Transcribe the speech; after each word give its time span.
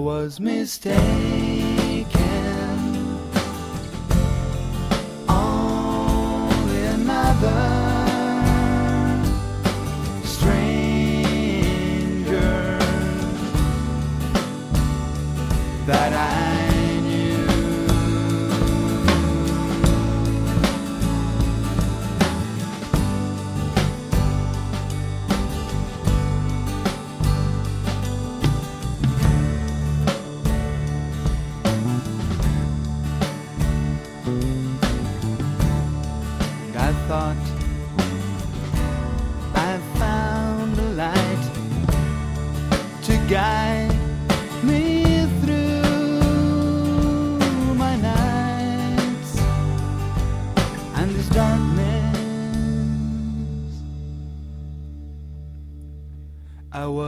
was 0.00 0.40
mistaken. 0.40 1.39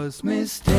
Was 0.03 0.25
mistaken. 0.25 0.72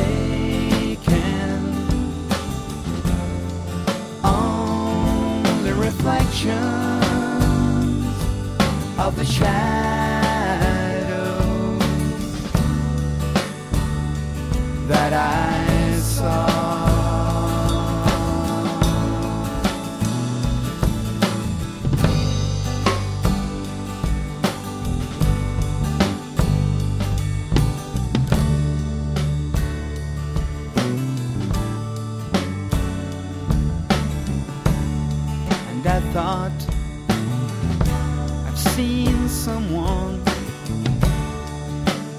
Someone 39.64 40.22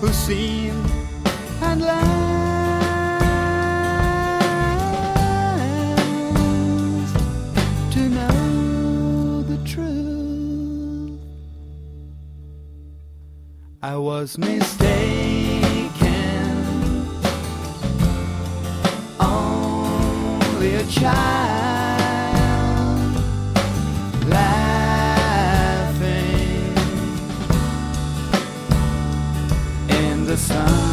who 0.00 0.08
seemed 0.08 0.90
and 1.62 1.82
last 1.82 2.84
to 7.92 8.08
know 8.08 9.42
the 9.42 9.58
truth. 9.68 11.20
I 13.82 13.96
was 13.96 14.38
mistaken. 14.38 15.90
Only 19.20 20.74
a 20.76 20.84
child 20.86 21.53
sun. 30.44 30.83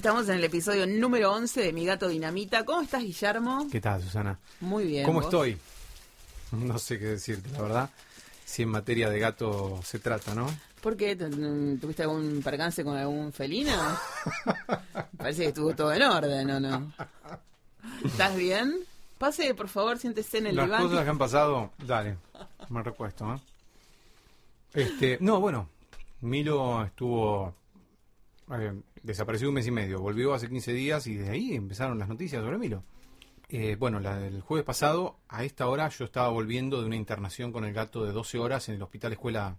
Estamos 0.00 0.30
en 0.30 0.36
el 0.36 0.44
episodio 0.44 0.86
número 0.86 1.30
11 1.30 1.60
de 1.60 1.72
Mi 1.74 1.84
Gato 1.84 2.08
Dinamita. 2.08 2.64
¿Cómo 2.64 2.80
estás, 2.80 3.02
Guillermo? 3.02 3.66
¿Qué 3.70 3.82
tal, 3.82 4.00
Susana? 4.02 4.38
Muy 4.60 4.86
bien. 4.86 5.04
¿Cómo 5.04 5.18
¿vos? 5.18 5.26
estoy? 5.26 5.58
No 6.52 6.78
sé 6.78 6.98
qué 6.98 7.04
decirte, 7.04 7.50
la 7.50 7.60
verdad. 7.60 7.90
Si 8.46 8.62
en 8.62 8.70
materia 8.70 9.10
de 9.10 9.18
gato 9.18 9.78
se 9.84 9.98
trata, 9.98 10.34
¿no? 10.34 10.46
¿Por 10.80 10.96
qué? 10.96 11.16
¿Tu- 11.16 11.76
¿Tuviste 11.76 12.04
algún 12.04 12.40
percance 12.42 12.82
con 12.82 12.96
algún 12.96 13.30
felino? 13.30 13.74
Parece 15.18 15.42
que 15.42 15.48
estuvo 15.48 15.74
todo 15.74 15.92
en 15.92 16.00
orden, 16.00 16.50
¿o 16.50 16.60
no? 16.60 16.92
¿Estás 18.02 18.34
bien? 18.36 18.78
Pase, 19.18 19.52
por 19.54 19.68
favor, 19.68 19.98
siéntese 19.98 20.38
en 20.38 20.46
el 20.46 20.56
Las 20.56 20.64
diván. 20.64 20.82
cosas 20.84 21.04
que 21.04 21.10
han 21.10 21.18
pasado, 21.18 21.72
dale, 21.86 22.16
me 22.70 22.82
recuesto. 22.82 23.34
¿eh? 23.34 23.38
Este, 24.72 25.18
no, 25.20 25.40
bueno, 25.40 25.68
Milo 26.22 26.84
estuvo 26.86 27.54
eh, 28.50 28.72
desaparecido 29.02 29.50
un 29.50 29.54
mes 29.54 29.66
y 29.66 29.70
medio, 29.70 30.00
volvió 30.00 30.34
hace 30.34 30.48
15 30.48 30.72
días 30.72 31.06
y 31.06 31.14
desde 31.14 31.32
ahí 31.32 31.54
empezaron 31.54 31.98
las 31.98 32.08
noticias 32.08 32.42
sobre 32.42 32.58
Milo. 32.58 32.84
Eh, 33.48 33.76
bueno, 33.78 33.98
la 33.98 34.18
del 34.18 34.40
jueves 34.42 34.64
pasado, 34.64 35.18
a 35.28 35.42
esta 35.44 35.66
hora 35.66 35.88
yo 35.88 36.04
estaba 36.04 36.28
volviendo 36.28 36.80
de 36.80 36.86
una 36.86 36.96
internación 36.96 37.50
con 37.52 37.64
el 37.64 37.72
gato 37.72 38.04
de 38.04 38.12
12 38.12 38.38
horas 38.38 38.68
en 38.68 38.76
el 38.76 38.82
Hospital 38.82 39.12
Escuela 39.12 39.56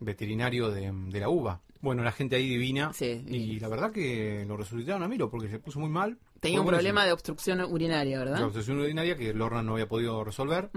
Veterinario 0.00 0.70
de, 0.70 0.92
de 0.92 1.20
la 1.20 1.28
UBA. 1.30 1.62
Bueno, 1.80 2.02
la 2.02 2.12
gente 2.12 2.36
ahí 2.36 2.48
divina. 2.48 2.92
Sí, 2.92 3.24
y 3.26 3.58
la 3.60 3.68
verdad 3.68 3.92
que 3.92 4.44
lo 4.46 4.56
resucitaron 4.56 5.02
a 5.02 5.08
Milo 5.08 5.30
porque 5.30 5.48
se 5.48 5.58
puso 5.58 5.78
muy 5.80 5.88
mal. 5.88 6.18
Tenía 6.40 6.60
un 6.60 6.66
problema 6.66 7.04
de 7.06 7.12
obstrucción 7.12 7.60
urinaria, 7.62 8.18
La 8.18 8.24
¿verdad? 8.24 8.44
obsesión 8.44 8.78
urinaria 8.78 9.16
que 9.16 9.32
Lorna 9.32 9.62
no 9.62 9.72
había 9.72 9.88
podido 9.88 10.22
resolver. 10.24 10.70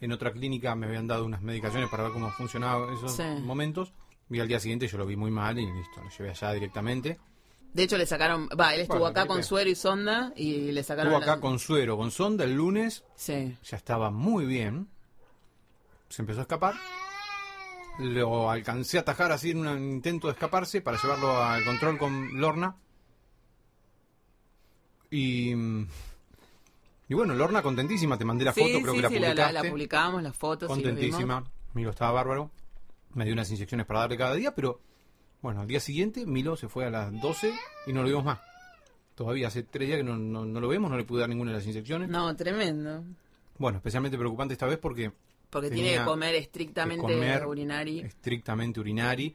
En 0.00 0.12
otra 0.12 0.32
clínica 0.32 0.74
me 0.74 0.86
habían 0.86 1.06
dado 1.06 1.24
unas 1.24 1.40
medicaciones 1.40 1.88
para 1.88 2.02
ver 2.04 2.12
cómo 2.12 2.30
funcionaban 2.32 2.92
esos 2.94 3.16
Sí. 3.16 3.22
momentos. 3.42 3.94
Y 4.30 4.40
al 4.40 4.48
día 4.48 4.58
siguiente 4.60 4.88
yo 4.88 4.98
lo 4.98 5.06
vi 5.06 5.16
muy 5.16 5.30
mal 5.30 5.58
y 5.58 5.66
listo, 5.70 6.02
lo 6.02 6.10
llevé 6.10 6.30
allá 6.30 6.52
directamente. 6.52 7.18
De 7.72 7.82
hecho, 7.82 7.96
le 7.98 8.06
sacaron. 8.06 8.48
Va, 8.58 8.74
él 8.74 8.80
estuvo 8.80 8.98
Bueno, 9.00 9.10
acá 9.10 9.22
¿qué 9.22 9.28
con 9.28 9.44
suero 9.44 9.68
y 9.70 9.74
sonda 9.74 10.32
y 10.34 10.72
le 10.72 10.82
sacaron. 10.82 11.12
Estuvo 11.12 11.22
acá 11.22 11.36
la- 11.36 11.40
con 11.40 11.58
suero, 11.58 11.96
con 11.96 12.10
sonda 12.10 12.44
el 12.44 12.54
lunes, 12.54 13.04
Sí. 13.16 13.56
ya 13.64 13.76
estaba 13.76 14.10
muy 14.10 14.46
bien. 14.46 14.88
Se 16.08 16.22
empezó 16.22 16.40
a 16.40 16.42
escapar. 16.42 16.74
Lo 17.98 18.50
alcancé 18.50 18.98
a 18.98 19.02
atajar 19.02 19.30
así 19.32 19.50
en 19.52 19.66
un 19.66 19.78
intento 19.92 20.26
de 20.26 20.32
escaparse 20.34 20.80
para 20.80 21.00
llevarlo 21.00 21.36
al 21.42 21.64
control 21.64 21.98
con 21.98 22.40
Lorna. 22.40 22.76
Y. 25.10 25.52
Y 27.08 27.14
bueno, 27.14 27.34
Lorna 27.34 27.62
contentísima, 27.62 28.18
te 28.18 28.24
mandé 28.24 28.44
la 28.44 28.52
sí, 28.52 28.60
foto, 28.60 28.82
creo 28.82 28.92
sí, 28.92 28.96
que 28.98 29.02
la 29.02 29.08
sí, 29.08 29.14
la, 29.14 29.20
publicaste. 29.28 29.52
la- 29.52 29.62
la 29.62 29.70
publicamos, 29.70 30.22
las 30.22 30.36
fotos. 30.36 30.68
contentísima. 30.68 31.44
Milo 31.74 31.90
estaba 31.90 32.10
bárbaro. 32.12 32.50
Me 33.16 33.24
dio 33.24 33.32
unas 33.34 33.50
inyecciones 33.50 33.86
para 33.86 34.00
darle 34.00 34.16
cada 34.16 34.34
día, 34.34 34.54
pero 34.54 34.80
bueno, 35.42 35.60
al 35.62 35.66
día 35.66 35.80
siguiente 35.80 36.24
Milo 36.26 36.56
se 36.56 36.68
fue 36.68 36.84
a 36.86 36.90
las 36.90 37.12
12 37.20 37.52
y 37.86 37.92
no 37.92 38.02
lo 38.02 38.08
vimos 38.08 38.24
más. 38.24 38.40
Todavía 39.14 39.48
hace 39.48 39.62
tres 39.62 39.88
días 39.88 39.98
que 39.98 40.04
no, 40.04 40.16
no- 40.16 40.44
no 40.44 40.60
lo 40.60 40.68
vemos, 40.68 40.90
no 40.90 40.96
le 40.96 41.04
pude 41.04 41.20
dar 41.20 41.28
ninguna 41.28 41.50
de 41.52 41.56
las 41.58 41.66
inyecciones. 41.66 42.08
No, 42.08 42.34
tremendo. 42.36 43.02
Bueno, 43.58 43.78
especialmente 43.78 44.18
preocupante 44.18 44.52
esta 44.52 44.66
vez 44.66 44.78
porque 44.78 45.10
Porque 45.50 45.70
tiene 45.70 45.96
que 45.96 46.04
comer 46.04 46.34
estrictamente 46.34 47.06
que 47.06 47.12
comer 47.14 47.46
urinari. 47.46 48.00
estrictamente 48.00 48.80
urinari 48.80 49.34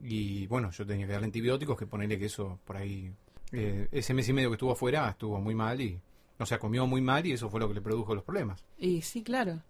y 0.00 0.46
bueno, 0.48 0.70
yo 0.72 0.84
tenía 0.84 1.06
que 1.06 1.12
darle 1.12 1.26
antibióticos, 1.26 1.78
que 1.78 1.86
ponerle 1.86 2.18
que 2.18 2.24
eso 2.26 2.58
por 2.64 2.76
ahí, 2.76 3.12
eh, 3.52 3.86
ese 3.92 4.14
mes 4.14 4.28
y 4.28 4.32
medio 4.32 4.48
que 4.50 4.54
estuvo 4.54 4.72
afuera 4.72 5.08
estuvo 5.10 5.40
muy 5.40 5.54
mal 5.54 5.80
y, 5.80 6.00
o 6.40 6.44
sea, 6.46 6.58
comió 6.58 6.84
muy 6.88 7.00
mal 7.00 7.24
y 7.24 7.32
eso 7.32 7.48
fue 7.48 7.60
lo 7.60 7.68
que 7.68 7.74
le 7.74 7.80
produjo 7.82 8.16
los 8.16 8.24
problemas. 8.24 8.64
Y 8.78 9.02
sí, 9.02 9.22
claro. 9.22 9.60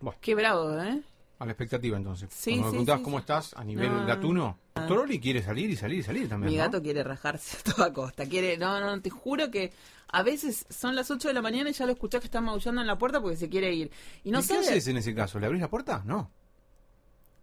Bueno. 0.00 0.18
Qué 0.20 0.34
bravo, 0.34 0.76
¿eh? 0.80 1.00
A 1.40 1.46
la 1.46 1.52
expectativa 1.52 1.96
entonces. 1.96 2.28
Sí, 2.32 2.50
Cuando 2.50 2.66
me 2.66 2.70
preguntabas 2.70 3.00
sí, 3.00 3.04
cómo 3.04 3.18
estás 3.18 3.54
a 3.54 3.64
nivel 3.64 3.90
No, 3.90 4.06
gatuno, 4.06 4.58
ah. 4.74 4.86
Toroli 4.86 5.18
quiere 5.18 5.42
salir 5.42 5.70
y 5.70 5.76
salir 5.76 6.00
y 6.00 6.02
salir 6.02 6.28
también. 6.28 6.52
Mi 6.52 6.58
¿no? 6.58 6.64
gato 6.64 6.82
quiere 6.82 7.02
rajarse 7.02 7.56
a 7.56 7.74
toda 7.74 7.92
costa. 7.94 8.26
Quiere, 8.26 8.58
no, 8.58 8.78
no, 8.78 9.00
te 9.00 9.08
juro 9.08 9.50
que 9.50 9.72
a 10.08 10.22
veces 10.22 10.66
son 10.68 10.94
las 10.94 11.10
8 11.10 11.28
de 11.28 11.34
la 11.34 11.40
mañana 11.40 11.70
y 11.70 11.72
ya 11.72 11.86
lo 11.86 11.92
escuchás 11.92 12.20
que 12.20 12.26
está 12.26 12.42
maullando 12.42 12.82
en 12.82 12.86
la 12.86 12.98
puerta 12.98 13.22
porque 13.22 13.38
se 13.38 13.48
quiere 13.48 13.72
ir. 13.72 13.90
Y 14.22 14.30
no 14.30 14.40
¿Y 14.40 14.46
qué 14.46 14.58
haces 14.58 14.86
en 14.88 14.98
ese 14.98 15.14
caso? 15.14 15.40
¿Le 15.40 15.46
abrís 15.46 15.62
la 15.62 15.70
puerta? 15.70 16.02
No. 16.04 16.30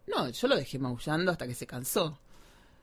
No, 0.06 0.30
yo 0.30 0.48
lo 0.48 0.56
dejé 0.56 0.78
maullando 0.78 1.32
hasta 1.32 1.48
que 1.48 1.56
se 1.56 1.66
cansó. 1.66 2.20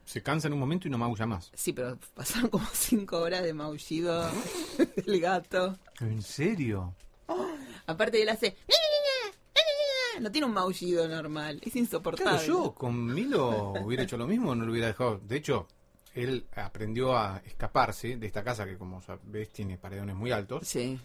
Se 0.05 0.20
cansa 0.20 0.49
en 0.49 0.55
un 0.55 0.58
momento 0.58 0.88
y 0.88 0.90
no 0.90 0.99
maulla 0.99 1.26
más. 1.26 1.50
Sí, 1.55 1.72
pero 1.72 1.96
pasaron 2.14 2.50
como 2.50 2.66
5 2.72 3.16
horas 3.19 3.44
de 3.44 3.55
maullido 3.55 4.28
del 5.06 5.20
gato. 5.20 5.78
¿En 6.00 6.20
serio? 6.22 6.93
Aparte 7.87 8.20
él 8.20 8.28
hace. 8.28 8.56
No 10.20 10.31
tiene 10.32 10.46
un 10.46 10.55
maullido 10.55 11.06
normal, 11.08 11.61
es 11.64 11.75
insoportable. 11.76 12.32
Claro, 12.32 12.46
yo 12.46 12.75
con 12.75 13.05
Milo 13.14 13.72
hubiera 13.82 14.02
hecho 14.05 14.16
lo 14.16 14.26
mismo, 14.26 14.55
no 14.55 14.64
lo 14.64 14.72
hubiera 14.72 14.88
dejado. 14.88 15.19
De 15.22 15.37
hecho, 15.37 15.66
él 16.14 16.46
aprendió 16.55 17.16
a 17.16 17.43
escaparse 17.44 18.16
de 18.16 18.26
esta 18.26 18.43
casa 18.44 18.64
que, 18.66 18.76
como 18.78 19.02
ves, 19.25 19.50
tiene 19.50 19.76
paredones 19.78 20.14
muy 20.16 20.31
altos. 20.31 20.66
Sí, 20.66 20.99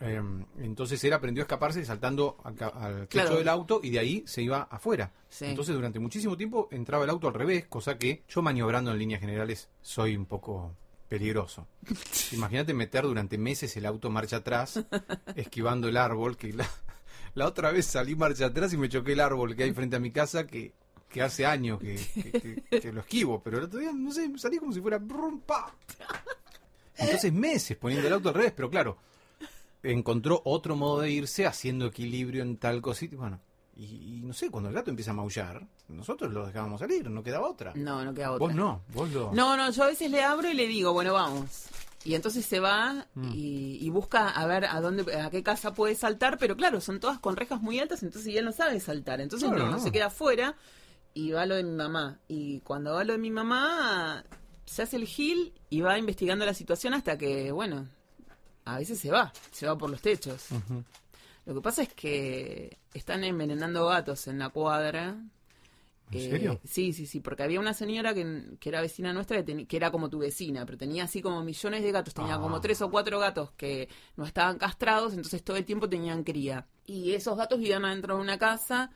Eh, 0.00 0.20
entonces 0.58 1.02
él 1.04 1.12
aprendió 1.12 1.42
a 1.42 1.44
escaparse 1.44 1.84
saltando 1.84 2.36
al, 2.42 2.54
al 2.74 2.94
techo 3.06 3.22
Claro. 3.22 3.36
del 3.36 3.48
auto 3.48 3.80
y 3.82 3.90
de 3.90 4.00
ahí 4.00 4.24
se 4.26 4.42
iba 4.42 4.62
afuera. 4.62 5.12
Sí. 5.28 5.44
Entonces 5.44 5.72
durante 5.74 6.00
muchísimo 6.00 6.36
tiempo 6.36 6.66
entraba 6.72 7.04
el 7.04 7.10
auto 7.10 7.28
al 7.28 7.34
revés, 7.34 7.66
cosa 7.66 7.96
que 7.96 8.24
yo 8.28 8.42
maniobrando 8.42 8.90
en 8.90 8.98
líneas 8.98 9.20
generales 9.20 9.68
soy 9.80 10.16
un 10.16 10.26
poco 10.26 10.74
peligroso. 11.08 11.68
Imagínate 12.32 12.74
meter 12.74 13.04
durante 13.04 13.38
meses 13.38 13.76
el 13.76 13.86
auto 13.86 14.10
marcha 14.10 14.38
atrás, 14.38 14.84
esquivando 15.36 15.86
el 15.88 15.96
árbol, 15.96 16.36
que 16.36 16.52
la, 16.52 16.68
la 17.34 17.46
otra 17.46 17.70
vez 17.72 17.86
salí 17.86 18.14
marcha 18.16 18.46
atrás 18.46 18.72
y 18.72 18.76
me 18.76 18.88
choqué 18.88 19.12
el 19.12 19.20
árbol 19.20 19.54
que 19.56 19.64
hay 19.64 19.72
frente 19.72 19.96
a 19.96 20.00
mi 20.00 20.10
casa 20.10 20.46
que, 20.46 20.72
que 21.08 21.22
hace 21.22 21.44
años 21.46 21.78
que, 21.80 21.94
que- 22.14 22.62
que- 22.70 22.80
que 22.80 22.92
lo 22.92 23.00
esquivo, 23.00 23.42
pero 23.42 23.58
el 23.58 23.64
otro 23.64 23.80
día, 23.80 23.92
no 23.92 24.12
sé, 24.12 24.30
salí 24.38 24.58
como 24.58 24.72
si 24.72 24.80
fuera... 24.80 24.98
brum, 24.98 25.40
pa. 25.40 25.74
Entonces 26.96 27.32
meses 27.32 27.76
poniendo 27.76 28.06
el 28.06 28.12
auto 28.14 28.28
al 28.28 28.34
revés, 28.36 28.52
pero 28.54 28.70
claro, 28.70 28.98
encontró 29.82 30.40
otro 30.44 30.76
modo 30.76 31.00
de 31.00 31.10
irse 31.10 31.46
haciendo 31.46 31.86
equilibrio 31.86 32.42
en 32.42 32.56
tal 32.56 32.80
cosita. 32.80 33.16
Bueno, 33.16 33.40
y, 33.76 33.84
y 34.18 34.22
no 34.22 34.32
sé, 34.32 34.48
cuando 34.50 34.68
el 34.68 34.74
gato 34.76 34.90
empieza 34.90 35.10
a 35.10 35.14
maullar, 35.14 35.66
nosotros 35.88 36.32
lo 36.32 36.46
dejábamos 36.46 36.80
salir, 36.80 37.10
no 37.10 37.22
quedaba 37.22 37.48
otra. 37.48 37.72
no, 37.74 38.04
no 38.04 38.14
queda 38.14 38.30
otra. 38.32 38.46
Vos 38.46 38.54
no, 38.54 38.82
vos 38.92 39.10
lo... 39.10 39.32
No, 39.34 39.56
no, 39.56 39.70
yo 39.70 39.82
a 39.84 39.88
veces 39.88 40.10
le 40.10 40.22
abro 40.22 40.48
y 40.48 40.54
le 40.54 40.68
digo, 40.68 40.92
bueno, 40.92 41.12
vamos. 41.12 41.66
Y 42.04 42.14
entonces 42.14 42.44
se 42.44 42.60
va 42.60 43.06
Mm. 43.14 43.32
y, 43.32 43.78
y 43.80 43.90
busca 43.90 44.28
a 44.28 44.46
ver 44.46 44.66
a 44.66 44.80
dónde, 44.80 45.14
a 45.16 45.30
qué 45.30 45.42
casa 45.42 45.72
puede 45.72 45.94
saltar, 45.94 46.36
pero 46.38 46.54
claro, 46.56 46.80
son 46.80 47.00
todas 47.00 47.18
con 47.18 47.34
rejas 47.36 47.60
muy 47.62 47.78
altas, 47.80 48.02
entonces 48.02 48.34
él 48.36 48.44
no 48.44 48.52
sabe 48.52 48.78
saltar. 48.80 49.20
Entonces 49.22 49.48
Claro, 49.48 49.66
no, 49.66 49.72
no. 49.72 49.78
se 49.78 49.90
queda 49.90 50.06
afuera 50.06 50.54
y 51.14 51.30
va 51.32 51.42
a 51.42 51.46
lo 51.46 51.54
de 51.54 51.64
mi 51.64 51.74
mamá. 51.76 52.18
Y 52.28 52.60
cuando 52.60 52.92
va 52.94 53.00
a 53.00 53.04
lo 53.04 53.12
de 53.14 53.18
mi 53.18 53.30
mamá, 53.30 54.24
se 54.66 54.82
hace 54.82 54.96
el 54.96 55.06
gil 55.06 55.54
y 55.70 55.80
va 55.80 55.98
investigando 55.98 56.44
la 56.44 56.52
situación 56.54 56.92
hasta 56.92 57.16
que, 57.16 57.52
bueno, 57.52 57.88
a 58.66 58.78
veces 58.78 58.98
se 58.98 59.10
va, 59.10 59.32
se 59.50 59.66
va 59.66 59.76
por 59.78 59.88
los 59.90 60.02
techos. 60.02 60.48
Lo 61.46 61.54
que 61.54 61.60
pasa 61.60 61.82
es 61.82 61.92
que 61.92 62.78
están 62.94 63.24
envenenando 63.24 63.86
gatos 63.86 64.26
en 64.28 64.38
la 64.38 64.48
cuadra. 64.50 65.16
¿En 66.10 66.18
Eh, 66.18 66.30
serio? 66.30 66.60
Sí, 66.64 66.92
sí, 66.92 67.06
sí, 67.06 67.20
porque 67.20 67.42
había 67.42 67.58
una 67.60 67.74
señora 67.74 68.14
que, 68.14 68.56
que 68.60 68.68
era 68.68 68.80
vecina 68.80 69.12
nuestra, 69.12 69.42
que, 69.42 69.52
teni- 69.52 69.66
que 69.66 69.76
era 69.76 69.90
como 69.90 70.08
tu 70.10 70.18
vecina, 70.18 70.64
pero 70.66 70.76
tenía 70.78 71.04
así 71.04 71.22
como 71.22 71.42
millones 71.42 71.82
de 71.82 71.90
gatos, 71.92 72.14
tenía 72.14 72.34
Ah. 72.34 72.40
como 72.40 72.60
tres 72.60 72.80
o 72.82 72.90
cuatro 72.90 73.18
gatos 73.18 73.50
que 73.52 73.88
no 74.16 74.24
estaban 74.24 74.58
castrados, 74.58 75.12
entonces 75.14 75.42
todo 75.42 75.56
el 75.56 75.64
tiempo 75.64 75.88
tenían 75.88 76.22
cría. 76.22 76.66
Y 76.86 77.12
esos 77.12 77.36
gatos 77.36 77.58
vivían 77.58 77.84
adentro 77.84 78.16
de 78.16 78.22
una 78.22 78.38
casa 78.38 78.90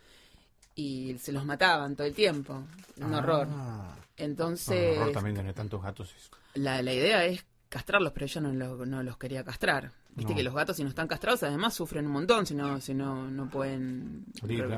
y 0.74 1.16
se 1.18 1.32
los 1.32 1.44
mataban 1.44 1.96
todo 1.96 2.06
el 2.06 2.14
tiempo. 2.14 2.62
Un 3.00 3.14
horror. 3.14 3.48
Ah. 3.50 3.96
Entonces, 4.16 4.96
Un 4.96 5.02
horror 5.02 5.12
también 5.14 5.36
tener 5.36 5.54
tantos 5.54 5.82
gatos. 5.82 6.14
la, 6.54 6.82
la 6.82 6.92
idea 6.92 7.24
es 7.24 7.44
castrarlos, 7.68 8.12
pero 8.12 8.26
ella 8.26 8.40
no, 8.42 8.52
lo- 8.52 8.86
no 8.86 9.02
los 9.02 9.16
quería 9.18 9.44
castrar. 9.44 9.92
Viste 10.14 10.32
No. 10.32 10.36
que 10.36 10.42
los 10.42 10.54
gatos 10.54 10.76
si 10.76 10.82
no 10.82 10.88
están 10.88 11.06
castrados 11.08 11.42
además 11.44 11.74
sufren 11.74 12.06
un 12.06 12.12
montón 12.12 12.44
si 12.46 12.54
no, 12.54 12.80
si 12.80 12.92
no, 12.94 13.30
no 13.30 13.48
pueden... 13.48 14.26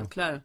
Claro. 0.09 0.43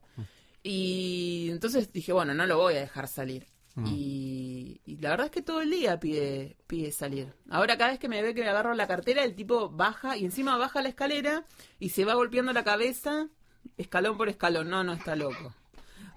Y 0.68 1.48
entonces 1.52 1.92
dije, 1.92 2.12
bueno, 2.12 2.34
no 2.34 2.44
lo 2.44 2.58
voy 2.58 2.74
a 2.74 2.80
dejar 2.80 3.06
salir. 3.06 3.46
Mm. 3.76 3.86
Y, 3.86 4.80
y 4.84 4.96
la 4.96 5.10
verdad 5.10 5.26
es 5.26 5.30
que 5.32 5.42
todo 5.42 5.60
el 5.60 5.70
día 5.70 6.00
pide, 6.00 6.56
pide 6.66 6.90
salir. 6.90 7.32
Ahora 7.50 7.76
cada 7.78 7.90
vez 7.90 8.00
que 8.00 8.08
me 8.08 8.20
ve 8.22 8.34
que 8.34 8.40
me 8.42 8.48
agarro 8.48 8.74
la 8.74 8.88
cartera, 8.88 9.22
el 9.22 9.36
tipo 9.36 9.68
baja 9.70 10.16
y 10.16 10.24
encima 10.24 10.56
baja 10.56 10.82
la 10.82 10.88
escalera 10.88 11.44
y 11.78 11.90
se 11.90 12.04
va 12.04 12.14
golpeando 12.14 12.52
la 12.52 12.64
cabeza 12.64 13.28
escalón 13.76 14.16
por 14.16 14.28
escalón. 14.28 14.68
No, 14.70 14.82
no 14.82 14.92
está 14.94 15.14
loco. 15.14 15.54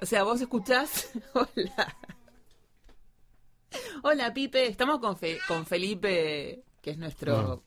O 0.02 0.06
sea, 0.06 0.24
vos 0.24 0.42
escuchás... 0.42 1.12
Hola. 1.34 1.96
Hola, 4.04 4.34
Pipe. 4.34 4.66
Estamos 4.68 5.00
con, 5.00 5.16
Fe- 5.18 5.40
con 5.48 5.66
Felipe, 5.66 6.64
que 6.82 6.92
es 6.92 6.98
nuestro 6.98 7.64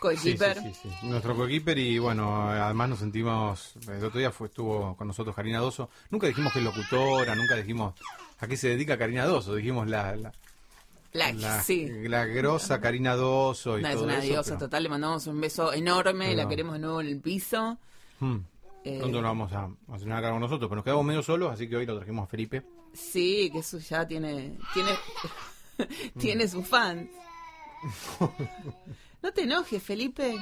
coequiper. 0.00 0.56
sí, 0.62 0.72
sí, 0.74 0.90
sí. 1.00 1.06
Nuestro 1.06 1.34
coequiper 1.36 1.78
y 1.78 1.98
bueno, 1.98 2.50
además 2.50 2.88
nos 2.90 2.98
sentimos, 2.98 3.74
el 3.88 4.04
otro 4.04 4.18
día 4.18 4.30
fue, 4.30 4.48
estuvo 4.48 4.96
con 4.96 5.06
nosotros 5.08 5.34
Karina 5.34 5.58
Doso, 5.60 5.90
nunca 6.10 6.26
dijimos 6.26 6.52
que 6.52 6.58
es 6.60 6.64
locutora, 6.64 7.34
nunca 7.34 7.54
dijimos 7.56 7.94
a 8.38 8.46
qué 8.46 8.56
se 8.56 8.68
dedica 8.68 8.96
Karina 8.98 9.24
Doso, 9.24 9.54
dijimos 9.54 9.86
la, 9.88 10.14
la, 10.16 10.32
La- 11.12 11.32
la, 11.32 11.64
la 12.08 12.24
grosa 12.26 12.80
Karina 12.80 13.14
Doso 13.16 13.78
y 13.78 13.82
No, 13.82 13.88
es 13.88 13.94
todo 13.94 14.04
una 14.04 14.18
eso, 14.18 14.26
diosa 14.26 14.50
pero, 14.50 14.58
total. 14.66 14.82
Le 14.82 14.88
mandamos 14.90 15.26
un 15.26 15.40
beso 15.40 15.72
enorme. 15.72 16.34
La 16.36 16.46
queremos 16.48 16.74
de 16.74 16.78
nuevo 16.80 17.00
en 17.00 17.06
el 17.06 17.20
piso. 17.20 17.78
hmm, 18.20 18.36
Eh, 18.84 18.98
pronto 18.98 19.22
nos 19.22 19.30
vamos 19.30 19.52
a, 19.52 19.60
a 19.64 19.94
hacer 19.94 20.06
una 20.06 20.20
cargo 20.20 20.38
nosotros, 20.38 20.68
pero 20.68 20.76
nos 20.76 20.84
quedamos 20.84 21.04
medio 21.06 21.22
solos, 21.22 21.50
así 21.52 21.68
que 21.68 21.76
hoy 21.76 21.86
lo 21.86 21.96
trajimos 21.96 22.24
a 22.24 22.26
Felipe. 22.26 22.62
Sí, 22.92 23.48
que 23.52 23.58
eso 23.60 23.78
ya 23.78 24.06
tiene. 24.06 24.56
Tiene, 24.74 24.90
tiene 26.18 26.46
su 26.48 26.62
fan. 26.62 27.08
No 29.26 29.32
te 29.32 29.42
enojes, 29.42 29.82
Felipe. 29.82 30.36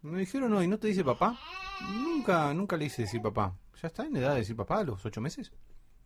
Me 0.00 0.20
dijeron 0.20 0.54
hoy, 0.54 0.66
¿no 0.66 0.78
te 0.78 0.86
dice 0.88 1.04
papá? 1.04 1.38
Nunca, 1.92 2.54
nunca 2.54 2.78
le 2.78 2.86
hice 2.86 3.02
decir 3.02 3.20
papá. 3.20 3.54
¿Ya 3.82 3.88
está 3.88 4.06
en 4.06 4.16
edad 4.16 4.30
de 4.32 4.38
decir 4.38 4.56
papá 4.56 4.78
a 4.78 4.84
los 4.84 5.04
ocho 5.04 5.20
meses? 5.20 5.52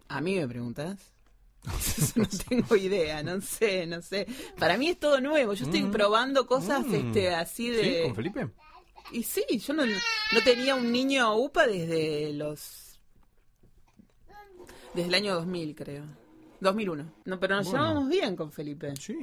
A 0.09 0.21
mí 0.21 0.35
me 0.35 0.49
preguntas. 0.49 1.13
no 2.17 2.27
tengo 2.49 2.75
idea, 2.75 3.23
no 3.23 3.41
sé, 3.41 3.87
no 3.87 4.03
sé. 4.03 4.27
Para 4.59 4.77
mí 4.77 4.89
es 4.89 4.99
todo 4.99 5.21
nuevo. 5.21 5.53
Yo 5.55 5.67
estoy 5.67 5.85
Mm. 5.85 5.93
probando 5.93 6.49
cosas 6.49 6.85
Mm. 6.85 6.95
este 6.97 7.33
así 7.33 7.69
¿Sí? 7.69 7.77
de 7.77 8.03
¿Con 8.03 8.17
Felipe? 8.17 8.51
y 9.13 9.23
sí, 9.23 9.45
yo 9.65 9.73
no, 9.73 9.87
no 9.87 10.43
tenía 10.43 10.75
un 10.75 10.91
niño 10.91 11.33
UPA 11.37 11.69
desde 11.69 12.33
los 12.33 12.99
desde 14.95 15.07
el 15.11 15.15
año 15.15 15.35
2000, 15.37 15.77
creo. 15.77 16.05
2001. 16.59 17.13
No, 17.25 17.39
pero 17.39 17.55
nos 17.55 17.67
Bueno. 17.71 17.85
llevamos 17.85 18.09
bien 18.09 18.35
con 18.35 18.51
Felipe. 18.51 18.95
Sí, 18.97 19.15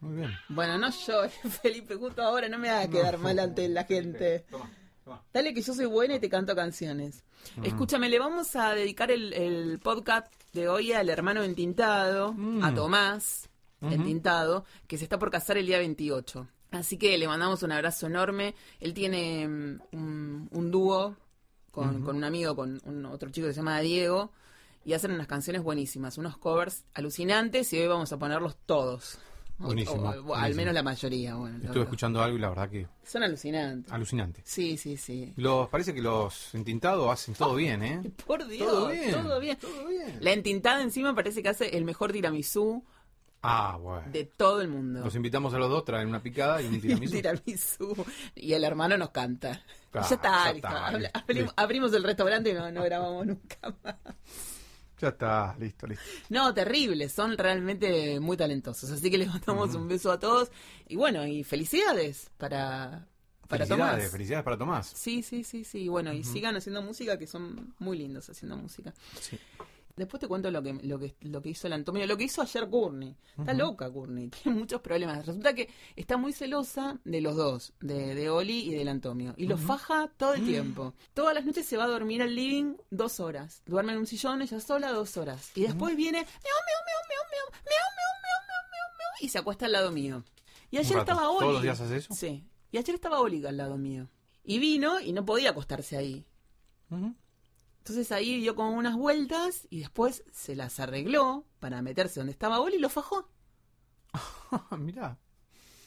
muy 0.00 0.16
bien. 0.16 0.30
Bueno, 0.48 0.78
no 0.78 0.90
yo, 0.90 1.28
Felipe, 1.62 1.96
justo 1.96 2.22
ahora 2.22 2.48
no 2.48 2.58
me 2.58 2.68
hagas 2.70 2.88
quedar 2.88 3.18
mal 3.18 3.38
ante 3.38 3.68
la 3.68 3.84
gente. 3.84 4.40
Toma, 4.50 4.70
toma. 5.04 5.22
Dale 5.32 5.54
que 5.54 5.62
yo 5.62 5.74
soy 5.74 5.86
buena 5.86 6.14
y 6.16 6.20
te 6.20 6.28
canto 6.28 6.54
canciones. 6.54 7.24
Escúchame, 7.62 8.08
le 8.08 8.18
vamos 8.18 8.56
a 8.56 8.74
dedicar 8.74 9.10
el, 9.10 9.32
el 9.34 9.78
podcast 9.78 10.32
de 10.52 10.68
hoy 10.68 10.92
al 10.92 11.08
hermano 11.10 11.42
entintado, 11.42 12.32
Mm. 12.32 12.64
a 12.64 12.74
Tomás 12.74 13.48
entintado, 13.82 14.64
que 14.86 14.96
se 14.96 15.04
está 15.04 15.18
por 15.18 15.30
casar 15.30 15.58
el 15.58 15.66
día 15.66 15.76
28. 15.78 16.48
Así 16.70 16.96
que 16.96 17.16
le 17.18 17.28
mandamos 17.28 17.62
un 17.62 17.70
abrazo 17.72 18.06
enorme. 18.06 18.54
Él 18.80 18.94
tiene 18.94 19.46
mm, 19.46 19.80
un, 19.92 20.48
un 20.50 20.70
dúo 20.70 21.16
con, 21.70 22.02
con 22.02 22.16
un 22.16 22.24
amigo, 22.24 22.56
con 22.56 22.80
un, 22.84 23.04
otro 23.06 23.30
chico 23.30 23.46
que 23.46 23.52
se 23.52 23.58
llama 23.60 23.78
Diego, 23.80 24.32
y 24.86 24.94
hacen 24.94 25.10
unas 25.12 25.26
canciones 25.26 25.62
buenísimas, 25.62 26.16
unos 26.18 26.38
covers 26.38 26.84
alucinantes, 26.94 27.72
y 27.74 27.80
hoy 27.80 27.88
vamos 27.88 28.10
a 28.12 28.18
ponerlos 28.18 28.56
todos. 28.64 29.18
Buenísimo, 29.58 30.02
o- 30.10 30.32
o 30.32 30.34
al 30.34 30.54
menos 30.54 30.74
la 30.74 30.82
mayoría. 30.82 31.36
Bueno, 31.36 31.58
Estuve 31.64 31.82
escuchando 31.84 32.20
algo 32.22 32.36
y 32.36 32.40
la 32.40 32.48
verdad 32.48 32.68
que 32.68 32.86
Son 33.04 33.22
alucinantes. 33.22 33.92
alucinante. 33.92 34.42
Sí, 34.44 34.76
sí, 34.76 34.96
sí. 34.96 35.32
Los, 35.36 35.68
parece 35.68 35.94
que 35.94 36.02
los 36.02 36.54
entintados 36.54 37.08
hacen 37.10 37.34
todo 37.34 37.54
bien, 37.54 37.82
¿eh? 37.82 38.02
Por 38.26 38.46
Dios, 38.48 38.68
Todo 38.68 38.88
bien. 38.88 39.12
todo 39.12 39.40
bien. 39.40 39.56
Todo 39.56 39.86
bien. 39.86 40.18
La 40.20 40.32
entintada 40.32 40.82
encima 40.82 41.14
parece 41.14 41.42
que 41.42 41.48
hace 41.50 41.76
el 41.76 41.84
mejor 41.84 42.10
tiramisú 42.12 42.84
Ah, 43.46 43.76
bueno. 43.80 44.10
de 44.10 44.24
todo 44.24 44.60
el 44.62 44.68
mundo. 44.68 45.00
Los 45.04 45.14
invitamos 45.14 45.52
a 45.54 45.58
los 45.58 45.68
dos, 45.68 45.84
traen 45.84 46.08
una 46.08 46.22
picada 46.22 46.60
y 46.62 46.66
un 46.66 46.80
tiramisú. 46.80 47.12
tiramisú. 47.12 48.06
Y 48.34 48.54
el 48.54 48.64
hermano 48.64 48.96
nos 48.96 49.10
canta. 49.10 49.62
Ah, 49.92 50.00
ya 50.08 50.14
está, 50.16 50.44
ya 50.50 50.56
está, 50.56 50.86
abrimos, 51.12 51.54
abrimos 51.56 51.92
el 51.94 52.02
restaurante 52.02 52.50
y 52.50 52.54
no, 52.54 52.72
no 52.72 52.82
grabamos 52.82 53.26
nunca 53.26 53.72
más. 53.84 53.94
Ya 55.04 55.10
está, 55.10 55.54
listo, 55.58 55.86
listo. 55.86 56.02
No, 56.30 56.54
terrible, 56.54 57.10
son 57.10 57.36
realmente 57.36 58.18
muy 58.20 58.38
talentosos. 58.38 58.90
Así 58.90 59.10
que 59.10 59.18
les 59.18 59.28
mandamos 59.28 59.74
un 59.74 59.86
beso 59.86 60.10
a 60.10 60.18
todos. 60.18 60.50
Y 60.88 60.96
bueno, 60.96 61.26
y 61.26 61.44
felicidades 61.44 62.30
para, 62.38 63.06
para 63.46 63.66
felicidades, 63.66 63.96
Tomás. 63.98 64.12
felicidades 64.12 64.44
para 64.44 64.56
Tomás. 64.56 64.92
Sí, 64.96 65.22
sí, 65.22 65.44
sí, 65.44 65.62
sí. 65.64 65.88
Bueno, 65.88 66.14
y 66.14 66.24
sigan 66.24 66.56
haciendo 66.56 66.80
música, 66.80 67.18
que 67.18 67.26
son 67.26 67.74
muy 67.78 67.98
lindos 67.98 68.30
haciendo 68.30 68.56
música. 68.56 68.94
Sí. 69.20 69.38
Después 69.96 70.20
te 70.20 70.26
cuento 70.26 70.50
lo 70.50 70.60
que, 70.60 70.72
lo 70.72 70.98
que, 70.98 71.14
lo 71.20 71.40
que 71.40 71.50
hizo 71.50 71.68
el 71.68 71.72
Antonio, 71.72 72.04
lo 72.06 72.16
que 72.16 72.24
hizo 72.24 72.42
ayer 72.42 72.68
Courtney. 72.68 73.16
Está 73.38 73.54
loca 73.54 73.90
Courtney, 73.92 74.28
tiene 74.42 74.58
muchos 74.58 74.80
problemas. 74.80 75.24
Resulta 75.24 75.54
que 75.54 75.68
está 75.94 76.16
muy 76.16 76.32
celosa 76.32 76.98
de 77.04 77.20
los 77.20 77.36
dos, 77.36 77.72
de, 77.80 78.14
de 78.14 78.28
Oli 78.28 78.70
y 78.70 78.74
del 78.74 78.88
Antonio. 78.88 79.34
Y 79.36 79.46
los 79.46 79.60
faja 79.60 80.10
todo 80.16 80.34
el 80.34 80.44
tiempo. 80.44 80.94
Todas 81.14 81.34
las 81.34 81.44
noches 81.44 81.64
se 81.66 81.76
va 81.76 81.84
a 81.84 81.88
dormir 81.88 82.22
al 82.22 82.34
living 82.34 82.74
dos 82.90 83.20
horas. 83.20 83.62
Duerme 83.66 83.92
en 83.92 83.98
un 83.98 84.06
sillón, 84.06 84.42
ella 84.42 84.58
sola, 84.58 84.90
dos 84.90 85.16
horas. 85.16 85.52
Y 85.54 85.62
después 85.62 85.96
viene, 85.96 86.18
miau, 86.18 86.26
miau, 86.26 86.80
miau, 86.86 87.02
miau, 87.08 87.24
miau, 87.30 87.46
miau, 87.64 87.84
miau, 87.96 88.14
miau, 88.22 88.62
miau, 88.70 88.96
miau, 88.98 89.10
y 89.20 89.28
se 89.28 89.38
acuesta 89.38 89.66
al 89.66 89.72
lado 89.72 89.92
mío. 89.92 90.24
Y 90.70 90.78
ayer 90.78 90.98
estaba 90.98 91.30
Oli. 91.30 91.38
¿Todos 91.38 91.52
los 91.52 91.62
días 91.62 91.80
hace 91.80 91.96
eso? 91.96 92.14
Sí. 92.14 92.44
Y 92.72 92.78
ayer 92.78 92.96
estaba 92.96 93.20
Oli 93.20 93.46
al 93.46 93.56
lado 93.56 93.78
mío. 93.78 94.08
Y 94.42 94.58
vino 94.58 95.00
y 95.00 95.12
no 95.12 95.24
podía 95.24 95.50
acostarse 95.50 95.96
ahí. 95.96 96.26
Entonces 97.86 98.10
ahí 98.12 98.40
dio 98.40 98.54
como 98.54 98.70
unas 98.70 98.96
vueltas 98.96 99.66
y 99.68 99.80
después 99.80 100.24
se 100.32 100.56
las 100.56 100.80
arregló 100.80 101.44
para 101.60 101.82
meterse 101.82 102.18
donde 102.20 102.32
estaba 102.32 102.60
Oli 102.60 102.76
y 102.76 102.80
lo 102.80 102.88
fajó. 102.88 103.28
Mirá. 104.78 105.18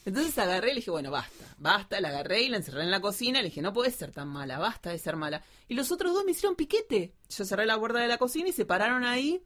Entonces 0.04 0.38
agarré 0.38 0.68
y 0.68 0.74
le 0.74 0.76
dije, 0.76 0.90
bueno, 0.92 1.10
basta, 1.10 1.44
basta, 1.58 2.00
la 2.00 2.08
agarré 2.10 2.42
y 2.42 2.48
la 2.48 2.58
encerré 2.58 2.82
en 2.84 2.90
la 2.92 3.00
cocina. 3.00 3.40
Le 3.42 3.48
dije, 3.48 3.60
no 3.62 3.72
puedes 3.72 3.94
ser 3.96 4.12
tan 4.12 4.28
mala, 4.28 4.58
basta 4.58 4.90
de 4.90 4.98
ser 4.98 5.16
mala. 5.16 5.42
Y 5.66 5.74
los 5.74 5.90
otros 5.90 6.14
dos 6.14 6.24
me 6.24 6.30
hicieron 6.30 6.54
piquete. 6.54 7.14
Yo 7.28 7.44
cerré 7.44 7.66
la 7.66 7.78
puerta 7.78 7.98
de 7.98 8.08
la 8.08 8.16
cocina 8.16 8.48
y 8.48 8.52
se 8.52 8.64
pararon 8.64 9.04
ahí 9.04 9.42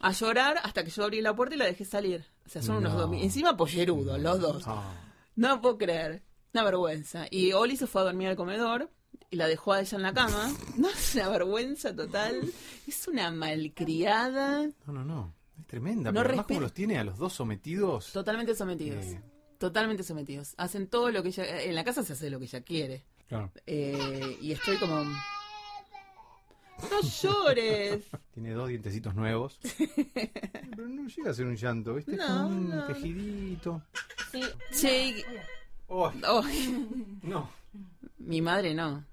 a 0.00 0.10
llorar 0.10 0.58
hasta 0.64 0.82
que 0.84 0.90
yo 0.90 1.04
abrí 1.04 1.22
la 1.22 1.34
puerta 1.34 1.54
y 1.54 1.58
la 1.58 1.64
dejé 1.64 1.84
salir. 1.84 2.26
O 2.44 2.48
sea, 2.48 2.60
son 2.60 2.78
unos 2.78 2.92
No. 2.94 3.06
dos. 3.06 3.22
Encima 3.22 3.56
pollerudos, 3.56 4.18
los 4.20 4.40
dos. 4.40 4.64
Ah. 4.66 4.92
No 5.36 5.60
puedo 5.60 5.78
creer. 5.78 6.24
Una 6.52 6.64
vergüenza. 6.64 7.26
Y 7.30 7.52
Oli 7.52 7.76
se 7.76 7.86
fue 7.86 8.02
a 8.02 8.04
dormir 8.04 8.28
al 8.28 8.36
comedor 8.36 8.90
y 9.30 9.36
la 9.36 9.46
dejó 9.48 9.72
a 9.72 9.80
ella 9.80 9.96
en 9.96 10.02
la 10.02 10.12
cama. 10.14 10.52
No, 10.76 10.88
es 10.88 11.14
una 11.14 11.28
vergüenza 11.28 11.94
total. 11.94 12.40
Es 12.86 13.06
una 13.08 13.30
malcriada. 13.30 14.66
No, 14.86 14.92
no, 14.92 15.04
no. 15.04 15.34
Es 15.58 15.66
tremenda. 15.66 16.10
No 16.10 16.20
pero 16.20 16.28
además 16.30 16.46
como 16.46 16.60
los 16.60 16.72
tiene 16.72 16.98
a 16.98 17.04
los 17.04 17.16
dos 17.18 17.32
sometidos. 17.32 18.12
Totalmente 18.12 18.54
sometidos. 18.54 19.04
Eh. 19.04 19.22
Totalmente 19.58 20.02
sometidos. 20.02 20.54
Hacen 20.58 20.88
todo 20.88 21.10
lo 21.10 21.22
que 21.22 21.28
ella... 21.28 21.62
En 21.62 21.74
la 21.74 21.84
casa 21.84 22.02
se 22.02 22.12
hace 22.14 22.28
lo 22.30 22.38
que 22.38 22.44
ella 22.46 22.60
quiere. 22.62 23.04
Claro. 23.28 23.50
Eh, 23.66 24.36
y 24.40 24.52
estoy 24.52 24.76
como... 24.78 25.04
No 26.90 27.00
llores. 27.22 28.04
Tiene 28.34 28.50
dos 28.52 28.68
dientecitos 28.68 29.14
nuevos. 29.14 29.58
Pero 30.14 30.88
no 30.88 31.06
llega 31.06 31.30
a 31.30 31.34
ser 31.34 31.46
un 31.46 31.56
llanto, 31.56 31.94
¿viste? 31.94 32.12
Es 32.12 32.18
No, 32.18 32.26
como 32.26 32.46
un 32.48 32.68
no. 32.70 32.86
quejidito. 32.88 33.82
Sí. 34.32 34.42
Che, 34.72 35.08
y- 35.08 35.24
Oh, 35.86 36.10
oh, 36.26 36.42
no. 37.22 37.48
Mi 38.24 38.40
madre 38.40 38.74
no. 38.74 39.04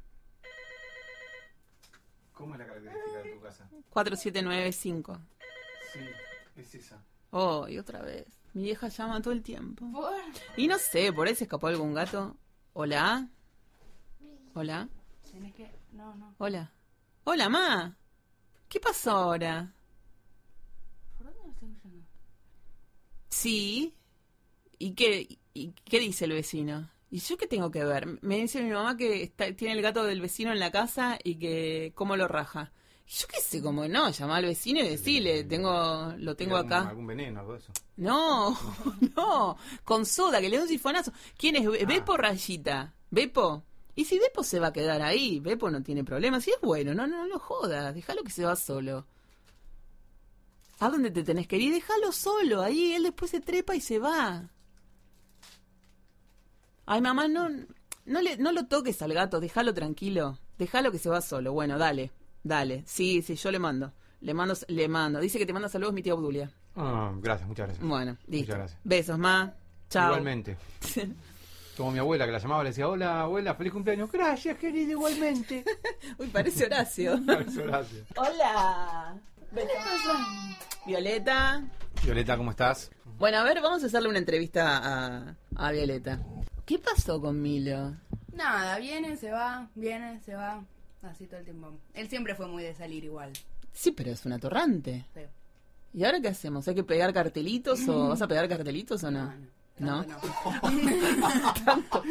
¿Cómo 2.34 2.56
es 2.56 2.60
la 2.60 2.66
característica 2.66 3.22
de 3.24 3.34
tu 3.34 3.42
casa? 3.42 3.70
4795. 3.90 5.20
Sí, 5.94 6.00
es 6.56 6.76
esa. 6.76 7.04
Oh, 7.32 7.68
y 7.68 7.78
otra 7.78 8.02
vez. 8.02 8.26
Mi 8.54 8.64
vieja 8.64 8.88
llama 8.88 9.22
todo 9.22 9.34
el 9.34 9.44
tiempo. 9.44 9.86
Y 10.58 10.68
no 10.68 10.78
sé, 10.78 11.14
por 11.14 11.28
ahí 11.28 11.36
se 11.36 11.44
escapó 11.44 11.68
algún 11.68 11.94
gato. 11.94 12.36
Hola. 12.74 13.28
Hola. 14.54 14.90
Tenés 15.30 15.54
que. 15.54 15.72
No, 15.92 16.16
no. 16.16 16.36
Hola. 16.38 16.72
Hola, 17.24 17.50
ma. 17.50 17.98
¿Qué 18.68 18.80
pasó 18.80 19.12
ahora? 19.12 19.74
¿Por 21.18 21.28
dónde 21.28 21.44
me 21.44 21.52
estoy 21.52 21.70
yendo? 21.84 22.06
Sí. 23.30 23.96
¿Y 24.78 24.94
qué, 24.96 25.40
¿Y 25.54 25.72
qué 25.72 26.00
dice 26.00 26.26
el 26.26 26.32
vecino? 26.32 26.90
¿Y 27.12 27.20
yo 27.20 27.36
qué 27.38 27.46
tengo 27.46 27.70
que 27.70 27.84
ver? 27.84 28.20
Me 28.24 28.38
dice 28.38 28.64
mi 28.64 28.70
mamá 28.72 28.96
que 28.98 29.22
está- 29.24 29.54
tiene 29.54 29.74
el 29.76 29.82
gato 29.82 30.04
del 30.06 30.22
vecino 30.22 30.52
en 30.52 30.60
la 30.60 30.72
casa 30.72 31.20
y 31.24 31.36
que 31.36 31.92
cómo 31.94 32.16
lo 32.16 32.28
raja. 32.28 32.72
Y 33.06 33.12
yo 33.14 33.28
qué 33.28 33.42
sé, 33.42 33.62
cómo 33.62 33.86
no, 33.90 34.10
llama 34.10 34.38
al 34.38 34.46
vecino 34.46 34.80
y 34.80 34.88
decirle, 34.88 35.44
tengo, 35.44 36.14
lo 36.18 36.36
tengo 36.38 36.56
¿Algún- 36.56 36.72
acá. 36.74 36.90
¿Algún 36.90 37.08
veneno, 37.08 37.42
algo 37.42 37.52
de 37.54 37.60
eso? 37.60 37.74
No, 37.98 38.58
no, 39.18 39.58
con 39.84 40.06
soda, 40.06 40.40
que 40.40 40.48
le 40.50 40.56
dé 40.58 40.64
un 40.64 40.70
sifonazo. 40.70 41.12
¿Quién 41.38 41.58
es? 41.58 41.66
Be- 41.70 41.86
¿Bepo 41.86 42.16
Rayita? 42.16 42.94
¿Bepo? 43.10 43.64
Y 43.94 44.06
si 44.06 44.18
Bepo 44.18 44.42
se 44.44 44.60
va 44.62 44.68
a 44.68 44.74
quedar 44.74 45.02
ahí, 45.02 45.42
Bepo 45.42 45.70
no 45.70 45.84
tiene 45.84 46.06
problema. 46.06 46.40
Si 46.40 46.52
es 46.52 46.62
bueno, 46.62 46.94
no, 46.94 47.06
no, 47.08 47.18
no 47.18 47.26
lo 47.28 47.40
jodas, 47.40 47.94
déjalo 47.94 48.24
que 48.24 48.32
se 48.32 48.46
va 48.46 48.56
solo. 48.56 49.06
¿A 50.80 50.90
dónde 50.90 51.12
te 51.12 51.24
tenés 51.24 51.48
que 51.48 51.58
ir? 51.58 51.74
Déjalo 51.74 52.14
solo, 52.14 52.62
ahí 52.62 52.94
él 52.94 53.04
después 53.04 53.30
se 53.32 53.42
trepa 53.42 53.76
y 53.76 53.82
se 53.82 54.00
va. 54.00 54.50
Ay, 56.86 57.02
mamá, 57.02 57.28
no, 57.28 57.50
no, 58.06 58.22
le, 58.22 58.38
no 58.38 58.52
lo 58.52 58.66
toques 58.66 59.02
al 59.02 59.14
gato, 59.14 59.40
déjalo 59.40 59.74
tranquilo. 59.74 60.38
Déjalo 60.58 60.92
que 60.92 61.00
se 61.00 61.10
va 61.10 61.22
solo. 61.22 61.54
Bueno, 61.54 61.78
dale, 61.78 62.12
dale. 62.44 62.84
Sí, 62.86 63.22
sí, 63.22 63.36
yo 63.36 63.52
le 63.52 63.60
mando. 63.60 63.94
Le 64.22 64.34
mando, 64.34 64.54
le 64.68 64.88
mando. 64.88 65.20
Dice 65.20 65.40
que 65.40 65.46
te 65.46 65.54
manda 65.54 65.70
saludos 65.70 65.94
mi 65.94 66.04
tía 66.04 66.14
Obdulia. 66.14 66.52
Ah, 66.76 67.12
gracias, 67.18 67.48
muchas 67.48 67.68
gracias. 67.68 67.88
Bueno, 67.88 68.18
listo. 68.28 68.54
gracias. 68.54 68.80
Besos, 68.84 69.18
ma. 69.18 69.54
Chao. 69.90 70.10
Igualmente. 70.10 70.58
Como 71.78 71.92
mi 71.92 72.00
abuela 72.00 72.26
que 72.26 72.32
la 72.32 72.38
llamaba, 72.40 72.64
le 72.64 72.70
decía, 72.70 72.88
hola 72.88 73.22
abuela, 73.22 73.56
feliz 73.56 73.74
cumpleaños. 73.74 74.12
Gracias, 74.12 74.58
querido, 74.58 74.92
igualmente. 74.92 75.64
Uy, 76.18 76.28
parece 76.28 76.66
Horacio. 76.66 77.20
Gracias. 77.26 78.06
Hola. 78.16 79.16
Violeta. 80.86 81.64
Violeta, 82.04 82.38
¿cómo 82.38 82.52
estás? 82.52 82.92
Bueno, 83.18 83.38
a 83.38 83.44
ver, 83.44 83.62
vamos 83.62 83.84
a 83.84 83.88
hacerle 83.88 84.10
una 84.10 84.20
entrevista 84.20 84.78
a, 84.78 85.36
a 85.56 85.72
Violeta. 85.72 86.20
¿Qué 86.66 86.80
pasó 86.80 87.20
con 87.20 87.42
Milo? 87.42 87.96
Nada, 88.34 88.80
viene, 88.80 89.18
se 89.18 89.32
va, 89.32 89.70
viene, 89.76 90.20
se 90.22 90.36
va. 90.36 90.64
Así 91.02 91.26
todo 91.26 91.40
el 91.40 91.46
tiempo. 91.46 91.72
Él 91.94 92.08
siempre 92.10 92.36
fue 92.36 92.48
muy 92.48 92.64
de 92.64 92.74
salir 92.76 93.04
igual. 93.04 93.32
Sí, 93.74 93.92
pero 93.92 94.12
es 94.12 94.26
un 94.26 94.34
atorrante. 94.34 95.06
Sí. 95.14 95.22
¿Y 95.94 96.06
ahora 96.06 96.22
qué 96.22 96.30
hacemos? 96.30 96.68
¿Hay 96.68 96.76
que 96.76 96.84
pegar 96.84 97.14
cartelitos 97.14 97.88
o 97.88 98.10
vas 98.10 98.22
a 98.22 98.28
pegar 98.28 98.48
cartelitos 98.48 99.04
o 99.04 99.12
no? 99.12 99.34
No, 99.80 100.04
¿No? 100.04 100.06
tanto 101.66 102.04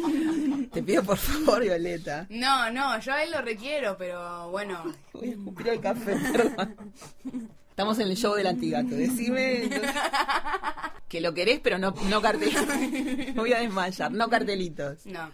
Te 0.73 0.83
pido 0.83 1.03
por 1.03 1.17
favor, 1.17 1.61
Violeta. 1.61 2.27
No, 2.29 2.69
no, 2.69 2.99
yo 2.99 3.13
a 3.13 3.23
él 3.23 3.31
lo 3.31 3.41
requiero, 3.41 3.95
pero 3.97 4.49
bueno. 4.51 4.83
Voy 5.13 5.29
a 5.29 5.31
escupir 5.31 5.67
el 5.69 5.79
café, 5.79 6.17
perdón. 6.31 6.75
Estamos 7.71 7.97
en 7.99 8.09
el 8.09 8.17
show 8.17 8.35
del 8.35 8.47
antigato. 8.47 8.89
Decime 8.89 9.63
entonces, 9.63 9.91
que 11.07 11.21
lo 11.21 11.33
querés, 11.33 11.61
pero 11.61 11.79
no, 11.79 11.95
no 12.09 12.21
cartelitos. 12.21 12.67
Me 12.77 13.31
voy 13.31 13.53
a 13.53 13.59
desmayar, 13.59 14.11
no 14.11 14.29
cartelitos. 14.29 15.05
No, 15.05 15.31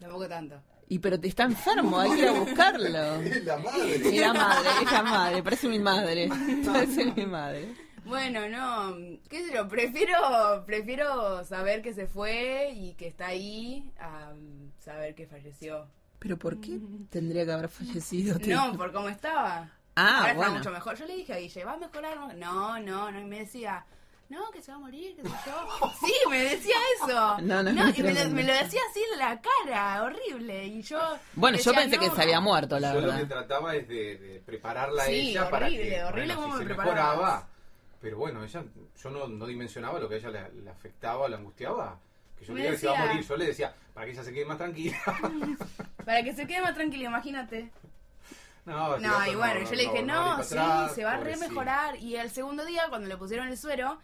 tampoco 0.00 0.28
tanto. 0.28 0.60
Y 0.88 0.98
pero 0.98 1.18
te 1.18 1.28
está 1.28 1.44
enfermo, 1.44 2.00
hay 2.00 2.10
que 2.10 2.18
ir 2.18 2.28
a 2.28 2.32
buscarlo. 2.32 2.88
la 3.44 3.58
madre. 3.58 4.10
Y 4.12 4.18
la 4.18 4.34
madre, 4.34 4.68
es 4.84 4.92
la 4.92 5.02
madre, 5.04 5.42
parece 5.42 5.68
mi 5.68 5.78
madre. 5.78 6.28
Parece 6.66 7.12
mi 7.12 7.26
madre. 7.26 7.74
Bueno, 8.04 8.48
no, 8.48 8.96
qué 9.30 9.46
sé 9.46 9.54
yo, 9.54 9.68
prefiero, 9.68 10.64
prefiero 10.66 11.44
saber 11.44 11.80
que 11.80 11.94
se 11.94 12.08
fue 12.08 12.72
y 12.74 12.94
que 12.94 13.06
está 13.06 13.28
ahí 13.28 13.88
a 14.00 14.32
saber 14.80 15.14
que 15.14 15.28
falleció. 15.28 15.86
¿Pero 16.18 16.36
por 16.36 16.60
qué 16.60 16.80
tendría 17.08 17.44
que 17.44 17.52
haber 17.52 17.68
fallecido? 17.68 18.38
tío? 18.40 18.56
No, 18.56 18.76
por 18.76 18.92
cómo 18.92 19.08
estaba. 19.08 19.70
Ah, 19.94 20.20
Ahora 20.20 20.34
bueno. 20.34 20.42
está 20.42 20.58
mucho 20.58 20.70
mejor. 20.70 20.96
Yo 20.96 21.06
le 21.06 21.16
dije 21.16 21.32
a 21.34 21.38
Guille, 21.38 21.64
¿va 21.64 21.72
a 21.74 21.76
mejorar? 21.76 22.16
No, 22.36 22.78
no, 22.80 23.10
no. 23.10 23.20
Y 23.20 23.24
me 23.24 23.40
decía, 23.40 23.84
no, 24.30 24.50
que 24.50 24.62
se 24.62 24.70
va 24.72 24.78
a 24.78 24.80
morir, 24.80 25.14
que 25.16 25.22
sé 25.22 25.34
yo. 25.46 25.90
Sí, 26.00 26.12
me 26.30 26.38
decía 26.44 26.76
eso. 26.96 27.38
No, 27.42 27.62
no, 27.62 27.70
y 27.70 28.02
me 28.02 28.14
lo, 28.14 28.30
me 28.30 28.42
lo 28.44 28.52
decía 28.54 28.80
así 28.90 29.00
en 29.12 29.18
la 29.18 29.40
cara, 29.40 30.02
horrible. 30.02 30.66
Y 30.66 30.82
yo. 30.82 30.98
Bueno, 31.34 31.58
yo 31.58 31.70
decía, 31.72 31.82
pensé 31.82 31.98
que 31.98 32.06
"No". 32.08 32.14
se 32.16 32.22
había 32.22 32.40
muerto, 32.40 32.78
la 32.78 32.94
Yo 32.94 33.00
lo 33.02 33.08
que 33.08 33.16
verdad. 33.18 33.28
trataba 33.28 33.74
es 33.76 33.86
de, 33.88 34.16
de 34.16 34.40
prepararla 34.40 35.02
a 35.02 35.06
Sí, 35.06 35.30
ella 35.30 35.50
para 35.50 35.66
horrible, 35.66 35.88
que 35.90 36.04
horrible 36.04 36.34
bueno, 36.34 36.40
cómo 36.42 36.58
si 36.58 36.64
me 36.64 36.70
se 36.70 36.76
mejoraba. 36.78 37.48
Pero 38.00 38.16
bueno, 38.16 38.42
ella, 38.44 38.64
yo 39.00 39.10
no, 39.10 39.28
no 39.28 39.46
dimensionaba 39.46 40.00
lo 40.00 40.08
que 40.08 40.14
a 40.16 40.18
ella 40.18 40.30
le, 40.30 40.62
le 40.62 40.70
afectaba, 40.70 41.28
le 41.28 41.36
angustiaba. 41.36 41.98
Que 42.38 42.44
yo 42.46 42.54
Me 42.54 42.60
creía 42.60 42.72
que 42.72 42.78
se 42.78 42.86
iba 42.86 42.94
a 42.94 42.96
decía- 42.96 43.12
morir. 43.12 43.28
Yo 43.28 43.36
le 43.36 43.46
decía, 43.46 43.74
para 43.94 44.06
que 44.06 44.12
ella 44.12 44.24
se 44.24 44.32
quede 44.32 44.44
más 44.46 44.56
tranquila. 44.58 44.98
Para 46.04 46.22
que 46.24 46.34
se 46.34 46.46
quede 46.48 46.60
más 46.62 46.74
tranquilo, 46.74 47.04
imagínate. 47.04 47.70
No, 48.64 48.98
No, 48.98 49.26
y 49.26 49.34
bueno, 49.34 49.60
yo 49.64 49.74
le 49.74 49.82
dije, 49.82 50.02
no, 50.02 50.36
no, 50.36 50.42
sí, 50.44 50.94
se 50.94 51.04
va 51.04 51.12
a 51.14 51.16
re 51.18 51.36
mejorar. 51.36 51.96
Y 51.96 52.16
el 52.16 52.30
segundo 52.30 52.64
día, 52.64 52.84
cuando 52.88 53.08
le 53.08 53.16
pusieron 53.16 53.48
el 53.48 53.58
suero, 53.58 53.98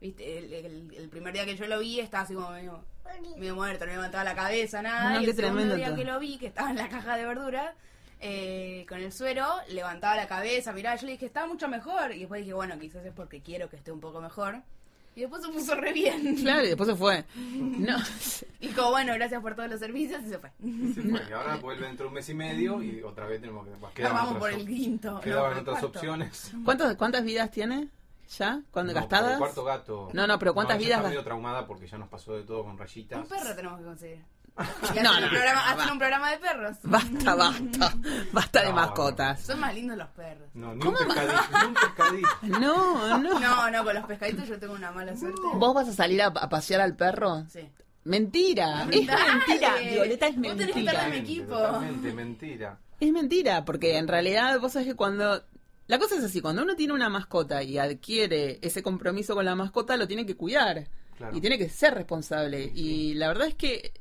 viste, 0.00 0.38
el, 0.38 0.52
el- 0.52 0.94
el 0.94 1.08
primer 1.08 1.32
día 1.32 1.44
que 1.46 1.56
yo 1.56 1.66
lo 1.66 1.78
vi, 1.78 2.00
estaba 2.00 2.24
así 2.24 2.34
como 2.34 2.50
medio, 2.50 2.84
medio 3.38 3.54
muerto, 3.54 3.86
no 3.86 3.92
levantaba 3.92 4.24
la 4.24 4.34
cabeza, 4.34 4.82
nada. 4.82 5.14
No, 5.14 5.20
y 5.20 5.24
el 5.24 5.34
segundo 5.34 5.36
tremendo 5.54 5.76
día 5.76 5.86
todo. 5.86 5.96
que 5.96 6.04
lo 6.04 6.18
vi, 6.18 6.38
que 6.38 6.46
estaba 6.48 6.70
en 6.70 6.76
la 6.76 6.88
caja 6.88 7.16
de 7.16 7.24
verduras, 7.26 7.74
eh, 8.20 8.84
con 8.88 9.00
el 9.00 9.12
suero, 9.12 9.46
levantaba 9.68 10.14
la 10.16 10.28
cabeza, 10.28 10.72
mirá, 10.72 10.94
yo 10.96 11.06
le 11.06 11.12
dije, 11.12 11.26
está 11.26 11.46
mucho 11.46 11.66
mejor. 11.68 12.12
Y 12.12 12.20
después 12.20 12.40
dije, 12.42 12.52
bueno, 12.54 12.78
quizás 12.78 13.04
es 13.06 13.12
porque 13.12 13.40
quiero 13.42 13.68
que 13.70 13.76
esté 13.76 13.90
un 13.92 14.00
poco 14.00 14.20
mejor. 14.20 14.62
Y 15.14 15.20
después 15.20 15.42
se 15.42 15.48
puso 15.50 15.74
re 15.74 15.92
bien. 15.92 16.36
Claro, 16.36 16.64
y 16.64 16.68
después 16.68 16.88
se 16.88 16.96
fue. 16.96 17.24
No, 17.36 17.96
Y 18.60 18.68
como, 18.68 18.90
bueno, 18.92 19.12
gracias 19.14 19.42
por 19.42 19.54
todos 19.54 19.68
los 19.68 19.78
servicios, 19.78 20.22
y 20.24 20.28
se 20.30 20.38
fue. 20.38 20.50
Se 20.94 21.02
fue, 21.02 21.20
y 21.28 21.32
ahora 21.32 21.56
vuelve 21.56 21.86
dentro 21.86 22.04
de 22.04 22.08
un 22.08 22.14
mes 22.14 22.28
y 22.30 22.34
medio 22.34 22.82
y 22.82 23.02
otra 23.02 23.26
vez 23.26 23.40
tenemos 23.40 23.66
que... 23.66 23.72
Ahora 23.74 23.92
Quedaban 23.94 24.24
vamos 24.24 24.38
por 24.38 24.50
el 24.50 24.66
quinto. 24.66 25.12
no, 25.12 25.20
quedaban 25.20 25.52
el 25.52 25.58
otras 25.58 25.80
cuarto. 25.80 25.98
opciones. 25.98 26.52
¿Cuántas, 26.64 26.96
¿Cuántas 26.96 27.24
vidas 27.24 27.50
tiene 27.50 27.88
ya? 28.38 28.62
¿Cuándo 28.70 28.94
No, 28.94 29.00
gastadas? 29.00 29.32
el 29.32 29.38
cuarto 29.38 29.64
gato. 29.64 30.08
No, 30.14 30.26
no, 30.26 30.38
pero 30.38 30.54
¿cuántas 30.54 30.78
vidas 30.78 30.98
Está 30.98 31.08
medio 31.08 31.22
traumada 31.24 31.66
porque 31.66 31.86
ya 31.86 31.98
nos 31.98 32.08
pasó 32.08 32.34
de 32.34 32.44
todo 32.44 32.64
con 32.64 32.78
rayitas. 32.78 33.20
Un 33.20 33.28
perro 33.28 33.54
tenemos 33.54 33.78
que 33.80 33.84
conseguir. 33.84 34.24
No, 35.02 35.18
no, 35.20 35.26
un, 35.26 35.30
programa, 35.30 35.74
va. 35.74 35.92
un 35.92 35.98
programa 35.98 36.30
de 36.30 36.38
perros. 36.38 36.76
Basta, 36.82 37.34
basta. 37.34 37.94
Basta 38.32 38.60
de 38.62 38.68
No, 38.68 38.74
mascotas. 38.74 39.40
Son 39.40 39.58
más 39.60 39.74
lindos 39.74 39.96
los 39.96 40.08
perros. 40.08 40.48
No, 40.54 40.74
ni 40.74 40.86
un 40.86 40.94
pescadito, 40.94 41.42
ni 41.60 41.66
un 41.68 41.74
pescadito. 41.74 42.28
No, 42.60 43.18
no. 43.18 43.40
No, 43.40 43.70
no, 43.70 43.84
con 43.84 43.94
los 43.94 44.04
pescaditos 44.04 44.46
yo 44.48 44.58
tengo 44.58 44.74
una 44.74 44.90
mala 44.92 45.16
suerte. 45.16 45.40
¿Vos 45.54 45.74
vas 45.74 45.88
a 45.88 45.92
salir 45.92 46.20
a, 46.22 46.26
a 46.26 46.48
pasear 46.48 46.80
al 46.82 46.94
perro? 46.96 47.44
Sí. 47.48 47.68
Mentira. 48.04 48.86
Es 48.90 49.06
Dale. 49.06 49.32
mentira. 49.32 49.74
Violeta 49.76 50.26
es 50.26 50.36
Vos 50.36 50.56
tenés 50.56 50.74
que 50.74 50.80
estar 50.80 50.94
mentira. 50.94 51.04
en 51.06 51.10
mi 51.12 51.18
equipo. 51.18 51.56
Totalmente, 51.56 52.12
mentira. 52.12 52.78
Es 53.00 53.12
mentira, 53.12 53.64
porque 53.64 53.96
en 53.96 54.08
realidad 54.08 54.60
vos 54.60 54.72
sabés 54.72 54.88
que 54.88 54.94
cuando... 54.94 55.42
La 55.88 55.98
cosa 55.98 56.16
es 56.16 56.24
así, 56.24 56.40
cuando 56.40 56.62
uno 56.62 56.76
tiene 56.76 56.92
una 56.94 57.08
mascota 57.08 57.62
y 57.62 57.76
adquiere 57.78 58.58
ese 58.62 58.82
compromiso 58.82 59.34
con 59.34 59.44
la 59.44 59.54
mascota, 59.56 59.96
lo 59.96 60.06
tiene 60.06 60.24
que 60.24 60.36
cuidar. 60.36 60.86
Claro. 61.16 61.36
Y 61.36 61.40
tiene 61.40 61.58
que 61.58 61.68
ser 61.68 61.94
responsable. 61.94 62.70
Y 62.74 63.14
la 63.14 63.28
verdad 63.28 63.48
es 63.48 63.54
que 63.56 63.92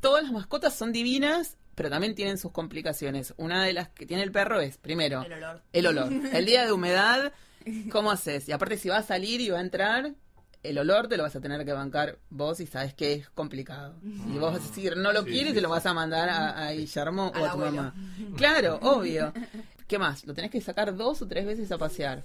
todas 0.00 0.22
las 0.24 0.32
mascotas 0.32 0.74
son 0.74 0.92
divinas, 0.92 1.56
pero 1.74 1.90
también 1.90 2.14
tienen 2.14 2.38
sus 2.38 2.52
complicaciones. 2.52 3.34
Una 3.36 3.64
de 3.64 3.72
las 3.72 3.88
que 3.90 4.06
tiene 4.06 4.22
el 4.22 4.32
perro 4.32 4.60
es, 4.60 4.78
primero, 4.78 5.22
El 5.22 5.32
olor. 5.34 5.62
el 5.72 5.86
olor. 5.86 6.12
El 6.32 6.46
día 6.46 6.64
de 6.66 6.72
humedad, 6.72 7.32
¿cómo 7.90 8.10
haces? 8.10 8.48
Y 8.48 8.52
aparte 8.52 8.76
si 8.78 8.88
va 8.88 8.98
a 8.98 9.02
salir 9.02 9.40
y 9.40 9.50
va 9.50 9.58
a 9.58 9.62
entrar, 9.62 10.14
el 10.64 10.78
olor 10.78 11.06
te 11.08 11.16
lo 11.16 11.22
vas 11.22 11.36
a 11.36 11.40
tener 11.40 11.64
que 11.64 11.72
bancar 11.72 12.18
vos 12.30 12.58
y 12.60 12.66
sabes 12.66 12.94
que 12.94 13.12
es 13.14 13.30
complicado. 13.30 13.94
Y 14.02 14.38
vos 14.38 14.52
vas 14.54 14.64
a 14.64 14.66
decir, 14.66 14.96
no 14.96 15.12
lo 15.12 15.22
Sí, 15.22 15.30
quieres, 15.30 15.48
sí, 15.50 15.54
te 15.54 15.60
lo 15.60 15.68
vas 15.68 15.86
a 15.86 15.94
mandar 15.94 16.28
a, 16.28 16.66
a 16.66 16.72
Guillermo 16.72 17.26
o 17.28 17.28
a 17.28 17.32
tu 17.38 17.44
abuelo. 17.44 17.72
mamá. 17.76 17.94
Claro, 18.36 18.78
obvio. 18.82 19.32
¿Qué 19.86 19.98
más? 19.98 20.26
Lo 20.26 20.34
tenés 20.34 20.50
que 20.50 20.60
sacar 20.60 20.94
dos 20.96 21.22
o 21.22 21.28
tres 21.28 21.46
veces 21.46 21.70
a 21.70 21.78
pasear. 21.78 22.24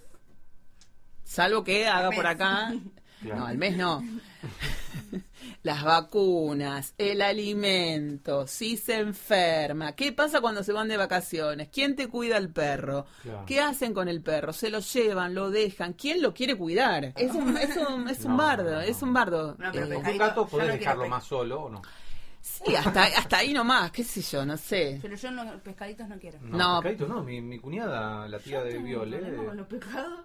Salvo 1.24 1.64
que 1.64 1.88
haga 1.88 2.10
por 2.12 2.26
acá. 2.28 2.74
Claro. 3.22 3.40
No, 3.40 3.46
al 3.46 3.58
mes 3.58 3.78
no. 3.78 4.04
Las 5.64 5.82
vacunas, 5.84 6.94
el 6.98 7.22
alimento, 7.22 8.48
si 8.48 8.76
se 8.76 8.98
enferma, 9.00 9.94
¿qué 9.96 10.12
pasa 10.12 10.42
cuando 10.42 10.62
se 10.62 10.74
van 10.74 10.90
de 10.90 10.98
vacaciones? 10.98 11.70
¿Quién 11.70 11.96
te 11.96 12.10
cuida 12.10 12.36
al 12.36 12.50
perro? 12.52 13.06
Claro. 13.22 13.46
¿Qué 13.46 13.62
hacen 13.62 13.94
con 13.94 14.10
el 14.10 14.22
perro? 14.22 14.52
¿Se 14.52 14.70
lo 14.70 14.80
llevan? 14.80 15.34
¿Lo 15.34 15.50
dejan? 15.52 15.94
¿Quién 15.94 16.22
lo 16.22 16.34
quiere 16.34 16.58
cuidar? 16.58 17.14
Es 17.16 17.32
un, 17.34 17.56
es 17.58 17.78
un, 17.78 18.10
es 18.10 18.26
un 18.26 18.32
No, 18.32 18.38
bardo, 18.38 18.72
no, 18.72 18.82
es 18.82 19.02
un 19.02 19.14
bardo. 19.14 19.56
No, 19.58 19.72
pero 19.72 19.86
Eh, 19.86 19.94
Con 19.96 20.06
un 20.08 20.18
gato 20.18 20.46
podés 20.48 20.78
dejarlo 20.80 21.08
más 21.08 21.24
solo 21.24 21.62
o 21.64 21.70
no. 21.70 21.82
sí, 22.42 22.76
hasta, 22.76 23.04
hasta 23.04 23.38
ahí 23.38 23.54
nomás, 23.54 23.90
qué 23.92 24.04
sé 24.04 24.22
yo, 24.22 24.46
no 24.46 24.58
sé. 24.58 25.00
Pero 25.02 25.16
yo 25.16 25.32
no, 25.32 25.60
pescaditos 25.64 26.10
no 26.10 26.20
quiero. 26.20 26.40
No, 26.42 26.58
No. 26.58 26.82
pescadito 26.82 27.08
no. 27.08 27.24
Mi, 27.24 27.40
mi 27.42 27.58
cuñada, 27.60 28.28
la 28.28 28.40
tía 28.40 28.62
de 28.64 28.72
Tengo 28.72 28.80
un 28.82 28.86
Viole, 28.86 29.18
problema 29.20 29.44
con 29.46 29.58
los 29.58 29.68
pescados. 29.68 30.20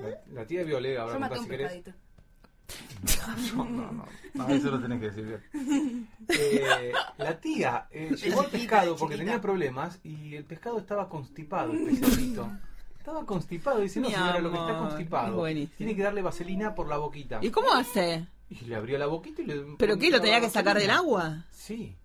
la, 0.00 0.08
la 0.32 0.46
tía 0.46 0.60
de 0.60 0.64
Viole, 0.66 0.96
ahora 0.98 1.14
Yo 1.14 1.20
maté 1.20 1.36
contá 1.36 1.40
un 1.40 1.44
si 1.44 1.50
querés. 1.50 1.84
No, 3.54 3.64
no, 3.64 3.92
no. 3.92 4.04
No, 4.34 4.48
eso 4.48 4.70
lo 4.70 4.80
tenés 4.80 5.00
que 5.00 5.10
decir 5.10 5.24
bien. 5.52 6.08
Eh, 6.28 6.92
la 7.18 7.40
tía 7.40 7.88
eh, 7.90 8.08
el 8.10 8.16
chiquita, 8.16 8.44
pescado 8.48 8.94
porque 8.96 9.16
tenía 9.16 9.40
problemas 9.40 9.98
y 10.04 10.36
el 10.36 10.44
pescado 10.44 10.78
estaba 10.78 11.08
constipado, 11.08 11.72
el 11.72 11.84
pescadito. 11.84 12.48
Estaba 12.96 13.26
constipado. 13.26 13.80
Dice, 13.80 13.98
no 14.00 14.06
Mi 14.08 14.14
señora, 14.14 14.38
lo 14.38 14.50
que 14.52 14.56
está 14.58 14.70
amor, 14.70 14.88
constipado. 14.88 15.36
buenísimo. 15.36 15.74
Tiene 15.78 15.96
que 15.96 16.02
darle 16.04 16.22
vaselina 16.22 16.74
por 16.76 16.86
la 16.88 16.98
boquita. 16.98 17.40
¿Y 17.42 17.50
cómo 17.50 17.72
hace? 17.72 18.26
Y 18.50 18.66
le 18.66 18.76
abrió 18.76 18.98
la 18.98 19.06
boquita 19.06 19.42
y 19.42 19.46
le... 19.46 19.64
¿Pero 19.78 19.98
qué? 19.98 20.10
¿Lo 20.10 20.20
tenía 20.20 20.40
que 20.40 20.50
sacar 20.50 20.78
del 20.78 20.90
agua? 20.90 21.46
Sí. 21.50 21.96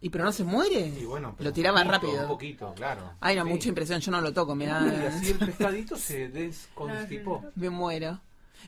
¿Y 0.00 0.08
pero 0.10 0.24
no 0.24 0.32
se 0.32 0.44
muere? 0.44 0.86
Y 0.88 1.04
bueno, 1.04 1.34
pero 1.36 1.50
lo 1.50 1.54
tiraba 1.54 1.82
un 1.82 1.86
poquito, 1.88 2.06
rápido. 2.06 2.22
Un 2.22 2.28
poquito, 2.28 2.74
claro. 2.74 3.12
Ay, 3.20 3.36
no, 3.36 3.44
Sí. 3.44 3.48
mucha 3.50 3.68
impresión, 3.68 4.00
yo 4.00 4.10
no 4.10 4.20
lo 4.22 4.32
toco, 4.32 4.54
me 4.54 4.66
da... 4.66 4.86
Y 4.86 5.06
así 5.06 5.30
el 5.32 5.38
pescadito 5.38 5.96
se 5.96 6.28
desconstipó. 6.28 7.44
Me 7.56 7.68
muero. 7.68 8.20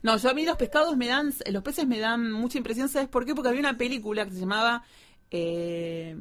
No, 0.03 0.17
yo 0.17 0.31
a 0.31 0.35
mí 0.35 0.45
los 0.45 0.57
pescados 0.57 0.97
me 0.97 1.07
dan, 1.09 1.33
los 1.51 1.63
peces 1.63 1.87
me 1.87 1.99
dan 1.99 2.31
mucha 2.33 2.59
impresión, 2.59 2.89
¿sabes 2.89 3.09
por 3.09 3.25
qué? 3.25 3.35
Porque 3.35 3.49
había 3.49 3.61
una 3.61 3.77
película 3.79 4.25
que 4.25 4.33
se 4.33 4.41
llamaba... 4.41 4.83
eh, 5.31 6.17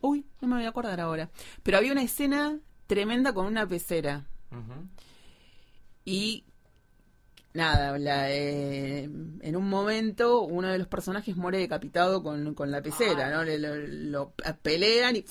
Uy, 0.00 0.24
no 0.40 0.48
me 0.48 0.56
voy 0.56 0.64
a 0.64 0.68
acordar 0.68 1.00
ahora. 1.00 1.28
Pero 1.62 1.78
había 1.78 1.92
una 1.92 2.02
escena 2.02 2.58
tremenda 2.86 3.32
con 3.32 3.46
una 3.46 3.66
pecera. 3.66 4.26
Y 6.04 6.44
nada, 7.52 7.98
la, 7.98 8.30
eh, 8.30 9.04
en 9.04 9.56
un 9.56 9.68
momento 9.68 10.42
uno 10.42 10.68
de 10.68 10.78
los 10.78 10.86
personajes 10.86 11.36
muere 11.36 11.58
decapitado 11.58 12.22
con, 12.22 12.54
con 12.54 12.70
la 12.70 12.80
pecera, 12.82 13.30
¿no? 13.30 13.42
Le- 13.44 13.58
lo, 13.58 13.76
lo 13.76 14.32
pelean 14.62 15.16
y 15.16 15.24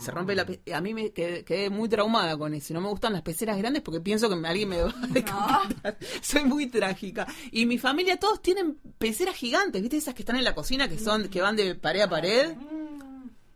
se 0.00 0.10
rompe 0.10 0.34
la 0.34 0.44
pe- 0.46 0.60
A 0.72 0.80
mí 0.80 0.94
me 0.94 1.12
quedé, 1.12 1.44
quedé 1.44 1.70
muy 1.70 1.88
traumada 1.88 2.36
con 2.36 2.54
eso. 2.54 2.72
No 2.74 2.80
me 2.80 2.88
gustan 2.88 3.12
las 3.12 3.22
peceras 3.22 3.56
grandes 3.58 3.82
porque 3.82 4.00
pienso 4.00 4.28
que 4.28 4.46
alguien 4.46 4.68
me 4.68 4.82
va 4.82 4.90
a 4.90 5.06
decapitar. 5.08 5.98
Soy 6.22 6.44
muy 6.44 6.66
trágica. 6.66 7.26
Y 7.52 7.66
mi 7.66 7.78
familia 7.78 8.18
todos 8.18 8.40
tienen 8.42 8.78
peceras 8.98 9.34
gigantes, 9.36 9.80
¿viste? 9.82 9.96
Esas 9.96 10.14
que 10.14 10.22
están 10.22 10.36
en 10.36 10.44
la 10.44 10.54
cocina 10.54 10.88
que 10.88 10.98
son 10.98 11.28
que 11.28 11.40
van 11.40 11.56
de 11.56 11.74
pared 11.74 12.00
a 12.02 12.08
pared. 12.08 12.54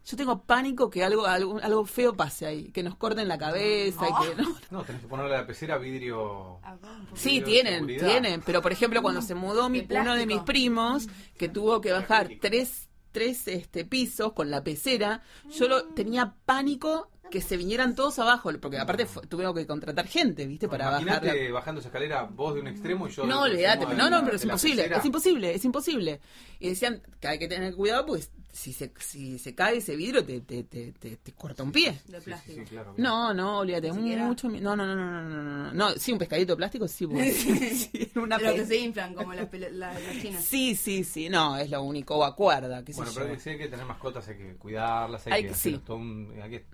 Yo 0.05 0.17
tengo 0.17 0.43
pánico 0.43 0.91
que 0.91 1.05
algo, 1.05 1.27
algo, 1.27 1.61
algo 1.63 1.85
feo 1.85 2.13
pase 2.17 2.45
ahí, 2.45 2.73
que 2.73 2.83
nos 2.83 2.97
corten 2.97 3.29
la 3.29 3.39
cabeza 3.39 4.01
y 4.09 4.27
que 4.35 4.43
no, 4.43 4.57
No, 4.73 4.83
tenés 4.83 5.01
que 5.03 5.07
ponerle 5.07 5.37
a 5.37 5.43
la 5.43 5.47
pecera 5.47 5.79
vidrio. 5.79 6.59
Ah. 6.65 6.77
Sí, 7.15 7.39
Vidrio 7.39 7.45
tienen, 7.47 7.87
tienen. 7.87 8.43
Pero, 8.45 8.61
por 8.63 8.73
ejemplo, 8.73 9.01
cuando 9.01 9.23
se 9.23 9.37
mudó 9.37 9.69
mi, 9.69 9.87
uno 9.89 10.17
de 10.17 10.27
mis 10.27 10.41
primos, 10.41 11.07
que 11.39 11.49
tuvo 11.49 11.81
que 11.81 11.93
bajar 11.93 12.29
tres, 12.41 12.89
tres 13.13 13.47
este, 13.49 13.85
pisos 13.85 14.33
con 14.33 14.51
la 14.51 14.65
pecera, 14.65 15.23
yo 15.51 15.69
lo, 15.69 15.85
tenía 15.85 16.35
pánico 16.45 17.09
que 17.33 17.41
se 17.41 17.57
vinieran 17.57 17.95
todos 17.97 18.19
abajo, 18.21 18.51
porque 18.61 18.79
aparte 18.79 19.07
fu- 19.07 19.23
tuvimos 19.23 19.55
que 19.55 19.67
contratar 19.67 20.07
gente, 20.07 20.47
¿viste? 20.47 20.69
Para 20.69 20.91
bajar 20.91 21.25
la... 21.25 21.35
Bajando 21.53 21.81
esa 21.81 21.89
escalera, 21.89 22.23
vos 22.25 22.55
de 22.55 22.61
un 22.61 22.69
extremo 22.69 23.09
y 23.09 23.11
yo 23.11 23.27
No, 23.27 23.43
olvídate, 23.43 23.85
extremo 23.85 23.95
no, 23.99 24.05
de 24.05 24.11
no, 24.11 24.25
pero 24.25 24.37
es 24.37 24.45
imposible, 24.45 24.85
es 24.95 25.05
imposible, 25.05 25.55
es 25.55 25.65
imposible. 25.65 26.21
Y 26.61 26.69
decían 26.69 27.03
que 27.19 27.27
hay 27.29 27.39
que 27.41 27.49
tener 27.49 27.75
cuidado, 27.75 28.07
pues 28.07 28.31
si 28.53 28.75
se, 28.75 28.93
si 29.01 29.39
se 29.39 29.55
cae 29.55 29.79
ese 29.79 29.97
vidrio 29.97 30.23
te, 30.27 30.43
te, 30.43 30.63
te, 30.65 30.93
te, 30.93 31.17
te 31.17 31.33
corta 31.33 31.63
un 31.63 31.73
pie. 31.73 31.93
De 31.93 31.99
Sí, 31.99 32.05
sí, 32.19 32.21
plástico. 32.25 32.61
sí, 32.61 32.67
claro. 32.69 32.95
No, 32.99 33.33
no, 33.33 33.61
olvídate, 33.61 33.91
mucho... 33.93 34.49
No, 34.51 34.77
no, 34.77 34.87
no, 34.87 34.95
no, 34.95 35.23
no, 35.23 35.23
no, 35.23 35.43
no, 35.43 35.73
no, 35.73 35.91
sí, 35.97 36.13
un 36.13 36.19
pescadito 36.19 36.53
de 36.53 36.57
plástico, 36.59 36.87
sí, 36.87 37.07
pues, 37.07 37.35
sí, 37.35 37.57
sí, 37.93 38.13
una 38.17 38.39
los 38.39 38.53
que 38.53 38.67
se 38.67 38.77
inflan 38.77 39.15
como 39.15 39.33
las, 39.33 39.49
la- 39.73 39.95
las 39.99 40.21
chinas. 40.21 40.45
Sí, 40.45 40.77
sí, 40.77 41.03
sí, 41.03 41.31
no, 41.31 41.57
es 41.57 41.71
lo 41.71 41.83
único, 41.83 42.17
o 42.17 42.25
acuerda, 42.25 42.85
qué 42.85 42.93
sé 42.93 42.99
Bueno, 42.99 43.13
yo. 43.13 43.21
pero 43.23 43.41
sí 43.41 43.49
hay 43.51 43.59
que 43.59 43.69
tener 43.69 43.87
mascotas, 43.87 44.29
hay 44.29 44.37
que 44.37 44.55
cuidarlas, 44.57 45.27
hay, 45.29 45.33
Hay 45.33 45.43
que 45.45 45.49
que- 45.49 45.55
hacer 45.55 45.73
sí. 45.73 45.81
todo 45.87 45.97
un... 45.97 46.31
Hay 46.43 46.51
que, 46.51 46.65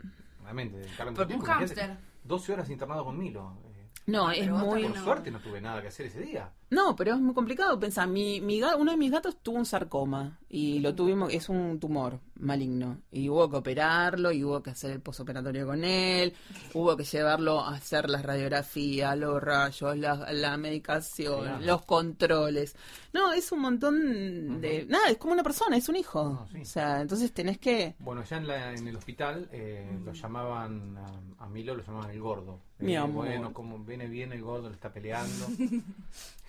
realmente, 0.49 0.79
dedicarle 0.79 1.13
Por- 1.13 1.27
mucho 1.27 1.39
Un 1.39 1.45
hámster. 1.47 1.97
12 2.25 2.53
horas 2.55 2.71
internado 2.71 3.05
con 3.05 3.19
Milo. 3.19 3.59
Eh, 3.67 3.91
No, 4.07 4.31
es 4.31 4.39
Pero 4.41 4.55
vos 4.55 4.65
muy... 4.65 4.83
por 4.85 4.97
no. 4.97 5.05
suerte 5.05 5.31
no 5.31 5.41
tuve 5.41 5.61
nada 5.61 5.83
que 5.83 5.89
hacer 5.89 6.07
ese 6.07 6.21
día. 6.21 6.51
No, 6.71 6.95
pero 6.97 7.15
es 7.15 7.21
muy 7.21 7.33
complicado 7.35 7.79
pensar. 7.81 8.07
Mi, 8.09 8.41
mi 8.43 8.61
ga- 8.61 8.77
uno 8.79 8.91
de 8.91 8.97
mis 8.99 9.11
gatos 9.11 9.37
tuvo 9.43 9.57
un 9.57 9.65
sarcoma 9.65 10.39
y 10.51 10.81
lo 10.81 10.95
tuvimos, 10.95 11.33
es 11.33 11.49
un 11.49 11.81
tumor 11.81 12.21
maligno. 12.41 12.99
Y 13.11 13.31
hubo 13.31 13.49
que 13.49 13.57
operarlo 13.57 14.33
y 14.33 14.45
hubo 14.45 14.63
que 14.63 14.71
hacer 14.71 14.91
el 14.91 15.01
posoperatorio 15.01 15.67
con 15.67 15.83
él, 15.83 16.35
hubo 16.75 16.95
que 16.97 17.05
llevarlo 17.05 17.61
a 17.61 17.75
hacer 17.75 18.11
las 18.11 18.23
radiografías, 18.23 19.17
los 19.17 19.43
rayos, 19.43 19.97
la, 19.97 20.31
la 20.33 20.57
medicación, 20.59 21.41
Claro. 21.43 21.65
los 21.65 21.83
controles. 21.87 22.77
No, 23.15 23.33
es 23.33 23.51
un 23.51 23.61
montón 23.61 24.61
de... 24.61 24.85
Nada, 24.87 25.09
es 25.09 25.17
como 25.17 25.33
una 25.33 25.43
persona, 25.43 25.77
es 25.79 25.89
un 25.89 25.97
hijo. 25.97 26.23
No, 26.25 26.49
sí. 26.53 26.61
O 26.61 26.65
sea, 26.67 27.01
entonces 27.01 27.33
tenés 27.33 27.59
que... 27.59 27.95
Bueno, 27.99 28.23
ya 28.25 28.37
en, 28.37 28.47
la- 28.47 28.75
en 28.75 28.87
el 28.87 28.97
hospital 28.97 29.49
eh, 29.53 29.91
lo 30.05 30.13
llamaban, 30.13 30.99
a, 30.99 31.45
a 31.45 31.49
Milo 31.49 31.75
lo 31.75 31.83
llamaban 31.83 32.11
el 32.11 32.21
gordo. 32.21 32.61
Mi 32.81 32.93
Eh, 32.93 32.99
amor. 32.99 33.27
Bueno, 33.27 33.53
como 33.53 33.79
viene 33.79 34.07
bien 34.07 34.33
el 34.33 34.43
gordo, 34.43 34.69
le 34.69 34.75
está 34.75 34.93
peleando. 34.93 35.47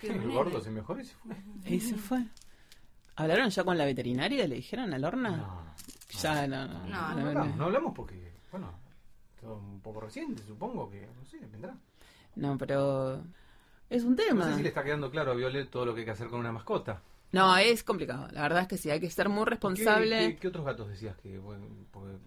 Qué 0.18 0.24
el 0.24 0.30
gordo 0.30 0.60
se 0.60 0.70
mejoró 0.70 1.00
y 1.00 1.04
se 1.04 1.14
fue. 1.14 1.36
Y 1.66 1.80
se 1.80 1.96
fue. 1.96 2.24
¿Hablaron 3.16 3.50
ya 3.50 3.64
con 3.64 3.76
la 3.76 3.84
veterinaria? 3.84 4.46
¿Le 4.46 4.56
dijeron 4.56 4.92
a 4.94 4.98
Lorna? 4.98 5.36
No, 5.36 5.62
Ya, 6.20 6.46
no, 6.46 6.66
no, 6.66 6.74
No, 6.84 6.88
no, 6.88 6.88
no, 6.88 7.28
hablamos, 7.28 7.48
no. 7.50 7.56
no 7.56 7.64
hablamos 7.64 7.92
porque, 7.94 8.32
bueno, 8.50 8.72
todo 9.40 9.58
un 9.58 9.80
poco 9.80 10.00
reciente, 10.00 10.42
supongo 10.42 10.88
que, 10.90 11.06
no 11.16 11.24
sé, 11.24 11.38
vendrá. 11.50 11.74
No, 12.36 12.56
pero 12.56 13.22
es 13.90 14.04
un 14.04 14.16
tema. 14.16 14.44
No 14.46 14.50
sé 14.52 14.56
si 14.58 14.62
le 14.62 14.68
está 14.68 14.82
quedando 14.84 15.10
claro 15.10 15.32
a 15.32 15.34
Violet 15.34 15.68
todo 15.70 15.84
lo 15.84 15.94
que 15.94 16.00
hay 16.00 16.04
que 16.06 16.12
hacer 16.12 16.28
con 16.28 16.40
una 16.40 16.52
mascota. 16.52 17.02
No, 17.32 17.56
es 17.58 17.84
complicado. 17.84 18.26
La 18.32 18.42
verdad 18.42 18.62
es 18.62 18.68
que 18.68 18.76
sí, 18.76 18.90
hay 18.90 19.00
que 19.00 19.10
ser 19.10 19.28
muy 19.28 19.44
¿Qué, 19.44 19.50
responsable. 19.50 20.18
qué, 20.30 20.36
qué 20.38 20.48
otros 20.48 20.64
gatos 20.64 20.88
decías 20.88 21.16
que, 21.18 21.38
bueno, 21.38 21.66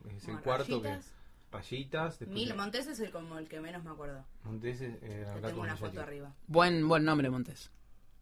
es 0.09 0.23
el 0.23 0.35
Bueno, 0.35 0.41
cuarto 0.43 0.81
rayitas. 0.81 1.05
que... 1.07 1.22
Rayitas, 1.53 2.19
después 2.19 2.33
Mil, 2.35 2.55
Montes 2.55 2.87
es 2.87 2.99
el 2.99 3.11
como 3.11 3.37
el 3.37 3.47
que 3.47 3.61
menos 3.61 3.83
me 3.83 3.91
acuerdo. 3.91 4.25
Montes, 4.43 4.81
eh, 4.81 5.23
Yo 5.27 5.35
gato 5.35 5.47
tengo 5.47 5.61
una 5.61 5.77
foto 5.77 6.01
arriba. 6.01 6.33
Buen, 6.47 6.87
buen 6.87 7.05
nombre, 7.05 7.29
Montes. 7.29 7.69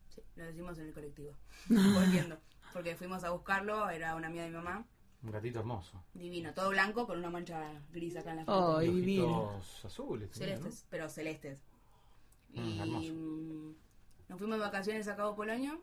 Sí, 0.09 0.21
lo 0.35 0.43
decimos 0.45 0.77
en 0.79 0.87
el 0.87 0.93
colectivo. 0.93 1.33
Volviendo. 1.69 2.37
Porque 2.73 2.95
fuimos 2.95 3.23
a 3.23 3.31
buscarlo, 3.31 3.89
era 3.89 4.15
una 4.15 4.27
amiga 4.27 4.43
de 4.43 4.49
mi 4.49 4.55
mamá. 4.55 4.85
Un 5.23 5.31
gatito 5.31 5.59
hermoso. 5.59 6.03
Divino, 6.13 6.53
todo 6.53 6.69
blanco 6.69 7.05
con 7.07 7.19
una 7.19 7.29
mancha 7.29 7.81
gris 7.91 8.15
acá 8.17 8.31
en 8.31 8.37
la 8.37 8.45
frente. 8.45 8.85
Y 8.85 8.95
divino. 8.95 9.61
azules. 9.83 10.29
celestes, 10.31 10.85
pero 10.89 11.07
celestes. 11.09 11.61
Mm, 12.49 12.59
y 12.59 12.79
hermoso. 12.79 13.13
mm, 13.13 13.75
nos 14.29 14.39
fuimos 14.39 14.57
de 14.57 14.65
vacaciones 14.65 15.07
a 15.07 15.15
Cabo 15.15 15.35
Polonio. 15.35 15.79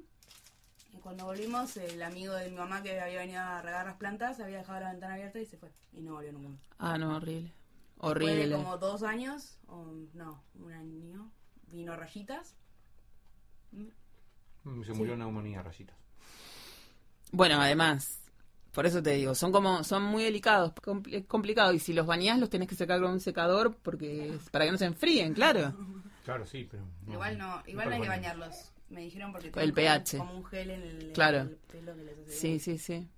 Y 0.92 0.98
cuando 0.98 1.26
volvimos, 1.26 1.76
el 1.76 2.02
amigo 2.02 2.34
de 2.34 2.50
mi 2.50 2.56
mamá 2.56 2.82
que 2.82 2.98
había 3.00 3.18
venido 3.20 3.40
a 3.40 3.60
regar 3.62 3.86
las 3.86 3.96
plantas 3.96 4.40
había 4.40 4.58
dejado 4.58 4.80
la 4.80 4.90
ventana 4.92 5.14
abierta 5.14 5.38
y 5.38 5.46
se 5.46 5.56
fue. 5.58 5.70
Y 5.92 6.00
no 6.02 6.14
volvió 6.14 6.32
nunca. 6.32 6.58
Ah, 6.78 6.96
no, 6.98 7.16
horrible. 7.16 7.52
Después 7.98 8.10
Horrible. 8.12 8.48
de 8.48 8.54
como 8.54 8.78
dos 8.78 9.02
años, 9.02 9.58
o 9.66 9.84
no, 10.14 10.42
un 10.54 10.72
año, 10.72 11.30
vino 11.66 11.96
Rayitas. 11.96 12.54
Mm, 13.72 14.82
Se 14.84 14.92
murió 14.94 15.14
una 15.14 15.24
neumonía, 15.24 15.62
rayitas. 15.62 15.96
Bueno, 17.32 17.60
además, 17.60 18.20
por 18.72 18.86
eso 18.86 19.02
te 19.02 19.10
digo, 19.10 19.34
son 19.34 19.50
como, 19.52 19.82
son 19.84 20.02
muy 20.04 20.22
delicados, 20.22 20.72
compl- 20.76 21.12
es 21.14 21.26
complicado. 21.26 21.72
Y 21.72 21.78
si 21.80 21.92
los 21.92 22.06
bañás, 22.06 22.38
los 22.38 22.48
tenés 22.50 22.68
que 22.68 22.74
secar 22.76 23.00
con 23.00 23.10
un 23.12 23.20
secador 23.20 23.76
porque 23.76 24.34
es 24.34 24.48
para 24.50 24.64
que 24.64 24.72
no 24.72 24.78
se 24.78 24.86
enfríen, 24.86 25.34
claro. 25.34 25.74
Claro, 26.24 26.46
sí, 26.46 26.66
pero... 26.70 26.84
Igual 27.08 27.36
no, 27.38 27.62
igual 27.66 27.88
no 27.88 27.94
hay 27.96 28.00
que 28.02 28.08
bañarlos. 28.08 28.72
Me 28.90 29.02
dijeron 29.02 29.32
porque 29.32 29.50
Con 29.50 29.62
el 29.62 29.72
pH. 29.72 30.18
como 30.18 30.34
un 30.36 30.44
gel 30.44 30.70
en 30.70 30.82
el, 30.82 31.02
en 31.08 31.12
Claro. 31.12 31.40
el 31.42 31.56
pelo 31.70 31.94
que 31.94 32.04
les 32.04 32.18
hace 32.18 32.30
Sí, 32.32 32.46
bien. 32.48 32.60
sí, 32.60 32.78
sí. 32.78 33.08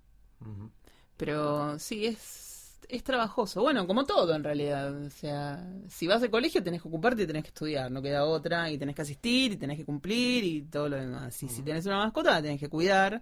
Ujú. 0.41 0.69
Pero 1.17 1.79
sí, 1.79 2.05
es, 2.07 2.79
es 2.89 3.03
trabajoso. 3.03 3.61
Bueno, 3.61 3.85
como 3.87 4.03
todo 4.05 4.35
en 4.35 4.43
realidad. 4.43 4.93
O 5.05 5.09
sea, 5.09 5.63
si 5.87 6.07
vas 6.07 6.21
al 6.23 6.29
colegio 6.31 6.61
tenés 6.63 6.81
que 6.81 6.87
ocuparte 6.87 7.23
y 7.23 7.27
tenés 7.27 7.43
que 7.43 7.49
estudiar. 7.49 7.91
No 7.91 8.01
queda 8.01 8.25
otra. 8.25 8.69
Y 8.71 8.77
tenés 8.77 8.95
que 8.95 9.03
asistir 9.03 9.53
y 9.53 9.57
tenés 9.57 9.77
que 9.77 9.85
cumplir 9.85 10.43
y 10.43 10.61
todo 10.63 10.89
lo 10.89 10.97
demás. 10.97 11.41
Y 11.43 11.47
si 11.47 11.61
tenés 11.61 11.85
una 11.85 11.97
mascota, 11.99 12.31
la 12.31 12.41
tenés 12.41 12.59
que 12.59 12.69
cuidar. 12.69 13.21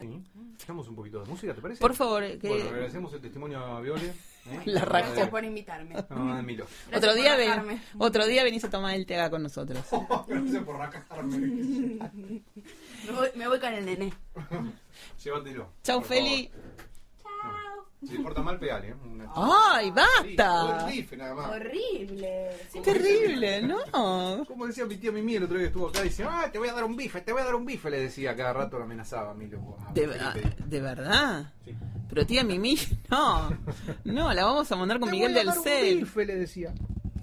Sí. 0.00 0.22
Dejamos 0.58 0.88
un 0.88 0.96
poquito 0.96 1.20
de 1.22 1.26
música, 1.28 1.54
¿te 1.54 1.60
parece? 1.60 1.80
Por 1.80 1.94
favor, 1.94 2.22
que 2.38 2.48
Bueno, 2.48 2.64
agradecemos 2.70 3.12
el 3.12 3.20
testimonio 3.20 3.58
a 3.58 3.80
Viole. 3.80 4.12
La 4.66 4.80
raja. 4.84 5.06
Gracias 5.06 5.28
por 5.28 5.44
invitarme. 5.44 5.94
No, 6.10 6.42
Milo. 6.42 6.66
Otro 6.94 7.10
por 7.10 7.14
día, 7.14 7.36
ven- 7.36 7.82
otro 7.98 8.26
día 8.26 8.44
venís 8.44 8.64
a 8.64 8.70
tomar 8.70 8.94
el 8.94 9.06
té 9.06 9.16
acá 9.18 9.30
con 9.30 9.42
nosotros. 9.42 9.84
Gracias 10.28 10.64
por 10.64 10.76
rajarme. 10.78 11.36
Me 11.38 13.12
voy, 13.14 13.28
me 13.34 13.48
voy 13.48 13.58
con 13.60 13.72
el 13.72 13.84
nené. 13.84 14.12
Llévatelo. 15.22 15.72
Chau, 15.82 16.00
Feli. 16.02 16.48
favor. 16.48 16.76
Si 18.06 18.16
te 18.16 18.22
porta 18.22 18.42
mal, 18.42 18.58
pegale. 18.58 18.88
¿eh? 18.90 18.94
Una- 19.04 19.30
¡Ay, 19.34 19.90
basta! 19.90 20.86
nada 21.16 21.34
más. 21.34 21.50
Horrible. 21.50 22.50
Sí, 22.72 22.80
Terrible, 22.80 23.62
¿no? 23.62 24.44
Como 24.46 24.66
decía 24.66 24.84
mi 24.86 24.96
tía 24.96 25.12
Mimi 25.12 25.36
el 25.36 25.44
otro 25.44 25.56
día 25.56 25.64
que 25.64 25.68
estuvo 25.68 25.88
acá, 25.88 26.02
dice, 26.02 26.24
ah, 26.24 26.48
te 26.50 26.58
voy 26.58 26.68
a 26.68 26.72
dar 26.72 26.84
un 26.84 26.96
bife, 26.96 27.20
te 27.20 27.32
voy 27.32 27.42
a 27.42 27.44
dar 27.44 27.54
un 27.54 27.64
bife, 27.66 27.90
le 27.90 28.00
decía, 28.00 28.34
cada 28.36 28.52
rato 28.52 28.78
la 28.78 28.84
amenazaba 28.84 29.32
a 29.32 29.34
Milo. 29.34 29.76
a 29.88 29.92
De, 29.92 30.06
¿De 30.66 30.80
verdad? 30.80 31.52
Sí. 31.64 31.74
Pero 32.08 32.24
tía 32.26 32.44
Mimi, 32.44 32.78
no. 33.10 33.50
No, 34.04 34.32
la 34.32 34.44
vamos 34.44 34.70
a 34.70 34.76
mandar 34.76 34.98
con 35.00 35.08
Te 35.08 35.12
Miguel 35.12 35.32
voy 35.32 35.36
a 35.36 35.38
del 35.40 35.46
dar 35.48 35.58
un 35.58 35.64
Cel. 35.64 35.98
bife, 35.98 36.24
le 36.26 36.34
decía. 36.36 36.72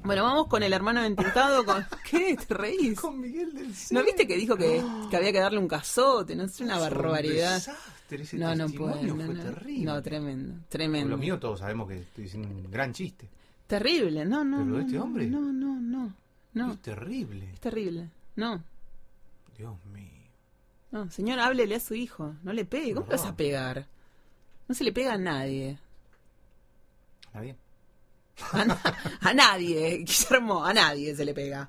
Bueno, 0.03 0.23
vamos 0.23 0.47
con 0.47 0.61
el 0.63 0.73
hermano 0.73 1.01
entintado. 1.03 1.63
Con... 1.63 1.85
¿Qué? 2.09 2.35
¿Te 2.45 2.53
reís? 2.53 2.99
Con 2.99 3.19
Miguel 3.21 3.53
del 3.53 3.73
Cel. 3.73 3.97
¿No 3.97 4.03
viste 4.03 4.27
que 4.27 4.35
dijo 4.35 4.57
que, 4.57 4.83
que 5.09 5.15
había 5.15 5.31
que 5.31 5.39
darle 5.39 5.59
un 5.59 5.67
cazote? 5.69 6.35
No 6.35 6.43
es 6.43 6.59
una 6.59 6.75
un 6.75 6.81
barbaridad. 6.81 7.63
Desastre, 8.09 8.21
ese 8.23 8.37
No, 8.37 8.55
no 8.55 8.65
testimonio 8.65 8.95
puede. 8.95 9.07
No, 9.07 9.25
fue 9.25 9.33
no. 9.35 9.43
terrible. 9.43 9.85
No, 9.85 10.01
tremendo. 10.03 10.55
Tremendo. 10.69 11.09
lo 11.09 11.17
mío 11.17 11.39
todos 11.39 11.59
sabemos 11.59 11.87
que 11.87 11.99
estoy 11.99 12.23
diciendo 12.25 12.47
un 12.49 12.69
gran 12.71 12.93
chiste. 12.93 13.27
Terrible. 13.67 14.25
No, 14.25 14.43
no. 14.43 14.57
Pero 14.57 14.69
no, 14.69 14.79
este 14.79 14.93
no, 14.93 15.03
hombre- 15.03 15.27
No, 15.27 15.39
no, 15.51 15.79
no. 15.79 16.13
No. 16.53 16.71
Es 16.73 16.81
terrible. 16.81 17.49
Es 17.53 17.59
terrible. 17.59 18.09
No. 18.35 18.63
Dios 19.57 19.73
mío. 19.93 20.09
No, 20.91 21.09
señor, 21.09 21.39
háblele 21.39 21.75
a 21.75 21.79
su 21.79 21.95
hijo. 21.95 22.35
No 22.43 22.53
le 22.53 22.65
pegue. 22.65 22.93
¿Cómo 22.93 23.07
le 23.07 23.13
vas 23.13 23.25
a 23.25 23.35
pegar? 23.35 23.87
No 24.67 24.75
se 24.75 24.83
le 24.83 24.91
pega 24.93 25.13
a 25.13 25.17
nadie. 25.17 25.79
¿Nadie? 27.33 27.55
A, 28.51 28.65
na- 28.65 28.81
a 29.21 29.33
nadie, 29.33 29.97
Guillermo, 30.05 30.63
a 30.63 30.73
nadie 30.73 31.15
se 31.15 31.25
le 31.25 31.33
pega. 31.33 31.67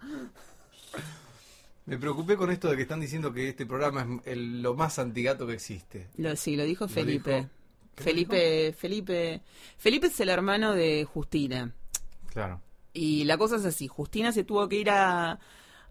Me 1.86 1.98
preocupé 1.98 2.36
con 2.36 2.50
esto 2.50 2.68
de 2.70 2.76
que 2.76 2.82
están 2.82 3.00
diciendo 3.00 3.32
que 3.32 3.48
este 3.50 3.66
programa 3.66 4.20
es 4.24 4.32
el- 4.32 4.62
lo 4.62 4.74
más 4.74 4.98
antigato 4.98 5.46
que 5.46 5.52
existe. 5.54 6.08
Lo, 6.16 6.34
sí, 6.36 6.56
lo 6.56 6.64
dijo 6.64 6.84
Lo 6.84 6.88
Felipe. 6.88 7.36
dijo. 7.36 7.48
¿Qué 7.94 8.02
Felipe, 8.02 8.74
Felipe, 8.76 9.42
Felipe 9.78 10.06
es 10.08 10.18
el 10.18 10.28
hermano 10.28 10.72
de 10.72 11.04
Justina. 11.04 11.72
Claro. 12.32 12.60
Y 12.92 13.24
la 13.24 13.36
cosa 13.38 13.56
es 13.56 13.64
así, 13.64 13.86
Justina 13.86 14.32
se 14.32 14.42
tuvo 14.44 14.68
que 14.68 14.76
ir 14.76 14.90
a, 14.90 15.38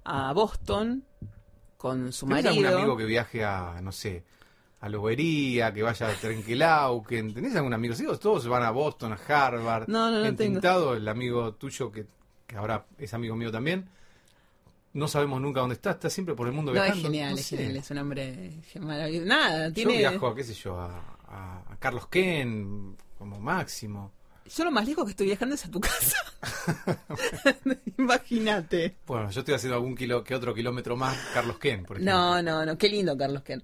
a 0.04 0.34
Boston 0.34 1.04
con 1.78 2.12
su 2.12 2.28
¿Tenés 2.28 2.44
marido. 2.46 2.68
algún 2.68 2.80
amigo 2.82 2.98
que 2.98 3.06
viaje 3.06 3.44
a, 3.46 3.80
no 3.82 3.92
sé, 3.94 4.24
a 4.82 4.90
Lobería, 4.90 5.74
que 5.74 5.82
vaya 5.84 6.10
a 6.10 6.14
Trenquelauquen? 6.14 7.34
¿Tenés 7.34 7.56
algún 7.56 7.74
amigo? 7.74 7.94
Sí, 7.96 8.06
todos 8.20 8.48
van 8.48 8.64
a 8.64 8.72
Boston, 8.72 9.14
a 9.14 9.16
Harvard. 9.48 9.88
No, 9.88 10.12
no, 10.12 10.20
no 10.20 10.26
Entintado, 10.26 10.96
el 10.96 11.08
amigo 11.08 11.54
tuyo, 11.54 11.90
que, 11.92 12.06
que 12.48 12.56
ahora 12.58 12.86
es 12.98 13.14
amigo 13.14 13.36
mío 13.38 13.50
también. 13.52 13.88
No 14.94 15.08
sabemos 15.08 15.42
nunca 15.42 15.60
dónde 15.62 15.74
está, 15.76 15.92
está 15.92 16.10
siempre 16.10 16.36
por 16.36 16.48
el 16.48 16.54
mundo 16.54 16.72
No, 16.72 16.78
es 16.80 16.84
viajando. 16.86 17.08
genial, 17.10 17.32
No 17.32 17.38
es 17.38 17.46
sé. 17.46 17.58
genial, 17.58 17.78
es 17.78 17.92
un 17.92 17.98
hombre 17.98 18.52
maravilloso. 18.80 19.26
Nada, 19.28 19.68
Yo 19.70 19.74
tiene... 19.74 19.98
viajo 19.98 20.28
a, 20.28 20.36
qué 20.36 20.44
sé 20.44 20.54
yo, 20.54 20.80
a, 20.80 20.88
a- 21.28 21.64
a 21.72 21.78
Carlos 21.80 22.08
Ken 22.08 22.96
como 23.18 23.40
máximo. 23.40 24.12
Yo 24.56 24.66
lo 24.66 24.72
más 24.72 24.86
lejos 24.86 25.06
que 25.06 25.12
estoy 25.12 25.28
viajando 25.28 25.56
es 25.56 25.66
a 25.66 25.72
tu 25.72 25.80
casa. 25.80 26.18
Imagínate. 27.98 28.96
Bueno, 29.08 29.30
yo 29.32 29.40
estoy 29.40 29.56
haciendo 29.56 29.76
algún 29.76 29.96
kilo 29.96 30.24
que 30.24 30.36
otro 30.36 30.54
kilómetro 30.54 30.96
más 30.96 31.18
Carlos 31.34 31.58
Ken, 31.58 31.84
por 31.86 31.98
ejemplo. 31.98 32.14
No, 32.14 32.42
no, 32.42 32.66
no, 32.66 32.78
qué 32.78 32.90
lindo 32.90 33.18
Carlos 33.18 33.42
Ken. 33.44 33.64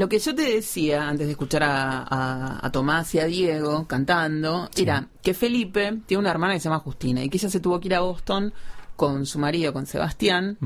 Lo 0.00 0.08
que 0.08 0.18
yo 0.18 0.34
te 0.34 0.42
decía 0.54 1.06
antes 1.08 1.26
de 1.26 1.32
escuchar 1.32 1.62
a, 1.62 1.98
a- 2.08 2.66
a 2.66 2.72
Tomás 2.72 3.14
y 3.14 3.18
a 3.18 3.26
Diego 3.26 3.86
cantando 3.86 4.70
era 4.74 5.08
que 5.22 5.34
Felipe 5.34 5.98
tiene 6.06 6.20
una 6.22 6.30
hermana 6.30 6.54
que 6.54 6.60
se 6.60 6.68
llama 6.70 6.78
Justina 6.80 7.22
y 7.22 7.28
que 7.28 7.36
ella 7.36 7.50
se 7.50 7.60
tuvo 7.60 7.78
que 7.80 7.88
ir 7.88 7.94
a 7.94 8.00
Boston 8.00 8.54
con 8.96 9.26
su 9.26 9.38
marido, 9.38 9.72
con 9.74 9.84
Sebastián, 9.86 10.56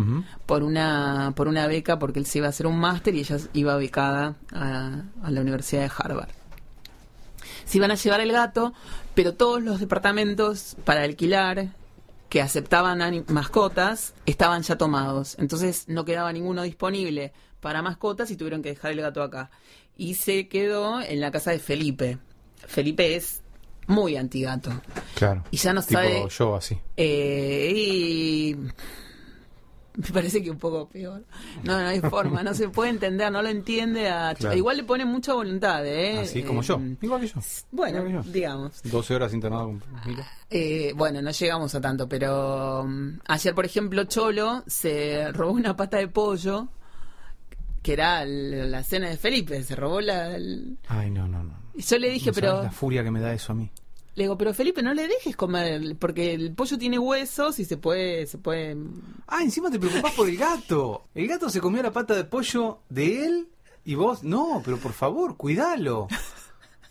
por 0.47 0.63
una 0.63 1.33
por 1.35 1.49
una 1.49 1.67
beca 1.67 1.99
porque 1.99 2.21
él 2.21 2.27
se 2.27 2.39
iba 2.39 2.47
a 2.47 2.51
hacer 2.51 2.67
un 2.69 2.79
máster 2.79 3.13
y 3.17 3.21
ella 3.21 3.39
iba 3.55 3.77
becada 3.77 4.37
a, 4.53 5.03
a 5.23 5.31
la 5.33 5.41
Universidad 5.41 5.83
de 5.83 5.91
Harvard. 5.99 6.31
Se 7.65 7.79
iban 7.79 7.91
a 7.91 7.95
llevar 7.97 8.21
el 8.21 8.31
gato, 8.33 8.73
pero 9.15 9.35
todos 9.35 9.63
los 9.63 9.81
departamentos 9.81 10.77
para 10.85 11.03
alquilar 11.03 11.71
que 12.29 12.41
aceptaban 12.43 13.25
mascotas 13.29 14.15
estaban 14.27 14.63
ya 14.63 14.77
tomados. 14.77 15.37
Entonces 15.39 15.85
no 15.89 16.05
quedaba 16.05 16.33
ninguno 16.33 16.63
disponible 16.63 17.33
para 17.65 17.81
mascotas 17.83 18.31
y 18.31 18.37
tuvieron 18.37 18.61
que 18.63 18.69
dejar 18.69 18.93
el 18.93 19.01
gato 19.01 19.23
acá. 19.23 19.51
Y 19.97 20.15
se 20.15 20.49
quedó 20.49 21.01
en 21.01 21.19
la 21.21 21.31
casa 21.31 21.51
de 21.51 21.59
Felipe. 21.59 22.19
Felipe 22.67 23.17
es 23.17 23.41
muy 23.87 24.17
antigato. 24.17 24.71
Claro. 25.15 25.43
Y 25.51 25.57
ya 25.57 25.73
no 25.73 25.83
tipo 25.83 25.99
sabe- 25.99 26.29
yo 26.29 26.55
así. 26.57 26.79
Eh, 26.97 27.73
y 27.75 28.57
me 29.97 30.09
parece 30.13 30.43
que 30.43 30.51
un 30.51 30.59
poco 30.59 30.89
peor. 30.89 31.25
No, 31.63 31.81
no 31.81 31.87
hay 31.87 32.01
forma, 32.01 32.43
no 32.43 32.53
se 32.53 32.69
puede 32.69 32.91
entender, 32.91 33.31
no 33.31 33.41
lo 33.41 33.49
entiende. 33.49 34.09
A... 34.09 34.35
Claro. 34.39 34.57
Igual 34.57 34.77
le 34.79 34.85
pone 34.85 35.05
mucha 35.05 35.33
voluntad, 35.35 35.87
¿eh? 35.87 36.19
Así 36.19 36.43
como 36.43 36.61
Eh, 36.61 36.65
yo. 36.65 36.81
Igual 37.01 37.21
que 37.21 37.29
yo. 37.29 37.35
Bueno, 37.71 37.99
Igual 38.07 38.23
que 38.25 38.29
yo. 38.29 38.33
digamos. 38.33 38.83
12 38.83 39.15
horas 39.15 39.33
internado 39.33 39.67
con. 39.67 39.83
Eh, 40.51 40.93
bueno, 40.97 41.23
no 41.23 41.31
llegamos 41.31 41.75
a 41.75 41.81
tanto, 41.81 42.09
pero 42.09 42.85
mm, 42.87 43.21
ayer, 43.27 43.55
por 43.55 43.65
ejemplo, 43.65 44.05
Cholo 44.05 44.65
se 44.67 45.31
robó 45.33 45.53
una 45.53 45.77
pata 45.77 45.99
de 45.99 46.09
pollo, 46.09 46.69
que 47.85 47.93
era 47.93 48.25
la 48.25 48.83
cena 48.83 49.11
de 49.11 49.19
Felipe, 49.19 49.63
se 49.63 49.77
robó 49.77 50.01
la... 50.01 50.35
el- 50.35 50.79
Ay, 50.89 51.11
no, 51.11 51.29
no, 51.29 51.45
no. 51.45 51.53
Y 51.75 51.83
yo 51.83 51.99
le 51.99 52.09
dije, 52.09 52.31
No 52.31 52.35
pero... 52.35 52.63
la 52.63 52.71
furia 52.71 53.05
que 53.05 53.11
me 53.11 53.21
da 53.21 53.33
eso 53.35 53.53
a 53.53 53.55
mí. 53.55 53.71
Le 54.15 54.23
digo, 54.25 54.39
pero 54.39 54.55
Felipe, 54.55 54.83
no 54.83 54.95
le 54.95 55.07
dejes 55.07 55.37
comer, 55.37 55.97
porque 55.99 56.33
el 56.33 56.55
pollo 56.55 56.79
tiene 56.79 56.99
huesos 56.99 57.59
y 57.59 57.65
se 57.67 57.77
puede... 57.77 58.27
Se 58.27 58.39
puede... 58.39 58.75
Ah, 59.27 59.43
encima 59.43 59.71
te 59.71 59.79
preocupás 59.79 60.15
por 60.15 60.29
el 60.29 60.37
gato. 60.39 61.05
El 61.15 61.29
gato 61.29 61.51
se 61.51 61.61
comió 61.61 61.83
la 61.83 61.93
pata 61.93 62.15
de 62.15 62.25
pollo 62.25 62.79
de 62.89 63.27
él 63.27 63.49
y 63.85 63.97
vos, 63.97 64.23
no, 64.25 64.63
pero 64.65 64.79
por 64.79 64.93
favor, 64.95 65.37
cuidalo. 65.37 66.09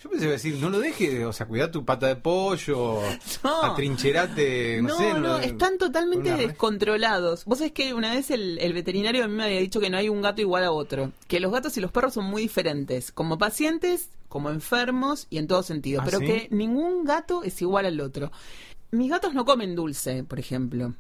Yo 0.04 0.10
pensé 0.10 0.28
decir, 0.28 0.56
no 0.58 0.70
lo 0.70 0.80
dejes, 0.80 1.24
o 1.24 1.32
sea, 1.32 1.46
cuida 1.48 1.72
tu 1.72 1.86
pata 1.86 2.08
de 2.08 2.18
pollo, 2.18 3.00
No. 3.44 3.64
atrincherate, 3.64 4.82
no, 4.82 4.90
No, 4.90 4.98
sé. 4.98 5.14
no, 5.14 5.38
están 5.40 5.78
totalmente 5.78 6.36
descontrolados. 6.36 7.46
Vos 7.46 7.60
sabés 7.60 7.72
que 7.74 7.94
una 7.94 8.14
vez 8.14 8.30
el, 8.32 8.60
el 8.60 8.74
veterinario 8.74 9.24
a 9.24 9.28
mí 9.28 9.36
me 9.36 9.46
había 9.46 9.60
dicho 9.60 9.80
que 9.80 9.90
no 9.90 9.98
hay 9.98 10.10
un 10.10 10.22
gato 10.22 10.42
igual 10.42 10.64
a 10.66 10.72
otro. 10.72 11.12
Que 11.28 11.40
los 11.40 11.52
gatos 11.54 11.78
y 11.78 11.82
los 11.82 11.92
perros 11.92 12.14
son 12.16 12.26
muy 12.26 12.42
diferentes. 12.42 13.12
Como 13.14 13.38
pacientes, 13.38 14.10
como 14.28 14.50
enfermos 14.50 15.28
y 15.30 15.38
en 15.38 15.48
todo 15.48 15.64
sentido. 15.64 16.02
¿Ah, 16.02 16.06
pero 16.06 16.20
sí? 16.20 16.26
que 16.26 16.48
ningún 16.52 17.06
gato 17.06 17.44
es 17.44 17.62
igual 17.62 17.86
al 17.86 18.02
otro. 18.02 18.30
Mis 18.92 19.10
gatos 19.10 19.34
no 19.34 19.46
comen 19.46 19.74
dulce, 19.76 20.24
por 20.26 20.38
ejemplo. 20.40 20.94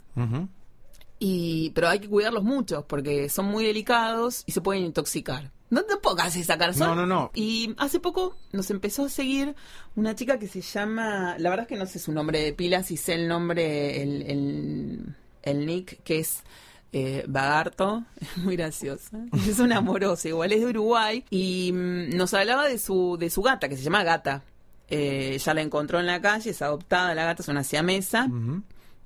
Y, 1.19 1.69
pero 1.71 1.87
hay 1.89 1.99
que 1.99 2.09
cuidarlos 2.09 2.43
mucho 2.43 2.85
porque 2.87 3.29
son 3.29 3.45
muy 3.45 3.63
delicados 3.65 4.43
y 4.45 4.51
se 4.51 4.61
pueden 4.61 4.83
intoxicar. 4.85 5.51
No 5.73 5.83
te 5.83 5.97
pongas 5.97 6.35
esa 6.35 6.57
cara. 6.57 6.73
son- 6.73 6.89
No, 6.89 6.95
no, 6.95 7.05
no. 7.05 7.31
Y 7.33 7.73
hace 7.77 7.99
poco 7.99 8.35
nos 8.51 8.69
empezó 8.69 9.05
a 9.05 9.09
seguir 9.09 9.55
una 9.95 10.15
chica 10.15 10.37
que 10.39 10.47
se 10.47 10.61
llama, 10.61 11.35
la 11.39 11.49
verdad 11.49 11.63
es 11.63 11.69
que 11.69 11.75
no 11.77 11.85
sé 11.85 11.99
su 11.99 12.11
nombre 12.11 12.41
de 12.41 12.53
pila, 12.53 12.83
si 12.83 12.95
sé 12.97 13.13
el 13.15 13.27
nombre, 13.27 14.01
el, 14.03 14.21
el, 14.23 15.15
el 15.41 15.65
nick, 15.65 16.01
que 16.03 16.19
es 16.19 16.43
eh, 16.91 17.25
Bagarto, 17.27 18.03
es 18.21 18.37
muy 18.43 18.55
graciosa. 18.55 19.17
Es 19.47 19.57
una 19.59 19.77
amorosa, 19.77 20.27
igual 20.27 20.51
es 20.51 20.59
de 20.61 20.67
Uruguay. 20.67 21.25
Y 21.29 21.71
mm, 21.73 22.15
nos 22.15 22.33
hablaba 22.33 22.67
de 22.67 22.77
su, 22.77 23.17
de 23.19 23.29
su 23.29 23.41
gata, 23.41 23.67
que 23.67 23.75
se 23.77 23.83
llama 23.83 24.03
Gata. 24.03 24.43
Eh, 24.89 25.39
ya 25.43 25.53
la 25.55 25.61
encontró 25.61 25.99
en 25.99 26.05
la 26.05 26.21
calle, 26.21 26.51
es 26.51 26.61
adoptada, 26.61 27.15
la 27.15 27.23
gata 27.25 27.41
es 27.41 27.47
una 27.47 27.63
siamesa 27.63 28.25
Ujú. 28.25 28.61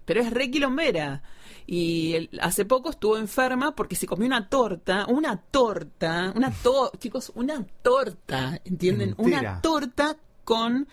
Pero 0.08 0.22
es 0.22 0.32
re 0.32 0.50
quilombera. 0.50 1.22
Y 1.67 2.13
el- 2.13 2.30
hace 2.41 2.63
poco 2.63 2.89
estuvo 2.89 3.17
enferma 3.17 3.76
porque 3.76 3.96
se 3.98 4.08
comió 4.08 4.26
una 4.26 4.48
torta, 4.50 5.06
una 5.08 5.36
torta, 5.38 6.32
una 6.34 6.50
to 6.50 6.91
chicos, 7.00 7.32
una 7.36 7.63
torta, 7.84 8.60
¿entienden? 8.63 9.13
Una 9.17 9.62
torta 9.62 10.15
con 10.46 10.88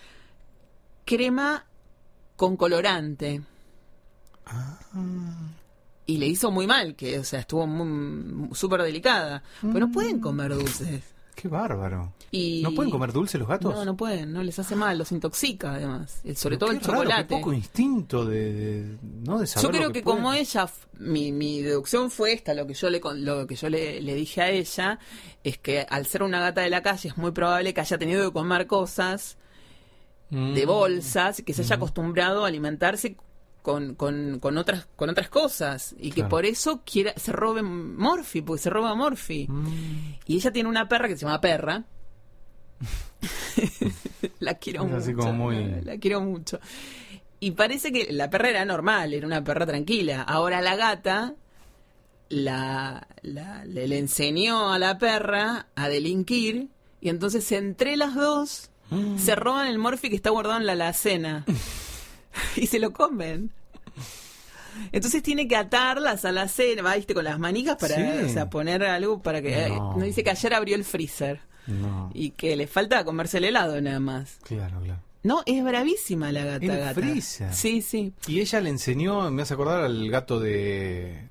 crema 1.04 1.64
con 2.36 2.56
colorante. 2.56 3.42
Ah. 4.46 4.78
Y 6.06 6.18
le 6.18 6.26
hizo 6.26 6.50
muy 6.50 6.66
mal, 6.66 6.96
que, 6.96 7.18
o 7.20 7.24
sea, 7.24 7.40
estuvo 7.40 7.64
súper 8.52 8.82
delicada. 8.82 9.42
Pero 9.62 9.78
no 9.80 9.90
pueden 9.92 10.20
comer 10.20 10.54
dulces. 10.54 11.13
Qué 11.34 11.48
bárbaro. 11.48 12.12
Y... 12.30 12.62
¿No 12.62 12.72
pueden 12.72 12.90
comer 12.90 13.12
dulce 13.12 13.38
los 13.38 13.46
gatos? 13.48 13.74
No, 13.74 13.84
no 13.84 13.96
pueden, 13.96 14.32
no 14.32 14.42
les 14.42 14.58
hace 14.58 14.74
mal, 14.76 14.96
los 14.98 15.12
intoxica 15.12 15.74
además. 15.74 16.20
Eh, 16.24 16.34
Sobre 16.34 16.56
todo 16.56 16.70
Qué 16.70 16.76
el 16.76 16.80
raro, 16.82 16.92
qué 16.92 17.06
chocolate. 17.08 17.34
poco 17.36 17.52
instinto 17.52 18.24
de, 18.24 18.52
de- 18.52 18.98
no 19.26 19.38
de 19.38 19.46
saber 19.46 19.62
Yo 19.64 19.70
creo 19.70 19.88
lo 19.88 19.92
que, 19.92 20.02
como 20.02 20.32
ella, 20.32 20.68
mi, 20.98 21.32
mi 21.32 21.60
deducción 21.62 22.10
fue 22.10 22.32
esta, 22.32 22.54
lo 22.54 22.66
que 22.66 22.74
yo 22.74 22.88
le 22.90 23.00
lo 23.16 23.46
que 23.46 23.54
yo 23.56 23.68
le, 23.68 24.00
le 24.00 24.14
dije 24.14 24.42
a 24.42 24.50
ella, 24.50 24.98
es 25.42 25.58
que 25.58 25.86
al 25.88 26.06
ser 26.06 26.22
una 26.22 26.40
gata 26.40 26.60
de 26.62 26.70
la 26.70 26.82
calle 26.82 27.08
es 27.08 27.16
muy 27.16 27.32
probable 27.32 27.74
que 27.74 27.80
haya 27.80 27.98
tenido 27.98 28.24
que 28.26 28.32
comer 28.32 28.66
cosas 28.66 29.36
Mm. 30.30 30.54
de 30.54 30.64
bolsas, 30.66 31.42
que 31.44 31.52
se 31.52 31.60
haya 31.62 31.76
acostumbrado 31.76 32.44
a 32.44 32.48
alimentarse 32.48 33.16
con, 33.64 33.94
con, 33.94 34.40
con 34.40 34.58
otras 34.58 34.86
con 34.94 35.08
otras 35.08 35.30
cosas 35.30 35.94
y 35.98 36.10
que 36.12 36.22
por 36.24 36.44
eso 36.44 36.82
quiera, 36.84 37.14
se 37.16 37.32
robe 37.32 37.62
Morphy, 37.62 38.42
porque 38.42 38.60
se 38.62 38.68
roba 38.68 38.94
Morphy. 38.94 39.46
Mm. 39.48 40.16
Y 40.26 40.36
ella 40.36 40.52
tiene 40.52 40.68
una 40.68 40.86
perra 40.86 41.08
que 41.08 41.16
se 41.16 41.24
llama 41.24 41.40
Perra. 41.40 41.82
la 44.40 44.54
quiero 44.54 44.82
Es 44.82 44.88
mucho. 44.90 45.02
así 45.02 45.14
como 45.14 45.32
muy- 45.32 45.80
La 45.82 45.96
quiero 45.98 46.20
mucho. 46.20 46.60
Y 47.40 47.52
parece 47.52 47.90
que 47.90 48.12
la 48.12 48.28
perra 48.28 48.50
era 48.50 48.64
normal, 48.66 49.14
era 49.14 49.26
una 49.26 49.42
perra 49.42 49.64
tranquila. 49.66 50.22
Ahora 50.22 50.60
la 50.60 50.76
gata 50.76 51.34
la, 52.28 53.06
la- 53.22 53.64
le, 53.64 53.88
le 53.88 53.98
enseñó 53.98 54.72
a 54.74 54.78
la 54.78 54.98
perra 54.98 55.68
a 55.74 55.88
delinquir 55.88 56.68
y 57.00 57.08
entonces 57.08 57.50
entre 57.52 57.96
las 57.96 58.14
dos 58.14 58.70
Mm. 58.90 59.16
se 59.18 59.34
roban 59.34 59.68
el 59.68 59.78
morfi 59.78 60.10
que 60.10 60.16
está 60.16 60.28
guardado 60.28 60.58
en 60.60 60.66
la 60.66 60.72
alacena 60.72 61.46
y 62.56 62.66
se 62.66 62.78
lo 62.78 62.92
comen. 62.92 63.50
Entonces 64.92 65.22
tiene 65.22 65.46
que 65.46 65.56
atarlas 65.56 66.24
a 66.24 66.32
la 66.32 66.48
cena, 66.48 66.82
va, 66.82 66.96
viste, 66.96 67.14
con 67.14 67.24
las 67.24 67.38
manijas 67.38 67.76
para 67.76 67.94
Sí. 67.94 68.24
o 68.24 68.28
sea, 68.28 68.50
poner 68.50 68.82
algo 68.84 69.22
para 69.22 69.40
que... 69.40 69.68
No. 69.68 69.96
No. 69.96 70.04
dice 70.04 70.24
que 70.24 70.30
ayer 70.30 70.52
abrió 70.54 70.74
el 70.74 70.84
freezer 70.84 71.40
No. 71.68 72.10
y 72.12 72.30
que 72.30 72.56
le 72.56 72.66
falta 72.66 73.04
comerse 73.04 73.38
el 73.38 73.44
helado 73.44 73.80
nada 73.80 74.00
más. 74.00 74.38
Claro, 74.42 74.80
claro. 74.80 75.00
No, 75.22 75.42
es 75.46 75.62
bravísima 75.64 76.32
la 76.32 76.44
gata. 76.44 76.66
El 76.66 76.76
gata. 76.76 76.94
freezer. 76.94 77.54
Sí, 77.54 77.82
sí. 77.82 78.12
Y 78.26 78.40
ella 78.40 78.60
le 78.60 78.70
enseñó, 78.70 79.30
me 79.30 79.42
hace 79.42 79.54
acordar 79.54 79.82
al 79.84 80.10
gato 80.10 80.40
de, 80.40 81.28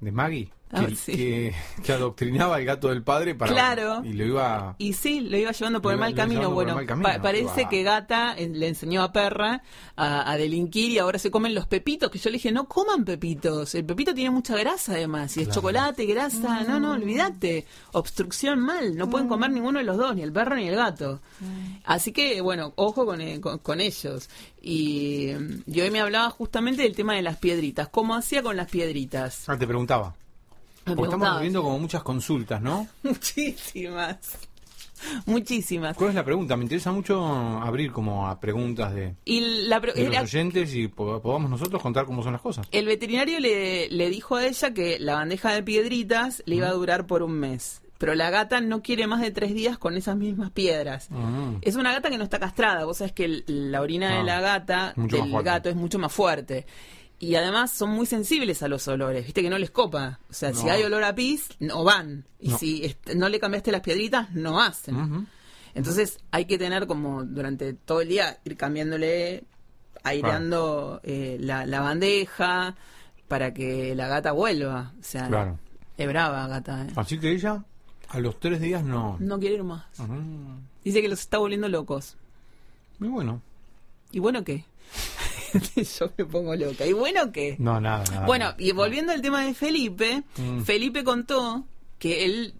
de 0.00 0.12
Maggie, 0.12 0.50
que, 0.74 0.84
Ah, 0.84 0.88
sí. 0.96 1.12
que, 1.12 1.54
que 1.84 1.92
adoctrinaba 1.92 2.56
al 2.56 2.64
gato 2.64 2.88
del 2.88 3.02
padre 3.02 3.34
para 3.34 3.52
Claro. 3.52 4.02
y 4.04 4.12
lo 4.12 4.24
iba 4.26 4.74
Y 4.78 4.92
sí, 4.94 5.20
lo 5.20 5.36
iba 5.38 5.52
llevando 5.52 5.80
por 5.80 5.92
el 5.92 5.98
mal 6.00 6.14
camino. 6.14 6.50
Bueno, 6.50 6.74
mal 6.74 6.86
camino. 6.86 7.08
pa- 7.08 7.22
parece 7.22 7.66
que 7.70 7.82
Gata 7.82 8.34
eh, 8.36 8.48
le 8.52 8.68
enseñó 8.68 9.02
a 9.02 9.12
Perra 9.12 9.62
a, 9.96 10.30
a 10.30 10.36
delinquir 10.36 10.90
y 10.90 10.98
ahora 10.98 11.18
se 11.18 11.30
comen 11.30 11.54
los 11.54 11.66
pepitos. 11.66 12.10
Que 12.10 12.18
yo 12.18 12.30
le 12.30 12.34
dije, 12.38 12.52
no 12.52 12.66
coman 12.68 13.04
pepitos. 13.04 13.74
El 13.74 13.84
pepito 13.84 14.12
tiene 14.14 14.30
mucha 14.30 14.56
grasa 14.56 14.92
además. 14.92 15.36
Y 15.36 15.40
es 15.40 15.46
Claro. 15.46 15.60
chocolate, 15.60 16.06
grasa. 16.06 16.62
No, 16.64 16.80
no, 16.80 16.92
olvídate. 16.92 17.64
Obstrucción 17.92 18.58
mal. 18.60 18.96
No 18.96 19.08
pueden 19.08 19.28
comer 19.28 19.50
ninguno 19.50 19.78
de 19.78 19.84
los 19.84 19.96
dos, 19.96 20.14
ni 20.16 20.22
el 20.22 20.32
perro 20.32 20.56
ni 20.56 20.68
el 20.68 20.76
gato. 20.76 21.20
Así 21.84 22.12
que, 22.12 22.40
bueno, 22.40 22.72
ojo 22.76 23.04
con, 23.06 23.20
eh, 23.20 23.40
con, 23.40 23.58
con 23.58 23.80
ellos. 23.80 24.28
Y, 24.60 25.30
mm, 25.38 25.62
y 25.70 25.80
hoy 25.80 25.90
me 25.90 26.00
hablaba 26.00 26.30
justamente 26.30 26.82
del 26.82 26.94
tema 26.96 27.14
de 27.14 27.22
las 27.22 27.36
piedritas. 27.36 27.88
¿Cómo 27.88 28.14
hacía 28.14 28.42
con 28.42 28.56
las 28.56 28.70
piedritas? 28.70 29.48
Ah, 29.48 29.58
te 29.58 29.66
preguntaba. 29.66 30.14
Porque 30.84 31.02
estamos 31.02 31.08
preguntaba. 31.08 31.40
viendo 31.40 31.62
como 31.62 31.78
muchas 31.78 32.02
consultas, 32.02 32.60
¿no? 32.62 32.86
Muchísimas. 33.02 34.18
Muchísimas. 35.26 35.96
¿Cuál 35.96 36.10
es 36.10 36.14
la 36.14 36.24
pregunta? 36.24 36.56
Me 36.56 36.62
interesa 36.64 36.90
mucho 36.92 37.22
abrir 37.26 37.92
como 37.92 38.28
a 38.28 38.40
preguntas 38.40 38.94
de, 38.94 39.14
Y 39.24 39.40
la, 39.68 39.80
de 39.80 40.08
los 40.08 40.22
oyentes 40.22 40.74
y 40.74 40.88
po- 40.88 41.20
podamos 41.20 41.50
nosotros 41.50 41.82
contar 41.82 42.06
cómo 42.06 42.22
son 42.22 42.32
las 42.32 42.40
cosas. 42.40 42.66
El 42.70 42.86
veterinario 42.86 43.38
le, 43.40 43.88
le 43.90 44.08
dijo 44.08 44.36
a 44.36 44.46
ella 44.46 44.72
que 44.72 44.98
la 44.98 45.14
bandeja 45.14 45.52
de 45.52 45.62
piedritas 45.62 46.42
le 46.46 46.56
iba 46.56 46.68
a 46.68 46.72
durar 46.72 47.06
por 47.06 47.22
un 47.22 47.32
mes. 47.32 47.82
Pero 47.98 48.14
la 48.14 48.30
gata 48.30 48.60
no 48.60 48.82
quiere 48.82 49.06
más 49.06 49.20
de 49.20 49.30
tres 49.30 49.54
días 49.54 49.78
con 49.78 49.96
esas 49.96 50.16
mismas 50.16 50.50
piedras. 50.50 51.08
Mm. 51.10 51.56
Es 51.62 51.76
una 51.76 51.92
gata 51.92 52.10
que 52.10 52.18
no 52.18 52.24
está 52.24 52.38
castrada. 52.38 52.84
Vos 52.84 52.98
sabés 52.98 53.12
que 53.12 53.24
el- 53.24 53.44
la 53.46 53.80
orina 53.82 54.14
Ah, 54.14 54.18
de 54.18 54.24
la 54.24 54.40
gata, 54.40 54.94
del 54.96 55.42
gato, 55.42 55.68
es 55.68 55.76
mucho 55.76 55.98
más 55.98 56.12
fuerte. 56.12 56.66
Y 57.24 57.36
además 57.36 57.70
son 57.70 57.90
muy 57.90 58.06
sensibles 58.06 58.62
a 58.62 58.68
los 58.68 58.86
olores. 58.88 59.24
Viste 59.24 59.40
que 59.42 59.50
no 59.50 59.58
les 59.58 59.70
copa. 59.70 60.18
O 60.28 60.32
sea, 60.32 60.52
si 60.52 60.68
hay 60.68 60.82
olor 60.82 61.04
a 61.04 61.14
pis, 61.14 61.48
no 61.60 61.84
van. 61.84 62.26
Y 62.38 62.48
No. 62.50 62.58
si 62.58 62.96
no 63.16 63.28
le 63.28 63.40
cambiaste 63.40 63.72
las 63.72 63.80
piedritas, 63.80 64.30
no 64.32 64.60
hacen. 64.60 65.26
Entonces 65.74 66.18
hay 66.30 66.44
que 66.44 66.58
tener 66.58 66.86
como 66.86 67.24
durante 67.24 67.72
todo 67.74 68.00
el 68.02 68.08
día 68.08 68.38
ir 68.44 68.56
cambiándole, 68.56 69.44
aireando 70.02 71.00
eh, 71.02 71.36
la, 71.40 71.66
la 71.66 71.80
bandeja 71.80 72.76
para 73.28 73.52
que 73.54 73.94
la 73.94 74.06
gata 74.08 74.32
vuelva. 74.32 74.92
O 75.00 75.02
sea, 75.02 75.26
Claro. 75.28 75.58
es 75.96 76.06
brava 76.08 76.46
gata. 76.46 76.84
eh. 76.84 76.92
Así 76.96 77.18
que 77.18 77.32
ella 77.32 77.64
a 78.08 78.20
los 78.20 78.38
tres 78.38 78.60
días 78.60 78.84
no. 78.84 79.16
No 79.18 79.38
quiere 79.40 79.56
ir 79.56 79.64
más. 79.64 79.84
Dice 80.84 81.00
que 81.02 81.08
los 81.08 81.20
está 81.20 81.38
volviendo 81.38 81.68
locos. 81.68 82.16
Muy 82.98 83.08
bueno. 83.08 83.40
¿Y 84.12 84.18
bueno 84.20 84.44
qué? 84.44 84.64
Yo 85.98 86.10
me 86.16 86.24
pongo 86.24 86.54
loca. 86.56 86.86
¿Y 86.86 86.92
bueno 86.92 87.32
qué? 87.32 87.56
No, 87.58 87.80
nada, 87.80 88.04
nada. 88.10 88.26
Bueno, 88.26 88.54
y 88.58 88.72
volviendo 88.72 89.12
al 89.12 89.22
tema 89.22 89.44
de 89.44 89.54
Felipe, 89.54 90.22
Mm. 90.36 90.62
Felipe 90.62 91.04
contó 91.04 91.64
que 91.98 92.24
él 92.24 92.54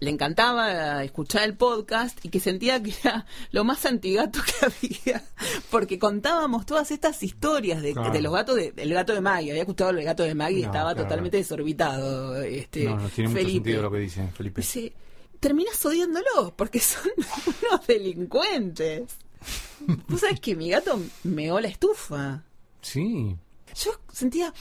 le 0.00 0.08
encantaba 0.10 1.04
escuchar 1.04 1.42
el 1.42 1.54
podcast 1.58 2.24
y 2.24 2.30
que 2.30 2.40
sentía 2.40 2.82
que 2.82 2.94
era 3.02 3.26
lo 3.52 3.64
más 3.64 3.84
antigato 3.84 4.40
que 4.42 4.66
había, 5.04 5.22
porque 5.70 5.98
contábamos 5.98 6.64
todas 6.64 6.90
estas 6.90 7.22
historias 7.22 7.82
de, 7.82 7.92
Claro. 7.92 8.10
de 8.10 8.22
los 8.22 8.32
gatos, 8.32 8.56
de, 8.56 8.72
el 8.76 8.94
gato 8.94 9.12
de 9.12 9.20
Maggie, 9.20 9.50
había 9.50 9.62
escuchado 9.62 9.90
el 9.90 10.02
gato 10.02 10.22
de 10.22 10.34
Maggie 10.34 10.60
y 10.60 10.62
No, 10.62 10.68
estaba 10.68 10.92
claro. 10.94 11.06
totalmente 11.06 11.36
desorbitado. 11.36 12.40
Este, 12.42 12.84
no, 12.84 12.96
no 12.96 13.08
tiene 13.10 13.28
mucho 13.28 13.40
Felipe. 13.42 13.54
sentido 13.64 13.82
lo 13.82 13.90
que 13.90 13.98
dice 13.98 14.28
Felipe. 14.34 14.60
Dice, 14.62 14.92
terminas 15.38 15.84
odiándolos 15.84 16.52
porque 16.56 16.80
son 16.80 17.02
unos 17.70 17.86
delincuentes. 17.86 19.02
Vos 20.08 20.20
sabés 20.20 20.40
que 20.40 20.54
mi 20.56 20.70
gato 20.70 21.00
meó 21.24 21.60
la 21.60 21.68
estufa. 21.68 22.42
Sí. 22.82 23.36
Yo 23.74 23.92
sentía, 24.12 24.52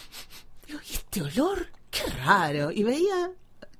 digo, 0.67 0.79
¿y 0.89 0.93
este 0.93 1.21
olor? 1.21 1.67
Qué 1.91 2.03
raro. 2.23 2.71
Y 2.71 2.83
veía 2.83 3.31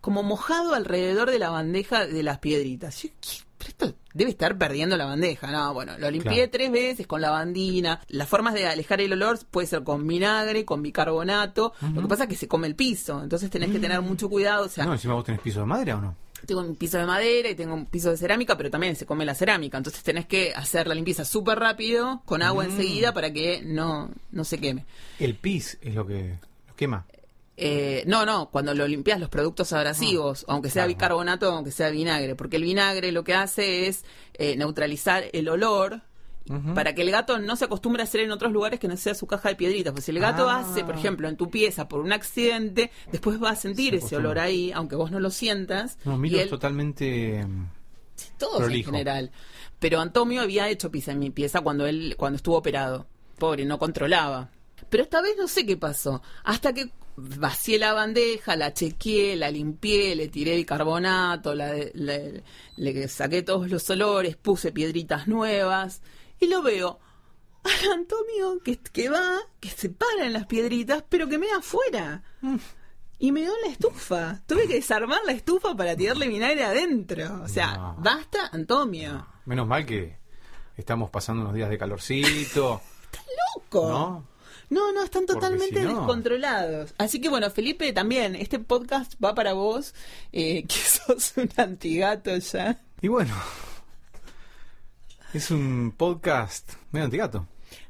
como 0.02 0.24
mojado 0.24 0.74
alrededor 0.74 1.30
de 1.32 1.40
la 1.40 1.50
bandeja 1.50 2.08
de 2.08 2.24
las 2.24 2.40
piedritas. 2.40 3.02
Yo, 3.04 3.10
¿qué? 3.22 3.30
Pero 3.58 3.70
esto 3.72 3.96
debe 4.14 4.32
estar 4.32 4.58
perdiendo 4.58 4.96
la 4.96 5.06
bandeja. 5.06 5.52
No, 5.52 5.74
bueno, 5.74 5.98
lo 5.98 6.10
limpié 6.10 6.32
Claro. 6.36 6.50
tres 6.52 6.72
veces 6.72 7.06
con 7.08 7.20
lavandina. 7.22 8.02
Las 8.08 8.30
formas 8.30 8.54
de 8.54 8.66
alejar 8.66 9.02
el 9.02 9.12
olor 9.14 9.38
puede 9.52 9.68
ser 9.68 9.84
con 9.84 10.08
vinagre, 10.08 10.64
con 10.64 10.82
bicarbonato. 10.82 11.74
Lo 11.94 12.02
que 12.02 12.08
pasa 12.08 12.24
es 12.24 12.30
que 12.30 12.36
se 12.38 12.48
come 12.48 12.68
el 12.68 12.76
piso. 12.76 13.22
Entonces 13.22 13.50
tenés 13.50 13.70
que 13.70 13.80
tener 13.80 14.02
mucho 14.02 14.30
cuidado. 14.30 14.66
O 14.66 14.70
sea, 14.70 14.86
no, 14.86 14.94
encima 14.94 15.14
vos 15.14 15.26
tenés 15.26 15.42
piso 15.42 15.60
de 15.60 15.66
madera 15.66 15.98
o 15.98 16.02
no? 16.02 16.16
Tengo 16.46 16.62
un 16.62 16.76
piso 16.76 16.98
de 16.98 17.06
madera 17.06 17.50
y 17.50 17.56
tengo 17.56 17.74
un 17.74 17.86
piso 17.86 18.10
de 18.12 18.18
cerámica, 18.18 18.58
pero 18.58 18.70
también 18.70 18.96
se 18.96 19.06
come 19.06 19.26
la 19.26 19.36
cerámica. 19.36 19.78
Entonces 19.78 20.04
tenés 20.04 20.26
que 20.26 20.54
hacer 20.56 20.88
la 20.88 20.96
limpieza 20.96 21.26
súper 21.26 21.60
rápido, 21.60 22.22
con 22.26 22.42
agua 22.42 22.66
Mm. 22.66 22.70
enseguida, 22.72 23.14
para 23.14 23.32
que 23.34 23.62
no, 23.64 24.10
no 24.32 24.44
se 24.44 24.58
queme. 24.60 24.86
El 25.20 25.36
pis 25.36 25.78
es 25.82 25.96
lo 25.96 26.06
que 26.08 26.38
lo 26.68 26.76
quema. 26.76 27.06
Eh, 27.62 28.04
no, 28.08 28.26
no, 28.26 28.50
cuando 28.52 28.74
lo 28.74 28.88
limpias 28.88 29.20
los 29.20 29.28
productos 29.30 29.74
abrasivos, 29.74 30.46
aunque 30.48 30.70
sea 30.70 30.84
claro. 30.84 30.88
bicarbonato 30.96 31.52
aunque 31.52 31.72
sea 31.72 31.90
vinagre, 31.90 32.36
porque 32.36 32.56
el 32.56 32.64
vinagre 32.64 33.12
lo 33.12 33.26
que 33.26 33.34
hace 33.34 33.88
es 33.88 34.06
eh, 34.36 34.56
neutralizar 34.56 35.26
el 35.34 35.50
olor 35.50 36.02
Para 36.74 36.96
que 36.96 37.04
el 37.04 37.12
gato 37.12 37.38
no 37.38 37.56
se 37.56 37.66
acostumbre 37.66 38.02
a 38.02 38.06
hacer 38.06 38.22
en 38.22 38.32
otros 38.32 38.52
lugares 38.52 38.80
que 38.80 38.88
no 38.88 38.98
sea 38.98 39.14
su 39.14 39.28
caja 39.28 39.50
de 39.50 39.56
piedritas. 39.56 39.94
Pues 39.94 40.06
si 40.06 40.12
el 40.12 40.20
gato 40.20 40.50
Ah. 40.50 40.60
hace, 40.60 40.84
por 40.84 40.96
ejemplo, 40.96 41.28
en 41.30 41.38
tu 41.38 41.50
pieza 41.52 41.88
por 41.88 42.00
un 42.00 42.12
accidente, 42.12 42.90
después 43.12 43.42
va 43.42 43.52
a 43.52 43.56
sentir 43.56 43.92
Se 44.00 44.06
ese 44.06 44.16
olor 44.16 44.40
ahí, 44.40 44.72
aunque 44.74 44.96
vos 44.96 45.12
no 45.12 45.20
lo 45.20 45.30
sientas. 45.30 45.98
No, 46.06 46.18
Milo 46.18 46.38
es 46.38 46.44
él- 46.46 46.50
totalmente... 46.50 47.46
mm, 47.46 47.68
todos 48.40 48.58
Prolijo. 48.58 48.90
en 48.90 48.96
general. 48.96 49.32
Pero 49.80 50.00
Antonio 50.02 50.42
había 50.42 50.68
hecho 50.70 50.90
pis 50.92 51.08
en 51.08 51.20
mi 51.20 51.30
pieza 51.30 51.62
cuando 51.62 51.86
él 51.86 52.16
cuando 52.18 52.38
estuvo 52.38 52.58
operado. 52.58 53.06
Pobre, 53.38 53.64
no 53.66 53.78
controlaba. 53.78 54.50
Pero 54.90 55.04
esta 55.04 55.22
vez 55.22 55.36
no 55.38 55.48
sé 55.48 55.66
qué 55.66 55.78
pasó. 55.78 56.22
Hasta 56.44 56.74
que 56.74 56.90
vacié 57.16 57.78
la 57.78 57.94
bandeja, 57.94 58.56
la 58.56 58.74
chequeé, 58.74 59.36
la 59.36 59.52
limpié, 59.52 60.16
le 60.16 60.30
tiré 60.30 60.56
bicarbonato, 60.56 61.54
la, 61.54 61.74
le, 61.94 62.44
le 62.78 63.08
saqué 63.08 63.42
todos 63.44 63.70
los 63.70 63.90
olores, 63.90 64.36
puse 64.36 64.72
piedritas 64.72 65.28
nuevas 65.28 66.02
y 66.40 66.48
lo 66.48 66.62
veo. 66.62 67.00
Al 67.64 67.92
Antonio 67.92 68.60
que, 68.64 68.78
que 68.78 69.10
va, 69.10 69.38
que 69.60 69.70
se 69.70 69.90
para 69.90 70.26
en 70.26 70.34
las 70.34 70.46
piedritas, 70.48 71.04
pero 71.10 71.28
que 71.28 71.38
me 71.38 71.48
da 71.48 71.58
afuera. 71.58 72.24
Y 73.20 73.32
me 73.34 73.42
dio 73.42 73.52
en 73.56 73.62
la 73.66 73.72
estufa. 73.74 74.42
Tuve 74.48 74.66
que 74.68 74.76
desarmar 74.76 75.20
la 75.26 75.34
estufa 75.34 75.76
para 75.76 75.96
tirarle 75.96 76.28
vinagre 76.30 76.64
adentro. 76.64 77.42
O 77.44 77.48
sea, 77.50 77.76
No. 77.76 77.96
basta, 78.00 78.50
Antonio. 78.54 79.28
Menos 79.46 79.68
mal 79.68 79.86
que 79.86 80.18
estamos 80.78 81.10
pasando 81.10 81.42
unos 81.42 81.54
días 81.54 81.70
de 81.70 81.78
calorcito, 81.78 82.82
¡Loco! 83.56 83.90
¿no? 83.90 84.28
No, 84.70 84.92
no, 84.94 85.04
están 85.04 85.26
totalmente 85.26 85.80
si 85.82 85.86
no- 85.86 85.98
descontrolados. 85.98 86.94
Así 86.98 87.20
que 87.20 87.28
bueno, 87.28 87.50
Felipe, 87.50 87.92
también, 87.92 88.36
este 88.36 88.60
podcast 88.60 89.14
va 89.24 89.34
para 89.36 89.54
vos, 89.54 89.94
eh, 90.32 90.64
que 90.68 90.76
sos 90.76 91.34
un 91.38 91.50
antigato 91.58 92.38
ya. 92.38 92.80
Y 93.02 93.08
bueno, 93.10 93.36
es 95.34 95.52
un 95.52 95.94
podcast 95.96 96.74
medio 96.92 97.06
antigato. 97.06 97.48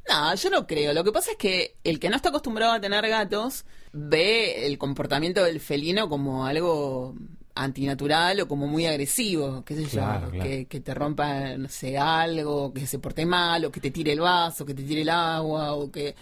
No, 0.09 0.33
yo 0.35 0.49
no 0.49 0.65
creo. 0.67 0.93
Lo 0.93 1.03
que 1.03 1.11
pasa 1.11 1.31
es 1.31 1.37
que 1.37 1.75
el 1.83 1.99
que 1.99 2.09
no 2.09 2.15
está 2.15 2.29
acostumbrado 2.29 2.73
a 2.73 2.81
tener 2.81 3.07
gatos 3.07 3.65
ve 3.93 4.65
el 4.65 4.77
comportamiento 4.77 5.43
del 5.43 5.59
felino 5.59 6.09
como 6.09 6.45
algo 6.45 7.15
antinatural 7.55 8.39
o 8.41 8.47
como 8.47 8.67
muy 8.67 8.85
agresivo, 8.85 9.63
qué 9.65 9.75
sé 9.75 9.83
yo, 9.83 9.89
Claro. 9.89 10.31
Que, 10.31 10.65
que 10.65 10.79
te 10.79 10.93
rompa, 10.93 11.57
no 11.57 11.67
sé, 11.67 11.97
algo, 11.97 12.73
que 12.73 12.87
se 12.87 12.99
porte 12.99 13.25
mal, 13.25 13.65
o 13.65 13.71
que 13.71 13.79
te 13.81 13.91
tire 13.91 14.13
el 14.13 14.21
vaso, 14.21 14.65
que 14.65 14.73
te 14.73 14.83
tire 14.83 15.01
el 15.01 15.09
agua, 15.09 15.73
o 15.73 15.91
que 15.91 16.15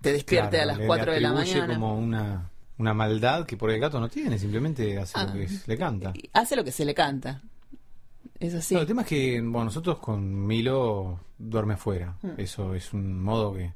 te 0.00 0.12
despierte 0.12 0.56
Claro, 0.58 0.62
a 0.64 0.66
las 0.66 0.78
le- 0.78 0.86
4 0.86 1.06
le 1.06 1.12
de 1.14 1.20
la 1.20 1.32
mañana. 1.32 1.74
como 1.74 1.96
una, 1.98 2.50
una 2.78 2.92
maldad 2.94 3.46
que 3.46 3.56
por 3.56 3.70
el 3.70 3.80
gato 3.80 3.98
no 3.98 4.08
tiene, 4.10 4.38
simplemente 4.38 4.98
hace 4.98 5.12
Ah. 5.16 5.24
lo 5.24 5.32
que 5.32 5.44
es- 5.44 5.66
le 5.66 5.78
canta. 5.78 6.12
Hace 6.34 6.54
lo 6.56 6.64
que 6.64 6.72
se 6.72 6.84
le 6.84 6.94
canta. 6.94 7.40
Es 8.40 8.54
así. 8.54 8.74
No, 8.74 8.80
el 8.80 8.86
tema 8.86 9.02
es 9.02 9.08
que 9.08 9.40
bueno, 9.40 9.64
nosotros 9.66 9.98
con 9.98 10.46
Milo 10.46 11.20
duerme 11.38 11.74
afuera. 11.74 12.16
Mm. 12.22 12.28
Eso 12.38 12.74
es 12.74 12.92
un 12.92 13.22
modo 13.22 13.54
que, 13.54 13.72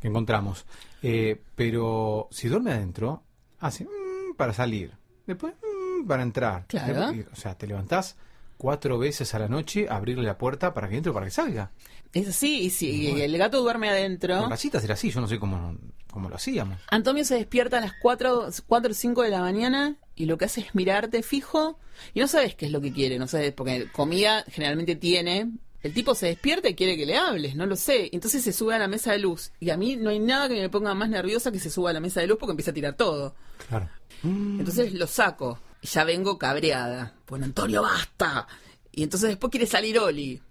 que 0.00 0.08
encontramos. 0.08 0.66
Eh, 1.02 1.40
pero 1.54 2.28
si 2.30 2.48
duerme 2.48 2.72
adentro, 2.72 3.22
hace 3.60 3.84
mm, 3.84 4.34
para 4.36 4.52
salir. 4.52 4.92
Después 5.26 5.54
mm, 5.54 6.06
para 6.06 6.22
entrar. 6.22 6.66
Claro. 6.66 7.12
Después- 7.12 7.26
o 7.32 7.36
sea, 7.36 7.56
te 7.56 7.66
levantás 7.66 8.16
cuatro 8.56 8.98
veces 8.98 9.34
a 9.34 9.38
la 9.38 9.48
noche 9.48 9.86
abrirle 9.88 10.24
la 10.24 10.38
puerta 10.38 10.72
para 10.74 10.88
que 10.88 10.96
entre 10.96 11.10
o 11.10 11.14
para 11.14 11.26
que 11.26 11.32
salga. 11.32 11.70
Es 12.12 12.28
así, 12.28 12.62
y 12.62 12.70
si 12.70 13.20
el 13.20 13.36
gato 13.36 13.60
duerme 13.60 13.90
adentro. 13.90 14.48
Rayitas 14.48 14.82
era 14.84 14.94
así, 14.94 15.10
yo 15.10 15.20
no 15.20 15.28
sé 15.28 15.38
cómo, 15.38 15.76
cómo 16.10 16.30
lo 16.30 16.36
hacíamos. 16.36 16.78
Antonio 16.90 17.24
se 17.24 17.34
despierta 17.34 17.76
a 17.76 17.80
las 17.82 17.92
4, 18.00 18.48
4 18.66 18.90
o 18.90 18.94
5 18.94 19.22
de 19.22 19.30
la 19.30 19.40
mañana 19.40 19.96
y 20.16 20.24
lo 20.24 20.38
que 20.38 20.46
hace 20.46 20.62
es 20.62 20.74
mirarte 20.74 21.22
fijo 21.22 21.78
y 22.14 22.20
no 22.20 22.26
sabes 22.26 22.54
qué 22.54 22.66
es 22.66 22.72
lo 22.72 22.80
que 22.80 22.92
quiere, 22.92 23.18
no 23.18 23.28
sabes, 23.28 23.52
porque 23.52 23.88
comida 23.92 24.44
generalmente 24.48 24.96
tiene. 24.96 25.52
El 25.82 25.92
tipo 25.92 26.14
se 26.16 26.26
despierta 26.26 26.68
y 26.68 26.74
quiere 26.74 26.96
que 26.96 27.06
le 27.06 27.16
hables, 27.16 27.54
no 27.54 27.66
lo 27.66 27.76
sé. 27.76 28.10
Entonces 28.12 28.42
se 28.42 28.52
sube 28.52 28.74
a 28.74 28.78
la 28.78 28.88
mesa 28.88 29.12
de 29.12 29.20
luz. 29.20 29.52
Y 29.60 29.70
a 29.70 29.76
mí 29.76 29.94
no 29.96 30.10
hay 30.10 30.18
nada 30.18 30.48
que 30.48 30.54
me 30.54 30.68
ponga 30.68 30.94
más 30.94 31.08
nerviosa 31.08 31.52
que 31.52 31.60
se 31.60 31.70
suba 31.70 31.90
a 31.90 31.92
la 31.92 32.00
mesa 32.00 32.20
de 32.20 32.26
luz 32.26 32.38
porque 32.40 32.52
empieza 32.52 32.72
a 32.72 32.74
tirar 32.74 32.96
todo. 32.96 33.36
Claro. 33.68 33.88
Entonces 34.24 34.94
lo 34.94 35.06
saco 35.06 35.60
y 35.80 35.86
ya 35.86 36.02
vengo 36.02 36.38
cabreada. 36.38 37.14
Bueno, 37.28 37.44
Antonio, 37.44 37.82
basta. 37.82 38.48
Y 38.90 39.04
entonces 39.04 39.28
después 39.28 39.50
quiere 39.50 39.66
salir 39.66 39.98
Oli. 39.98 40.42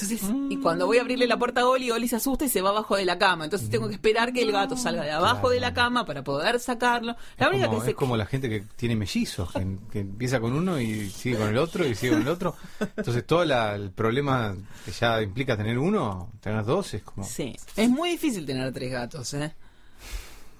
Entonces, 0.00 0.30
y 0.48 0.56
cuando 0.58 0.86
voy 0.86 0.98
a 0.98 1.00
abrirle 1.00 1.26
la 1.26 1.36
puerta 1.40 1.62
a 1.62 1.66
Oli, 1.66 1.90
Oli 1.90 2.06
se 2.06 2.14
asusta 2.14 2.44
y 2.44 2.48
se 2.48 2.62
va 2.62 2.70
abajo 2.70 2.94
de 2.94 3.04
la 3.04 3.18
cama. 3.18 3.42
Entonces 3.42 3.68
tengo 3.68 3.88
que 3.88 3.94
esperar 3.94 4.32
que 4.32 4.42
el 4.42 4.52
gato 4.52 4.76
salga 4.76 5.02
de 5.02 5.10
abajo 5.10 5.50
de 5.50 5.58
la 5.58 5.74
cama 5.74 6.06
para 6.06 6.22
poder 6.22 6.60
sacarlo. 6.60 7.16
La 7.36 7.46
Es 7.46 7.52
única 7.52 7.66
como, 7.66 7.82
que 7.82 7.90
es 7.90 7.96
como 7.96 8.16
la 8.16 8.24
gente 8.26 8.48
que 8.48 8.60
tiene 8.76 8.94
mellizos, 8.94 9.50
que, 9.52 9.66
que 9.90 9.98
empieza 9.98 10.38
con 10.38 10.52
uno 10.52 10.80
y 10.80 11.10
sigue 11.10 11.36
con 11.36 11.48
el 11.48 11.58
otro 11.58 11.84
y 11.84 11.96
sigue 11.96 12.12
con 12.12 12.22
el 12.22 12.28
otro. 12.28 12.54
Entonces 12.96 13.26
todo 13.26 13.44
la- 13.44 13.74
el 13.74 13.90
problema 13.90 14.54
que 14.84 14.92
ya 14.92 15.20
implica 15.20 15.56
tener 15.56 15.76
uno, 15.78 16.30
tener 16.40 16.64
dos, 16.64 16.94
es 16.94 17.02
como... 17.02 17.24
Sí, 17.26 17.56
es 17.76 17.90
muy 17.90 18.10
difícil 18.10 18.46
tener 18.46 18.72
tres 18.72 18.92
gatos, 18.92 19.34
¿eh? 19.34 19.52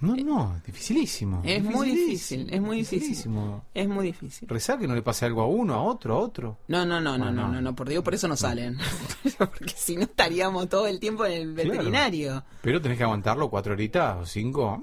No, 0.00 0.14
no, 0.16 0.54
es 0.56 0.62
dificilísimo. 0.64 1.42
Es 1.44 1.62
muy 1.62 1.90
difícil, 1.90 2.46
es 2.52 2.60
muy 2.60 2.76
difícil. 2.78 3.32
Es 3.74 3.88
muy 3.88 4.06
difícil. 4.06 4.48
Rezar 4.48 4.78
que 4.78 4.86
no 4.86 4.94
le 4.94 5.02
pase 5.02 5.24
algo 5.26 5.42
a 5.42 5.46
uno, 5.46 5.74
a 5.74 5.82
otro, 5.82 6.14
a 6.14 6.18
otro. 6.18 6.58
No, 6.68 6.84
no, 6.86 7.00
no, 7.00 7.18
no, 7.18 7.32
no, 7.32 7.48
no. 7.48 7.60
no, 7.60 7.74
por 7.74 7.88
Dios, 7.88 8.04
por 8.04 8.14
eso 8.14 8.28
no 8.28 8.36
salen. 8.36 8.76
Porque 9.38 9.74
si 9.76 9.96
no 9.96 10.02
estaríamos 10.02 10.68
todo 10.68 10.86
el 10.86 11.00
tiempo 11.00 11.24
en 11.26 11.32
el 11.32 11.54
Claro. 11.54 11.70
veterinario. 11.72 12.44
Pero 12.62 12.80
tenés 12.80 12.96
que 12.98 13.04
aguantarlo 13.04 13.50
cuatro 13.50 13.72
horitas 13.72 14.18
o 14.18 14.24
cinco. 14.26 14.82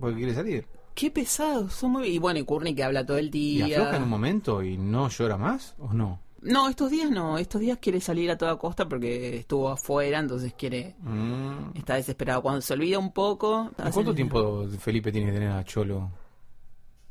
Porque 0.00 0.16
quiere 0.16 0.34
salir. 0.34 0.66
Qué 0.94 1.10
pesados, 1.10 1.72
son 1.72 1.92
muy... 1.92 2.08
Y 2.08 2.18
bueno, 2.18 2.40
y 2.40 2.44
Courtney 2.44 2.74
que 2.74 2.84
habla 2.84 3.06
todo 3.06 3.16
el 3.18 3.26
¿Y 3.26 3.30
día. 3.30 3.64
afloja 3.78 3.96
en 3.96 4.02
un 4.02 4.08
momento 4.08 4.62
y 4.62 4.76
no 4.76 5.08
llora 5.08 5.36
más 5.36 5.74
o 5.78 5.92
no? 5.92 6.20
No, 6.42 6.68
estos 6.68 6.90
días 6.90 7.10
no, 7.10 7.36
estos 7.38 7.60
días 7.60 7.78
quiere 7.80 8.00
salir 8.00 8.30
a 8.30 8.38
toda 8.38 8.56
costa 8.56 8.88
porque 8.88 9.36
estuvo 9.38 9.68
afuera, 9.68 10.18
entonces 10.18 10.54
quiere, 10.54 10.96
Mm. 11.00 11.76
está 11.76 11.94
desesperado. 11.96 12.40
Cuando 12.42 12.60
se 12.62 12.72
olvida 12.72 12.98
un 12.98 13.12
poco... 13.12 13.70
¿Y 13.78 13.82
hace- 13.82 13.92
¿Cuánto 13.92 14.14
tiempo 14.14 14.66
Felipe 14.78 15.12
tiene 15.12 15.26
que 15.28 15.32
tener 15.34 15.50
a 15.52 15.62
Cholo? 15.64 16.10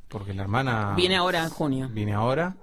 Porque 0.08 0.34
la 0.34 0.42
hermana... 0.44 0.94
Viene 0.96 1.16
ahora 1.18 1.44
en 1.44 1.50
junio. 1.50 1.90
Viene 1.94 2.14
ahora 2.14 2.56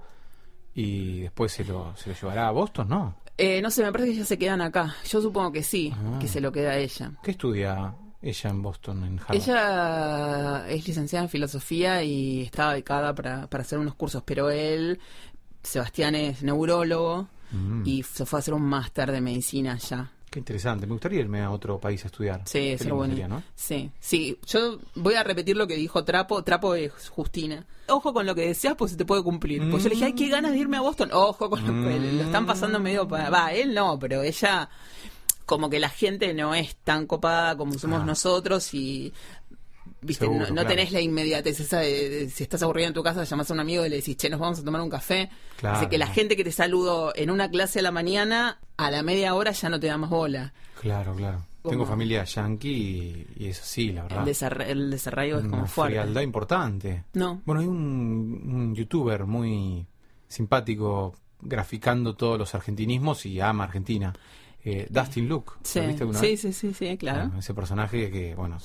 y 0.75 1.21
después 1.21 1.53
se 1.53 1.65
lo, 1.65 1.95
se 1.97 2.11
lo 2.11 2.17
llevará 2.17 2.49
a 2.49 2.51
Boston, 2.51 2.89
¿no? 2.89 3.17
Eh, 3.39 3.61
no 3.63 3.71
sé, 3.71 3.85
me 3.85 3.93
parece 3.93 4.11
que 4.13 4.17
ya 4.19 4.25
se 4.25 4.39
quedan 4.39 4.61
acá. 4.63 4.97
Yo 5.09 5.21
supongo 5.21 5.53
que 5.53 5.63
sí, 5.63 5.93
Ah. 5.95 6.19
que 6.21 6.27
se 6.27 6.41
lo 6.41 6.51
queda 6.51 6.71
a 6.73 6.77
ella. 6.79 7.13
¿Qué 7.23 7.31
estudia 7.33 7.95
ella 8.21 8.51
en 8.51 8.63
Boston, 8.63 9.05
en 9.05 9.19
Harvard? 9.21 9.37
Ella 9.37 10.69
es 10.69 10.89
licenciada 10.89 11.23
en 11.25 11.29
filosofía 11.31 12.03
y 12.03 12.43
está 12.43 12.73
becada 12.73 13.15
para, 13.15 13.47
para 13.47 13.63
hacer 13.63 13.79
unos 13.79 13.95
cursos, 13.95 14.23
pero 14.25 14.51
él, 14.51 14.99
Sebastián, 15.67 16.15
es 16.15 16.43
neurólogo 16.43 17.29
Mm, 17.53 17.83
y 17.87 18.03
se 18.03 18.27
fue 18.27 18.39
a 18.39 18.41
hacer 18.41 18.55
un 18.55 18.63
máster 18.65 19.13
de 19.13 19.21
medicina 19.21 19.75
allá. 19.75 20.11
Qué 20.29 20.41
interesante. 20.41 20.85
Me 20.85 20.93
gustaría 20.95 21.21
irme 21.21 21.41
a 21.43 21.51
otro 21.53 21.79
país 21.79 22.03
a 22.03 22.09
estudiar. 22.09 22.43
Sí, 22.45 22.77
lindo 22.77 22.97
bueno. 22.97 23.43
Sí, 23.55 23.91
sí. 24.01 24.37
Yo 24.49 24.81
voy 24.97 25.15
a 25.15 25.23
repetir 25.23 25.57
lo 25.57 25.67
que 25.69 25.77
dijo 25.77 26.05
Trapo. 26.05 26.43
Trapo 26.43 26.75
es 26.75 27.09
Justina. 27.09 27.65
Ojo 27.87 28.13
con 28.13 28.27
lo 28.27 28.35
que 28.35 28.49
deseas, 28.49 28.75
pues 28.75 28.91
se 28.91 28.97
te 28.97 29.05
puede 29.05 29.23
cumplir. 29.23 29.71
Pues 29.71 29.85
yo 29.85 29.89
le 29.91 29.95
dije, 29.95 30.07
ay, 30.07 30.13
qué 30.15 30.29
ganas 30.29 30.51
de 30.51 30.59
irme 30.59 30.77
a 30.77 30.81
Boston. 30.81 31.11
Ojo 31.13 31.49
con 31.49 31.61
lo 31.61 31.69
que 31.89 31.99
Mm. 32.01 32.17
lo 32.19 32.23
están 32.25 32.45
pasando 32.47 32.81
medio 32.81 33.07
para. 33.07 33.31
Va, 33.31 33.53
él 33.53 33.73
no, 33.73 33.97
pero 33.97 34.23
ella. 34.23 34.69
Como 35.47 35.71
que 35.71 35.79
la 35.79 35.89
gente 35.89 36.35
no 36.35 36.53
es 36.57 36.75
tan 36.83 37.07
copada 37.07 37.57
como 37.57 37.75
somos 37.79 38.03
Ah. 38.03 38.05
nosotros 38.05 38.75
y. 38.75 39.15
Viste, 40.07 40.25
Seguro, 40.25 40.41
no, 40.45 40.49
no 40.49 40.55
claro. 40.55 40.69
tenés 40.69 40.93
la 40.93 41.01
inmediatez 41.01 41.61
esa 41.61 41.81
de, 41.81 42.09
de- 42.09 42.31
si 42.31 42.43
estás 42.45 42.63
aburrido 42.63 42.89
en 42.89 42.95
tu 42.95 43.03
casa, 43.03 43.25
llamas 43.25 43.51
a 43.51 43.55
un 43.55 43.61
amigo 43.61 43.85
y 43.85 43.89
le 43.89 43.97
decís, 43.97 44.17
che, 44.17 44.31
nos 44.31 44.41
vamos 44.41 44.59
a 44.61 44.65
tomar 44.65 44.81
un 44.81 44.89
café. 44.91 45.29
Claro. 45.59 45.77
Así 45.79 45.87
que 45.89 45.99
la 45.99 46.07
gente 46.07 46.37
que 46.37 46.45
te 46.45 46.53
saludó 46.53 47.13
en 47.17 47.31
una 47.31 47.51
clase 47.51 47.81
a 47.81 47.83
la 47.83 47.91
mañana, 47.91 48.59
a 48.77 48.91
la 48.91 49.03
media 49.03 49.35
hora 49.35 49.51
ya 49.53 49.69
no 49.69 49.79
te 49.81 49.87
da 49.89 49.97
más 49.99 50.11
bola. 50.11 50.53
Claro, 50.81 51.15
claro. 51.15 51.45
Como- 51.63 51.71
Tengo 51.73 51.87
familia 51.87 52.23
yankee 52.23 52.69
y, 53.37 53.45
y 53.45 53.49
es 53.49 53.61
así, 53.61 53.91
la 53.93 54.05
verdad. 54.05 54.21
El, 54.21 54.25
desarra- 54.27 54.67
el 54.69 54.91
desarraigo 54.91 55.39
es 55.39 55.45
como 55.45 55.59
Una 55.63 55.67
fuerte. 55.67 55.97
frialdad 55.97 56.21
importante. 56.23 57.05
No. 57.15 57.43
Bueno, 57.45 57.61
hay 57.61 57.67
un, 57.67 58.43
un 58.55 58.75
youtuber 58.77 59.27
muy 59.27 59.85
simpático 60.29 61.15
graficando 61.41 62.15
todos 62.15 62.39
los 62.39 62.55
argentinismos 62.55 63.27
y 63.27 63.41
ama 63.41 63.65
Argentina. 63.65 64.13
Eh, 64.65 64.87
Dustin 64.91 65.29
Luke. 65.29 65.53
¿Lo 65.55 65.61
Sí, 65.65 65.81
viste 65.81 66.03
alguna 66.03 66.19
sí, 66.19 66.27
vez? 66.27 66.41
sí, 66.41 66.53
sí, 66.53 66.75
sí, 66.75 66.97
claro. 66.97 67.21
Bueno, 67.27 67.39
ese 67.39 67.55
personaje 67.55 68.11
que, 68.11 68.35
bueno, 68.35 68.59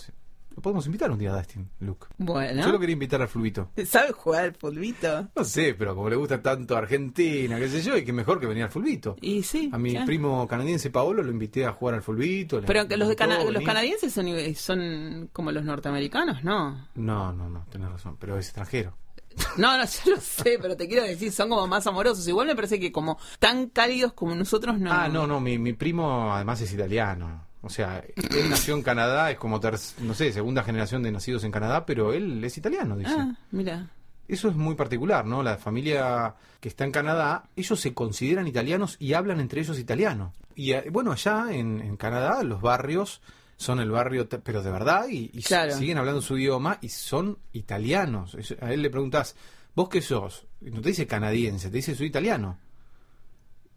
lo 0.56 0.62
podemos 0.62 0.86
invitar 0.86 1.10
un 1.12 1.18
día 1.18 1.32
a 1.34 1.38
Dustin 1.38 1.70
Luke. 1.80 2.08
Bueno. 2.18 2.64
Yo 2.64 2.72
lo 2.72 2.80
quería 2.80 2.94
invitar 2.94 3.22
al 3.22 3.28
fulbito. 3.28 3.70
¿Sabe 3.86 4.12
jugar 4.12 4.44
al 4.46 4.54
fulbito? 4.54 5.30
No 5.36 5.44
sé, 5.44 5.74
pero 5.74 5.96
como 5.96 6.10
le 6.10 6.16
gusta 6.16 6.42
tanto 6.42 6.76
Argentina, 6.78 7.58
qué 7.58 7.70
sé 7.70 7.82
yo, 7.82 7.96
y 7.98 8.04
que 8.04 8.14
mejor 8.14 8.40
que 8.40 8.48
venir 8.48 8.64
al 8.64 8.70
fulbito. 8.70 9.16
Y 9.22 9.44
sí. 9.44 9.70
A 9.72 9.78
mi 9.78 9.92
claro. 9.92 10.06
primo 10.06 10.48
canadiense 10.48 10.90
Paolo 10.90 11.24
lo 11.24 11.32
invité 11.32 11.66
a 11.66 11.72
jugar 11.74 11.96
al 11.96 12.02
fulbito. 12.02 12.62
Pero 12.66 12.84
los, 12.98 13.08
de 13.10 13.16
cana- 13.16 13.44
los 13.44 13.64
canadienses 13.64 14.14
son, 14.14 14.28
son 14.56 15.30
como 15.32 15.52
los 15.52 15.64
norteamericanos, 15.64 16.44
¿no? 16.44 16.88
No, 16.96 17.32
no, 17.34 17.50
no, 17.50 17.66
tenés 17.72 17.90
razón, 17.90 18.18
pero 18.20 18.38
es 18.38 18.48
extranjero. 18.48 18.98
No, 19.58 19.78
no, 19.78 19.86
yo 19.86 20.12
lo 20.16 20.20
sé, 20.22 20.58
pero 20.62 20.76
te 20.76 20.88
quiero 20.90 21.04
decir, 21.04 21.32
son 21.32 21.48
como 21.50 21.66
más 21.68 21.88
amorosos. 21.88 22.28
Igual 22.28 22.48
me 22.48 22.56
parece 22.56 22.80
que 22.80 22.92
como 22.92 23.18
tan 23.40 23.68
cálidos 23.70 24.12
como 24.14 24.36
nosotros 24.36 24.78
no. 24.80 24.92
Ah, 24.92 25.08
no, 25.08 25.26
no, 25.26 25.40
mi, 25.40 25.58
mi 25.58 25.72
primo 25.74 26.34
además 26.34 26.60
es 26.62 26.74
italiano. 26.74 27.48
O 27.62 27.70
sea, 27.70 28.04
él 28.16 28.50
nació 28.50 28.74
en 28.76 28.82
Canadá, 28.82 29.30
es 29.32 29.38
como, 29.38 29.60
ter- 29.60 29.78
no 30.00 30.14
sé, 30.14 30.32
segunda 30.34 30.64
generación 30.64 31.04
de 31.04 31.12
nacidos 31.12 31.44
en 31.44 31.52
Canadá, 31.52 31.86
pero 31.86 32.12
él 32.14 32.44
es 32.44 32.58
italiano, 32.58 32.96
dice. 32.98 33.14
Ah, 33.16 33.36
mira. 33.52 33.88
Eso 34.28 34.48
es 34.50 34.56
muy 34.56 34.76
particular, 34.76 35.26
¿no? 35.26 35.44
La 35.44 35.58
familia 35.58 36.34
que 36.60 36.70
está 36.70 36.86
en 36.86 36.92
Canadá, 36.92 37.44
ellos 37.56 37.80
se 37.80 37.94
consideran 37.94 38.48
italianos 38.48 38.96
y 39.00 39.14
hablan 39.14 39.40
entre 39.42 39.62
ellos 39.62 39.78
italiano. 39.78 40.34
Y 40.56 40.72
eh, 40.72 40.86
bueno, 40.92 41.12
allá 41.12 41.48
en, 41.52 41.82
en 41.82 41.98
Canadá 41.98 42.42
los 42.44 42.62
barrios 42.62 43.22
son 43.58 43.80
el 43.80 43.92
barrio, 43.92 44.28
pero 44.28 44.64
de 44.64 44.72
verdad, 44.72 45.08
y, 45.10 45.30
y 45.34 45.42
Claro. 45.44 45.74
siguen 45.78 45.98
hablando 45.98 46.22
su 46.22 46.38
idioma 46.38 46.78
y 46.82 46.90
son 46.90 47.38
italianos. 47.54 48.36
A 48.62 48.74
él 48.74 48.82
le 48.82 48.90
preguntas, 48.90 49.36
¿vos 49.76 49.88
qué 49.90 50.02
sos? 50.02 50.46
Y 50.62 50.72
no 50.72 50.82
te 50.82 50.90
dice 50.90 51.06
canadiense, 51.08 51.70
te 51.70 51.78
dice 51.78 51.94
soy 51.96 52.08
italiano. 52.08 52.58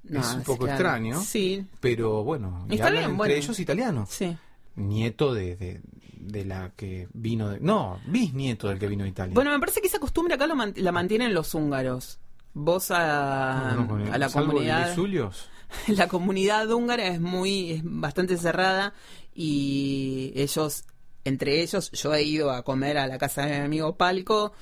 No, 0.05 0.20
Es 0.20 0.34
un 0.34 0.42
poco 0.42 0.64
claro. 0.64 0.72
extraño. 0.74 1.20
Sí, 1.22 1.64
Pero 1.80 2.22
bueno, 2.24 2.66
y 2.68 2.74
Está 2.74 2.86
hablan 2.88 3.00
bien, 3.00 3.11
entre 3.12 3.16
bueno. 3.16 3.34
ellos 3.34 3.59
italiano. 3.61 4.07
sí. 4.09 4.36
Nieto 4.76 5.32
de, 5.32 5.55
de, 5.57 5.80
de 6.18 6.44
la 6.44 6.72
que 6.76 7.07
vino 7.12 7.48
de... 7.48 7.61
No, 7.61 8.00
bisnieto 8.07 8.68
del 8.68 8.78
que 8.80 8.88
vino 8.88 9.05
de 9.05 9.11
Italia. 9.11 9.32
Bueno, 9.34 9.52
me 9.52 9.61
parece 9.61 9.80
que 9.80 9.86
esa 9.86 10.00
costumbre 10.00 10.34
acá 10.34 10.46
lo 10.48 10.57
man- 10.57 10.74
la 10.76 10.90
mantienen 10.90 11.32
los 11.32 11.55
húngaros. 11.55 12.18
Vos 12.55 12.90
a, 12.90 13.74
No, 13.76 13.98
el- 13.98 14.12
a 14.12 14.18
la 14.18 14.28
comunidad. 14.30 14.96
La 15.88 16.07
comunidad 16.09 16.70
húngara 16.70 17.07
es 17.09 17.20
muy 17.20 17.70
es 17.72 17.80
bastante 17.84 18.36
cerrada 18.36 18.94
y 19.34 20.32
ellos 20.36 20.84
entre 21.24 21.62
ellos 21.62 21.90
yo 21.92 22.14
he 22.14 22.22
ido 22.22 22.50
a 22.50 22.62
comer 22.62 22.98
a 22.98 23.07
la 23.07 23.18
casa 23.18 23.46
de 23.46 23.59
mi 23.59 23.64
amigo 23.64 23.96
Palco 23.96 24.52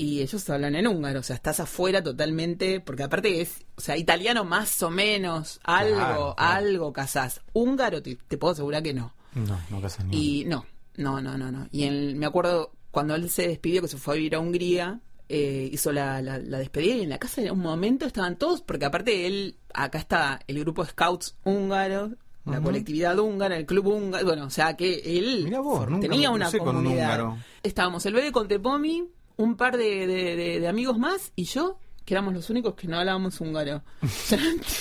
y 0.00 0.20
ellos 0.22 0.48
hablan 0.48 0.74
en 0.76 0.86
húngaro, 0.86 1.20
o 1.20 1.22
sea, 1.22 1.36
estás 1.36 1.60
afuera 1.60 2.02
totalmente, 2.02 2.80
porque 2.80 3.02
aparte 3.02 3.40
es, 3.42 3.64
o 3.76 3.80
sea, 3.82 3.96
italiano 3.98 4.44
más 4.44 4.82
o 4.82 4.90
menos, 4.90 5.60
algo, 5.64 5.96
Claro, 5.96 6.34
claro. 6.36 6.52
algo 6.54 6.92
casás. 6.92 7.40
Húngaro 7.52 8.00
te, 8.02 8.16
te 8.16 8.38
puedo 8.38 8.52
asegurar 8.52 8.82
que 8.82 8.94
no. 8.94 9.12
No, 9.34 9.60
no 9.68 9.80
casas 9.80 10.06
ni 10.06 10.40
Y 10.40 10.44
no, 10.46 10.64
no, 10.96 11.20
no, 11.20 11.36
no, 11.36 11.52
no. 11.52 11.68
Y 11.70 11.84
en- 11.84 12.18
me 12.18 12.26
acuerdo 12.26 12.72
cuando 12.90 13.14
él 13.14 13.28
se 13.30 13.46
despidió, 13.48 13.82
que 13.82 13.88
se 13.88 13.98
fue 13.98 14.14
a 14.14 14.16
vivir 14.16 14.34
a 14.34 14.40
Hungría, 14.40 15.00
eh, 15.28 15.68
hizo 15.72 15.92
la, 15.92 16.20
la, 16.22 16.38
la 16.38 16.58
despedida 16.58 16.94
y 16.96 17.02
en 17.02 17.08
la 17.10 17.18
casa 17.18 17.40
en 17.42 17.50
un 17.52 17.60
momento 17.60 18.06
estaban 18.06 18.36
todos, 18.36 18.62
porque 18.62 18.86
aparte 18.86 19.26
él, 19.26 19.56
acá 19.74 19.98
está 19.98 20.40
el 20.48 20.58
grupo 20.60 20.84
Scouts 20.84 21.36
húngaro, 21.44 22.10
la 22.46 22.60
colectividad 22.62 23.16
húngara, 23.18 23.56
el 23.56 23.66
club 23.66 23.86
húngaro, 23.88 24.24
bueno, 24.26 24.46
o 24.46 24.50
sea 24.50 24.76
que 24.76 24.94
él 25.18 25.54
vos, 25.62 25.86
tenía 26.00 26.30
una 26.30 26.46
crucé 26.46 26.58
con 26.58 26.68
un 26.78 26.82
comunidad. 26.84 27.34
Estábamos 27.62 28.04
el 28.06 28.14
bebé 28.14 28.32
con 28.32 28.48
Tepomi, 28.48 29.04
un 29.40 29.56
par 29.56 29.76
de, 29.76 30.06
de- 30.06 30.36
de- 30.36 30.60
de 30.60 30.68
amigos 30.68 30.98
más 30.98 31.32
y 31.36 31.44
yo, 31.44 31.78
que 32.04 32.14
éramos 32.14 32.34
los 32.34 32.48
únicos 32.50 32.74
que 32.74 32.86
no 32.88 32.98
hablábamos 32.98 33.40
húngaro. 33.40 33.82
Yo, 34.30 34.36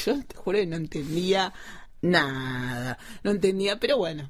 yo 0.06 0.24
te 0.26 0.36
juro 0.36 0.58
que 0.58 0.66
no 0.68 0.76
entendía 0.78 1.54
nada, 2.02 2.98
no 3.24 3.32
entendía, 3.32 3.80
pero 3.80 3.98
bueno. 3.98 4.30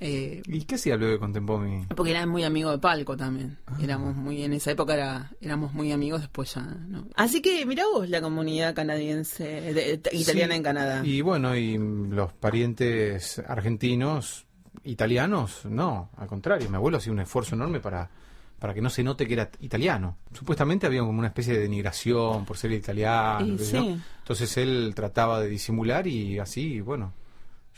Eh, 0.00 0.42
¿Y 0.46 0.62
qué 0.62 0.76
hacía 0.76 0.96
bebé 0.96 1.18
con 1.18 1.32
Tempomi? 1.34 1.84
porque 1.94 2.12
era 2.12 2.24
muy 2.26 2.42
amigo 2.42 2.70
de 2.70 2.78
Palco 2.78 3.16
también. 3.18 3.58
Éramos 3.82 4.16
muy, 4.16 4.42
en 4.42 4.54
esa 4.54 4.70
época 4.70 4.94
era, 4.94 5.30
éramos 5.42 5.74
muy 5.74 5.92
amigos, 5.92 6.22
después 6.22 6.54
ya 6.54 6.62
no. 6.62 7.06
Así 7.16 7.42
que 7.42 7.66
mirá 7.66 7.84
vos 7.92 8.08
la 8.08 8.22
comunidad 8.22 8.74
canadiense, 8.74 9.44
de- 9.44 9.98
de- 9.98 10.16
italiana 10.16 10.54
Sí, 10.54 10.56
en 10.56 10.62
Canadá. 10.62 11.02
Y 11.04 11.20
bueno, 11.20 11.54
y 11.54 11.76
los 11.78 12.32
parientes 12.32 13.38
argentinos 13.46 14.46
italianos, 14.84 15.66
no, 15.66 16.10
al 16.16 16.28
contrario, 16.28 16.68
mi 16.70 16.76
abuelo 16.76 16.96
hacía 16.96 17.12
un 17.12 17.20
esfuerzo 17.20 17.54
enorme 17.54 17.80
para, 17.80 18.10
para 18.64 18.72
que 18.72 18.80
no 18.80 18.88
se 18.88 19.02
note 19.02 19.26
que 19.26 19.34
era 19.34 19.50
italiano. 19.60 20.16
Supuestamente 20.32 20.86
había 20.86 21.00
como 21.00 21.18
una 21.18 21.28
especie 21.28 21.52
de 21.52 21.60
denigración 21.60 22.46
por 22.46 22.56
ser 22.56 22.72
italiano. 22.72 23.44
Y 23.46 23.58
sí. 23.58 24.00
Entonces 24.20 24.56
él 24.56 24.94
trataba 24.96 25.38
de 25.38 25.48
disimular 25.50 26.06
y 26.06 26.38
así, 26.38 26.80
bueno, 26.80 27.12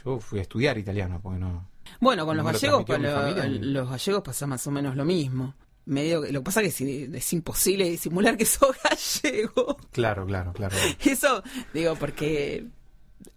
yo 0.05 0.21
fui 0.21 0.39
a 0.39 0.43
estudiar 0.43 0.79
italiano 0.79 1.19
porque 1.21 1.41
no... 1.41 1.67
Bueno, 1.99 2.25
con 2.25 2.37
No 2.37 2.45
los 2.45 2.53
lo 2.63 2.71
gallegos, 2.71 2.99
lo- 3.01 3.49
los 3.73 3.91
gallegos 3.91 4.23
pasa 4.23 4.47
más 4.47 4.65
o 4.69 4.71
menos 4.71 4.95
lo 4.95 5.05
mismo. 5.05 5.55
Medio, 5.87 6.21
lo 6.21 6.39
que 6.39 6.45
pasa 6.45 6.63
es 6.63 6.77
que 6.77 7.11
es 7.13 7.33
imposible 7.33 7.91
disimular 7.91 8.37
que 8.37 8.45
sos 8.45 8.77
gallego. 8.85 9.77
Claro, 9.91 10.25
claro, 10.25 10.53
claro. 10.53 10.77
Eso, 11.05 11.43
digo, 11.75 11.97
porque 11.97 12.65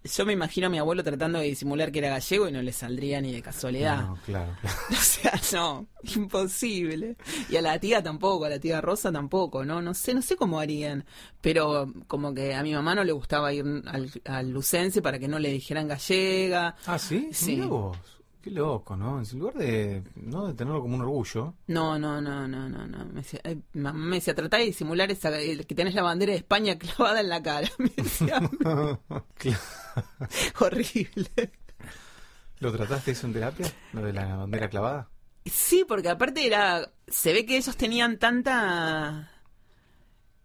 yo 0.02 0.26
me 0.26 0.32
imagino 0.32 0.66
a 0.66 0.70
mi 0.70 0.78
abuelo 0.78 1.04
tratando 1.04 1.38
de 1.38 1.46
disimular 1.46 1.92
que 1.92 1.98
era 1.98 2.08
gallego 2.08 2.48
y 2.48 2.52
no 2.52 2.62
le 2.62 2.72
saldría 2.72 3.20
ni 3.20 3.32
de 3.32 3.42
casualidad. 3.42 4.02
No, 4.02 4.18
claro, 4.24 4.56
claro. 4.60 4.76
O 4.90 4.94
sea, 4.94 5.40
no, 5.52 5.86
imposible. 6.14 7.16
Y 7.48 7.56
a 7.56 7.62
la 7.62 7.78
tía 7.78 8.02
tampoco, 8.02 8.46
a 8.46 8.48
la 8.48 8.58
tía 8.58 8.80
Rosa 8.80 9.12
tampoco, 9.12 9.64
¿no? 9.64 9.82
No 9.82 9.94
sé, 9.94 10.14
no 10.14 10.22
sé 10.22 10.36
cómo 10.36 10.58
harían. 10.58 11.04
Pero 11.40 11.92
como 12.06 12.34
que 12.34 12.54
a 12.54 12.62
mi 12.62 12.72
mamá 12.72 12.94
no 12.94 13.04
le 13.04 13.12
gustaba 13.12 13.52
ir 13.52 13.64
al, 13.86 14.10
al 14.24 14.50
Lucense 14.50 15.02
para 15.02 15.18
que 15.18 15.28
no 15.28 15.38
le 15.38 15.50
dijeran 15.50 15.88
gallega. 15.88 16.76
Ah, 16.86 16.98
¿sí? 16.98 17.28
Sí. 17.32 17.56
Mirá 17.56 17.66
vos. 17.66 17.98
Qué 18.42 18.50
loco, 18.50 18.96
¿no? 18.96 19.20
En 19.20 19.38
lugar 19.38 19.54
de, 19.54 20.02
¿no? 20.16 20.46
de 20.46 20.54
tenerlo 20.54 20.80
como 20.80 20.94
un 20.94 21.02
orgullo. 21.02 21.54
No, 21.66 21.98
no, 21.98 22.22
no, 22.22 22.48
no, 22.48 22.68
no, 22.70 22.86
no. 22.86 23.04
Me 23.06 23.20
decía, 23.20 23.40
eh, 23.44 23.58
mamá 23.74 23.98
me 23.98 24.16
decía, 24.16 24.34
tratá 24.34 24.56
de 24.56 24.64
disimular 24.64 25.10
esa, 25.10 25.38
el 25.38 25.66
que 25.66 25.74
tenés 25.74 25.94
la 25.94 26.02
bandera 26.02 26.32
de 26.32 26.38
España 26.38 26.78
clavada 26.78 27.20
en 27.20 27.28
la 27.28 27.42
cara. 27.42 27.68
Me 27.78 27.90
decía, 27.96 28.40
horrible. 30.60 31.52
¿Lo 32.60 32.72
trataste 32.72 33.10
eso 33.10 33.26
en 33.26 33.34
terapia? 33.34 33.70
¿Lo 33.92 34.02
de 34.02 34.12
la 34.14 34.36
bandera 34.36 34.70
clavada? 34.70 35.10
Sí, 35.44 35.84
porque 35.86 36.08
aparte 36.08 36.46
era, 36.46 36.90
se 37.08 37.32
ve 37.32 37.44
que 37.44 37.58
ellos 37.58 37.76
tenían 37.76 38.18
tanta, 38.18 39.30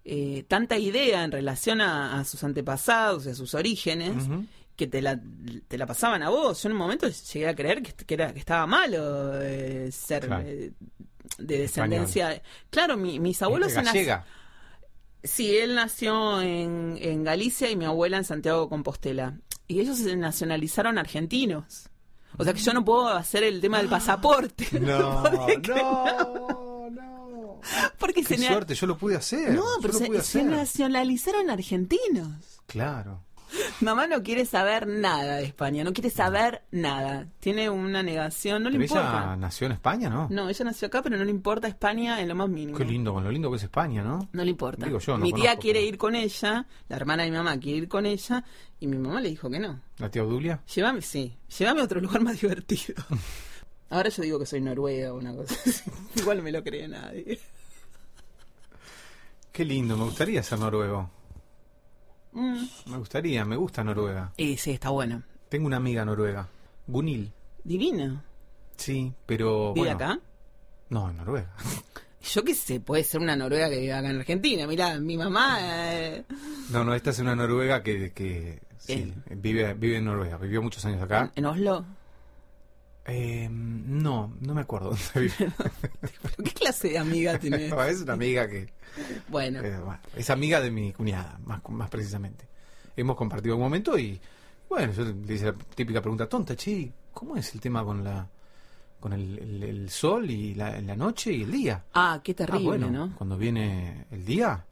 eh, 0.04 0.44
tanta 0.50 0.78
idea 0.78 1.24
en 1.24 1.32
relación 1.32 1.80
a, 1.80 2.20
a 2.20 2.26
sus 2.26 2.44
antepasados 2.44 3.26
y 3.26 3.30
a 3.30 3.36
sus 3.36 3.54
orígenes. 3.54 4.28
Que 4.76 4.88
te 4.88 5.02
la, 5.02 5.20
te 5.68 5.78
la 5.78 5.86
pasaban 5.86 6.22
a 6.24 6.30
vos. 6.30 6.62
Yo 6.64 6.70
en 6.70 6.74
un 6.74 6.80
momento 6.80 7.08
llegué 7.08 7.48
a 7.48 7.56
creer 7.56 7.82
que, 7.82 7.94
que 7.94 8.14
era, 8.14 8.34
que 8.34 8.40
estaba 8.40 8.66
malo 8.68 9.42
eh, 9.42 9.90
ser 9.92 10.28
Claro. 10.28 10.44
eh, 10.46 10.72
de 11.38 11.58
descendencia. 11.60 12.42
Claro, 12.70 12.98
mi- 12.98 13.20
mis 13.20 13.42
abuelos 13.42 13.72
se 13.72 13.80
nac- 13.82 13.86
gallega. 13.86 14.26
Sí, 15.24 15.58
él 15.58 15.74
nació 15.76 16.42
en, 16.42 16.98
en 17.02 17.24
Galicia 17.24 17.70
y 17.72 17.76
mi 17.76 17.86
abuela 17.86 18.18
en 18.18 18.24
Santiago 18.26 18.64
de 18.64 18.70
Compostela. 18.70 19.40
Y 19.68 19.80
ellos 19.80 19.98
se 19.98 20.16
nacionalizaron 20.16 20.98
argentinos. 21.00 21.90
O 22.38 22.44
sea 22.44 22.54
que 22.54 22.60
yo 22.60 22.74
no 22.74 22.84
puedo 22.86 23.08
hacer 23.08 23.44
el 23.44 23.60
tema 23.62 23.78
del 23.80 23.88
pasaporte. 23.88 24.68
No, 24.80 25.24
no, 25.24 26.90
no. 26.92 27.62
Porque 27.98 28.24
Qué 28.24 28.38
se, 28.38 28.48
suerte, 28.48 28.76
yo 28.76 28.86
lo 28.88 28.98
pude 28.98 29.16
hacer. 29.16 29.54
no, 29.56 29.64
pero 29.82 29.94
se, 30.22 30.44
nacionalizaron 30.44 31.50
argentinos. 31.50 32.62
Claro. 32.68 33.24
Mamá 33.82 34.08
no 34.08 34.24
quiere 34.24 34.46
saber 34.46 34.88
nada 34.88 35.38
de 35.38 35.44
España, 35.46 35.84
no 35.84 35.94
quiere 35.94 36.10
saber 36.10 36.64
nada. 36.72 37.28
Tiene 37.40 37.70
una 37.70 38.02
negación, 38.04 38.64
no 38.64 38.70
le 38.70 38.78
Pero 38.80 38.94
ella 38.94 39.02
importa. 39.06 39.36
nació 39.38 39.68
en 39.68 39.74
España, 39.74 40.10
¿no? 40.10 40.28
No, 40.30 40.50
ella 40.50 40.66
nació 40.66 40.88
acá, 40.88 41.02
pero 41.02 41.18
no 41.18 41.24
le 41.24 41.32
importa 41.32 41.68
España 41.68 42.20
en 42.22 42.28
lo 42.28 42.36
más 42.36 42.50
mínimo. 42.50 42.78
Qué 42.78 42.86
lindo, 42.86 43.14
con 43.14 43.24
lo 43.24 43.32
lindo 43.32 43.50
que 43.52 43.58
es 43.58 43.64
España, 43.64 44.04
¿no? 44.04 44.28
No 44.34 44.44
le 44.44 44.50
importa. 44.52 44.86
Digo 44.86 45.00
yo, 45.00 45.18
no 45.18 45.24
mi 45.24 45.32
tía 45.34 45.44
conozco, 45.44 45.62
quiere 45.62 45.80
pero- 45.80 45.90
ir 45.90 45.98
con 45.98 46.16
ella, 46.16 46.66
la 46.90 46.96
hermana 46.96 47.24
de 47.24 47.32
mi 47.32 47.38
mamá 47.38 47.58
quiere 47.60 47.78
ir 47.80 47.88
con 47.88 48.06
ella, 48.06 48.44
y 48.80 48.88
mi 48.88 48.98
mamá 48.98 49.22
le 49.22 49.30
dijo 49.30 49.50
que 49.50 49.60
no. 49.60 49.80
La 49.98 50.10
tía 50.10 50.24
Obdulia. 50.24 50.62
Llévame, 50.74 51.02
sí, 51.02 51.38
llévame 51.58 51.82
a 51.82 51.84
otro 51.86 52.02
lugar 52.02 52.22
más 52.22 52.40
divertido. 52.42 52.96
Ahora 53.90 54.10
yo 54.10 54.24
digo 54.24 54.40
que 54.40 54.46
soy 54.48 54.62
noruega 54.62 55.14
o 55.14 55.18
una 55.18 55.34
cosa 55.36 55.54
así. 55.66 55.84
Igual 56.16 56.38
no 56.38 56.44
me 56.44 56.52
lo 56.52 56.64
cree 56.64 56.88
nadie. 56.88 57.40
Qué 59.52 59.64
lindo, 59.64 59.96
me 59.96 60.04
gustaría 60.04 60.44
ser 60.44 60.60
noruego. 60.60 61.10
Mm. 62.36 62.66
Me 62.92 62.98
gustaría, 62.98 63.46
me 63.46 63.56
gusta 63.56 63.84
Noruega. 63.84 64.32
Y 64.38 64.58
sí, 64.58 64.72
está 64.72 64.90
bueno. 64.90 65.24
Tengo 65.50 65.68
una 65.68 65.78
amiga 65.78 66.04
noruega, 66.06 66.48
Gunil. 66.86 67.32
Divino. 67.64 68.22
Sí, 68.78 69.14
pero 69.26 69.74
¿Vive 69.74 69.94
bueno, 69.94 70.06
acá? 70.06 70.20
No, 70.90 71.10
en 71.10 71.18
Noruega. 71.18 71.54
Yo 72.34 72.44
qué 72.44 72.54
sé, 72.56 72.80
puede 72.80 73.04
ser 73.04 73.22
una 73.22 73.36
noruega 73.36 73.70
que 73.70 73.80
vive 73.80 73.94
acá 73.94 74.10
en 74.10 74.18
Argentina. 74.20 74.66
Mirá, 74.68 74.98
mi 75.00 75.16
mamá... 75.16 75.58
eh, 75.62 76.26
No, 76.72 76.84
no, 76.84 76.94
esta 76.96 77.12
es 77.12 77.20
una 77.20 77.36
noruega 77.36 77.84
que, 77.84 78.12
que 78.14 78.62
sí, 78.80 79.14
vive, 79.30 79.76
vive 79.76 79.98
en 79.98 80.06
Noruega, 80.06 80.38
vivió 80.38 80.62
muchos 80.64 80.84
años 80.86 81.02
acá. 81.04 81.32
en 81.36 81.46
Oslo. 81.46 81.86
Eh, 83.08 83.48
no, 83.52 84.34
no 84.40 84.54
me 84.56 84.62
acuerdo 84.62 84.90
dónde 84.90 85.04
vive. 85.38 85.52
¿Pero 86.22 86.44
¿Qué 86.44 86.52
clase 86.54 86.90
de 86.90 86.98
amiga 86.98 87.38
tenés? 87.38 87.70
No, 87.76 87.84
es 87.84 88.02
una 88.02 88.14
amiga 88.14 88.48
que 88.50 88.68
Bueno, 89.28 89.60
eh, 89.62 89.78
bueno, 89.80 90.00
es 90.16 90.30
amiga 90.30 90.60
de 90.60 90.72
mi 90.72 90.92
cuñada, 90.92 91.40
más, 91.46 91.62
más 91.70 91.90
precisamente. 91.90 92.48
Hemos 92.96 93.16
compartido 93.16 93.56
un 93.56 93.62
momento 93.62 93.98
y 93.98 94.20
bueno, 94.68 94.92
yo 94.94 95.04
le 95.04 95.34
hice 95.34 95.46
la 95.46 95.54
típica 95.54 96.02
pregunta 96.02 96.28
tonta, 96.28 96.56
che, 96.56 96.92
¿cómo 97.14 97.38
es 97.38 97.54
el 97.54 97.62
tema 97.62 97.84
con 97.84 98.04
la 98.04 98.28
con 99.00 99.14
el, 99.14 99.38
el- 99.38 99.64
el 99.64 99.90
sol 99.92 100.28
y 100.32 100.56
la, 100.56 100.82
la 100.82 100.96
noche 100.96 101.32
y 101.32 101.44
el 101.44 101.52
día? 101.52 101.84
ah, 101.94 102.20
qué 102.24 102.34
terrible, 102.34 102.60
Ah, 102.60 102.66
bueno, 102.66 102.90
¿no? 102.90 103.16
cuando 103.16 103.38
viene 103.38 104.08
el 104.10 104.26
día, 104.26 104.66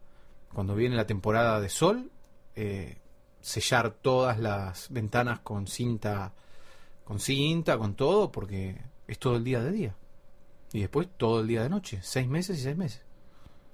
cuando 0.52 0.74
viene 0.74 0.96
la 0.96 1.06
temporada 1.06 1.60
de 1.62 1.70
sol, 1.70 2.10
eh, 2.56 2.98
sellar 3.42 3.92
todas 3.92 4.40
las 4.40 4.88
ventanas 4.90 5.42
con 5.42 5.68
cinta, 5.68 6.34
con 7.04 7.20
cinta, 7.20 7.78
con 7.78 7.96
todo, 7.96 8.32
porque 8.32 8.78
es 9.08 9.20
todo 9.20 9.36
el 9.36 9.44
día 9.44 9.62
de 9.62 9.72
día. 9.72 9.96
Y 10.72 10.82
después 10.82 11.08
todo 11.18 11.42
el 11.42 11.48
día 11.48 11.64
de 11.64 11.70
noche, 11.70 12.00
seis 12.02 12.28
meses 12.28 12.60
y 12.60 12.64
seis 12.64 12.78
meses. 12.78 13.02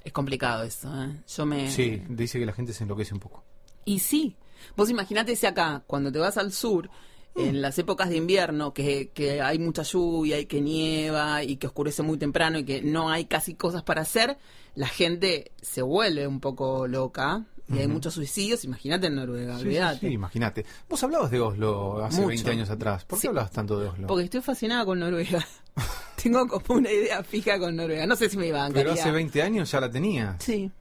Es 0.04 0.12
complicado 0.12 0.64
eso, 0.64 0.90
¿eh? 1.04 1.22
Yo 1.28 1.46
me... 1.46 1.70
Sí, 1.72 2.02
dice 2.10 2.40
que 2.40 2.46
la 2.46 2.54
gente 2.54 2.74
se 2.74 2.84
enloquece 2.84 3.14
un 3.14 3.20
poco. 3.20 3.44
Y 3.86 4.00
sí, 4.00 4.36
vos 4.76 4.90
imaginate 4.90 5.36
si 5.36 5.46
acá, 5.46 5.84
cuando 5.88 6.12
te 6.12 6.20
vas 6.20 6.38
al 6.38 6.52
sur, 6.52 6.90
Mm. 7.36 7.40
en 7.42 7.62
las 7.62 7.78
épocas 7.80 8.10
de 8.10 8.18
invierno, 8.18 8.74
que, 8.74 9.10
que 9.10 9.42
hay 9.42 9.60
mucha 9.60 9.84
lluvia 9.84 10.40
y 10.40 10.46
que 10.46 10.62
nieva 10.62 11.44
y 11.44 11.58
que 11.58 11.68
oscurece 11.68 12.02
muy 12.04 12.18
temprano 12.18 12.60
y 12.60 12.64
que 12.66 12.82
no 12.82 13.10
hay 13.10 13.26
casi 13.26 13.56
cosas 13.56 13.84
para 13.84 14.02
hacer, 14.02 14.38
la 14.76 14.88
gente 14.88 15.52
se 15.62 15.82
vuelve 15.82 16.28
un 16.28 16.40
poco 16.40 16.88
loca 16.88 17.46
y 17.70 17.78
hay 17.78 17.86
Ujú. 17.86 17.94
muchos 17.94 18.14
suicidios. 18.14 18.64
Imagínate 18.66 19.08
en 19.08 19.16
Noruega, 19.16 19.54
Sí, 19.56 19.62
sí, 19.62 19.68
olvídate. 19.68 20.08
sí, 20.08 20.14
imagínate. 20.14 20.66
Vos 20.90 21.04
hablabas 21.04 21.30
de 21.32 21.40
Oslo 21.40 22.04
hace 22.04 22.18
Mucho. 22.18 22.28
20 22.30 22.52
años 22.52 22.70
atrás. 22.70 23.06
¿Por 23.06 23.18
qué 23.18 23.22
Sí. 23.22 23.28
hablabas 23.28 23.52
tanto 23.52 23.80
de 23.80 23.88
Oslo? 23.88 24.08
Porque 24.08 24.24
estoy 24.26 24.42
fascinada 24.42 24.86
con 24.86 25.00
Noruega. 25.00 25.46
Tengo 26.22 26.48
como 26.48 26.80
una 26.80 26.92
idea 26.92 27.24
fija 27.24 27.58
con 27.60 27.76
Noruega. 27.76 28.06
No 28.08 28.16
sé 28.16 28.30
si 28.30 28.38
me 28.38 28.48
iba 28.48 28.66
a 28.66 28.70
Pero 28.70 28.92
hace 28.94 29.12
20 29.12 29.42
años 29.42 29.72
ya 29.72 29.80
la 29.80 29.90
tenías. 29.90 30.44
Sí, 30.44 30.72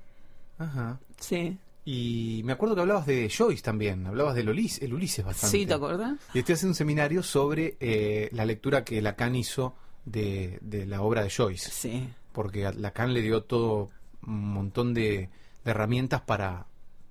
Ajá. 0.59 0.99
sí. 1.21 1.57
Y 1.85 2.43
me 2.45 2.53
acuerdo 2.53 2.75
que 2.75 2.83
hablabas 2.83 3.07
de 3.07 3.33
Joyce 3.35 3.63
también. 3.63 4.07
Hablabas 4.07 4.35
del 4.35 4.51
Ulises, 4.51 4.83
el 4.83 4.93
Ulises 4.93 5.25
bastante. 5.25 5.57
Sí, 5.57 5.65
¿te 5.65 5.73
acordás? 5.75 6.19
Y 6.35 6.41
estoy 6.41 6.55
haciendo 6.55 6.73
un 6.73 6.75
seminario 6.75 7.23
sobre 7.23 7.77
eh, 7.81 8.29
la 8.33 8.45
lectura 8.45 8.85
que 8.85 9.01
Lacan 9.01 9.35
hizo 9.35 9.75
de, 10.05 10.59
de 10.61 10.85
la 10.87 11.01
obra 11.01 11.23
de 11.23 11.31
Joyce. 11.31 11.71
Sí. 11.71 12.09
Porque 12.33 12.67
a 12.67 12.73
Lacan 12.73 13.15
le 13.15 13.23
dio 13.23 13.43
todo 13.45 13.89
un 14.27 14.53
montón 14.53 14.93
de, 14.93 15.31
de 15.65 15.71
herramientas 15.71 16.21
para, 16.21 16.67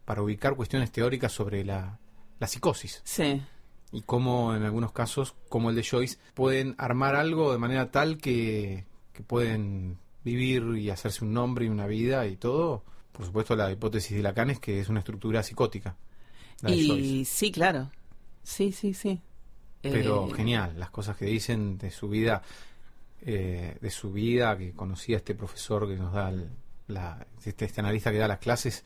para 0.08 0.22
ubicar 0.22 0.56
cuestiones 0.56 0.90
teóricas 0.90 1.34
sobre 1.34 1.66
la, 1.66 2.00
la 2.40 2.48
psicosis. 2.48 3.02
Sí. 3.04 3.42
Y 3.92 4.04
cómo 4.04 4.56
en 4.56 4.64
algunos 4.64 4.94
casos, 4.94 5.36
como 5.50 5.70
el 5.70 5.76
de 5.76 5.84
Joyce, 5.84 6.18
pueden 6.34 6.76
armar 6.78 7.16
algo 7.16 7.52
de 7.52 7.58
manera 7.58 7.92
tal 7.92 8.18
que, 8.18 8.86
que 9.12 9.22
pueden 9.22 9.98
vivir 10.24 10.64
y 10.78 10.90
hacerse 10.92 11.26
un 11.26 11.34
nombre 11.34 11.66
y 11.66 11.68
una 11.70 11.88
vida 11.88 12.26
y 12.26 12.38
todo. 12.38 12.86
Por 13.12 13.26
supuesto, 13.26 13.54
la 13.58 13.70
hipótesis 13.70 14.16
de 14.16 14.24
Lacan 14.24 14.50
es 14.50 14.60
que 14.62 14.80
es 14.80 14.88
una 14.88 15.00
estructura 15.00 15.44
psicótica. 15.44 15.98
Y 16.66 17.26
sí, 17.26 17.52
claro. 17.52 17.92
Sí, 18.44 18.72
sí, 18.72 18.94
sí. 18.94 19.20
pero 19.82 20.28
Eh, 20.30 20.34
genial 20.36 20.80
las 20.80 20.90
cosas 20.90 21.18
que 21.18 21.26
dicen 21.26 21.78
de 21.78 21.92
su 21.92 22.08
vida 22.08 22.42
eh, 23.22 23.78
de 23.82 23.90
su 23.90 24.12
vida 24.14 24.58
que 24.58 24.72
conocía 24.74 25.18
este 25.18 25.36
profesor 25.36 25.88
que 25.88 25.96
nos 25.98 26.14
da 26.14 26.30
el- 26.30 26.50
la, 26.88 27.26
este, 27.46 27.66
este 27.66 27.82
analista 27.82 28.12
que 28.12 28.18
da 28.20 28.28
las 28.28 28.38
clases 28.40 28.86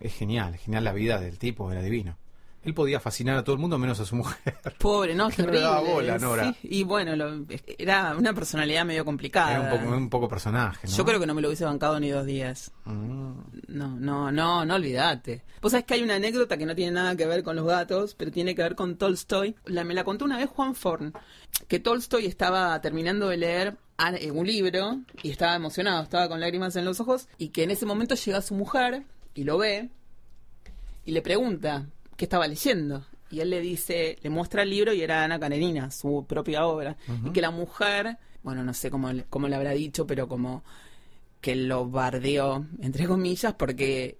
es 0.00 0.12
genial 0.14 0.56
genial 0.56 0.84
la 0.84 0.92
vida 0.92 1.20
del 1.20 1.38
tipo 1.38 1.70
era 1.72 1.82
divino 1.82 2.16
él 2.62 2.72
podía 2.72 2.98
fascinar 2.98 3.36
a 3.36 3.44
todo 3.44 3.54
el 3.56 3.60
mundo 3.60 3.76
menos 3.76 4.00
a 4.00 4.06
su 4.06 4.16
mujer 4.16 4.56
Pobre, 4.78 5.14
¿no? 5.14 5.28
Que 5.36 5.42
no 5.42 5.52
le 5.52 5.60
daba 5.60 5.80
bola, 5.80 6.16
Nora. 6.18 6.50
Sí, 6.62 6.68
Y 6.78 6.82
bueno, 6.82 7.14
lo- 7.14 7.44
era 7.76 8.16
una 8.16 8.32
personalidad 8.32 8.86
medio 8.86 9.04
complicada. 9.04 9.50
era 9.52 9.60
un 9.60 9.68
poco 9.80 9.96
un 9.96 10.08
poco 10.08 10.28
personaje 10.30 10.86
¿no? 10.88 10.94
Yo 10.96 11.04
creo 11.04 11.20
que 11.20 11.26
no 11.26 11.34
me 11.34 11.42
lo 11.42 11.48
hubiese 11.48 11.66
bancado 11.66 12.00
ni 12.00 12.08
dos 12.08 12.24
días. 12.24 12.72
Mm, 12.86 13.32
No, 13.68 13.88
no, 14.00 14.32
no, 14.32 14.64
no 14.64 14.74
olvidate. 14.76 15.42
Vos 15.60 15.72
sabés 15.72 15.84
que 15.84 15.92
hay 15.92 16.02
una 16.02 16.14
anécdota 16.14 16.56
que 16.56 16.64
no 16.64 16.74
tiene 16.74 16.92
nada 16.92 17.14
que 17.16 17.26
ver 17.26 17.42
con 17.42 17.54
los 17.54 17.66
gatos, 17.66 18.14
pero 18.14 18.30
tiene 18.30 18.54
que 18.54 18.62
ver 18.62 18.74
con 18.76 18.96
Tolstoy. 18.96 19.54
La, 19.66 19.84
me 19.84 19.92
la 19.92 20.04
contó 20.04 20.24
una 20.24 20.38
vez 20.38 20.48
Juan 20.48 20.74
Forn, 20.74 21.12
que 21.68 21.80
Tolstoy 21.80 22.24
estaba 22.24 22.80
terminando 22.80 23.28
de 23.28 23.36
leer 23.36 23.76
a- 23.98 24.12
eh, 24.16 24.30
un 24.30 24.46
libro 24.46 25.00
y 25.22 25.30
estaba 25.30 25.54
emocionado, 25.54 26.02
estaba 26.02 26.30
con 26.30 26.40
lágrimas 26.40 26.76
en 26.76 26.86
los 26.86 26.98
ojos, 26.98 27.28
y 27.36 27.48
que 27.50 27.62
en 27.64 27.72
ese 27.72 27.84
momento 27.84 28.14
llega 28.14 28.40
su 28.40 28.54
mujer 28.54 29.02
y 29.34 29.44
lo 29.44 29.58
ve 29.58 29.90
y 31.04 31.12
le 31.12 31.22
pregunta 31.22 31.86
qué 32.16 32.24
estaba 32.24 32.46
leyendo. 32.46 33.04
y 33.30 33.40
él 33.40 33.50
le 33.50 33.60
dice, 33.60 34.16
le 34.22 34.30
muestra 34.30 34.62
el 34.62 34.70
libro 34.70 34.92
y 34.92 35.02
era 35.02 35.24
Ana 35.24 35.40
Karenina, 35.40 35.90
su 35.90 36.24
propia 36.28 36.66
obra, 36.66 36.96
y 37.26 37.32
que 37.32 37.40
la 37.40 37.50
mujer, 37.50 38.16
bueno, 38.44 38.62
no 38.62 38.72
sé 38.72 38.90
cómo, 38.90 39.12
le- 39.12 39.24
cómo 39.24 39.48
le 39.48 39.56
habrá 39.56 39.72
dicho, 39.72 40.06
pero 40.06 40.28
como 40.28 40.62
que 41.40 41.56
lo 41.56 41.88
bardeó, 41.90 42.64
entre 42.80 43.06
comillas, 43.08 43.54
porque 43.54 44.16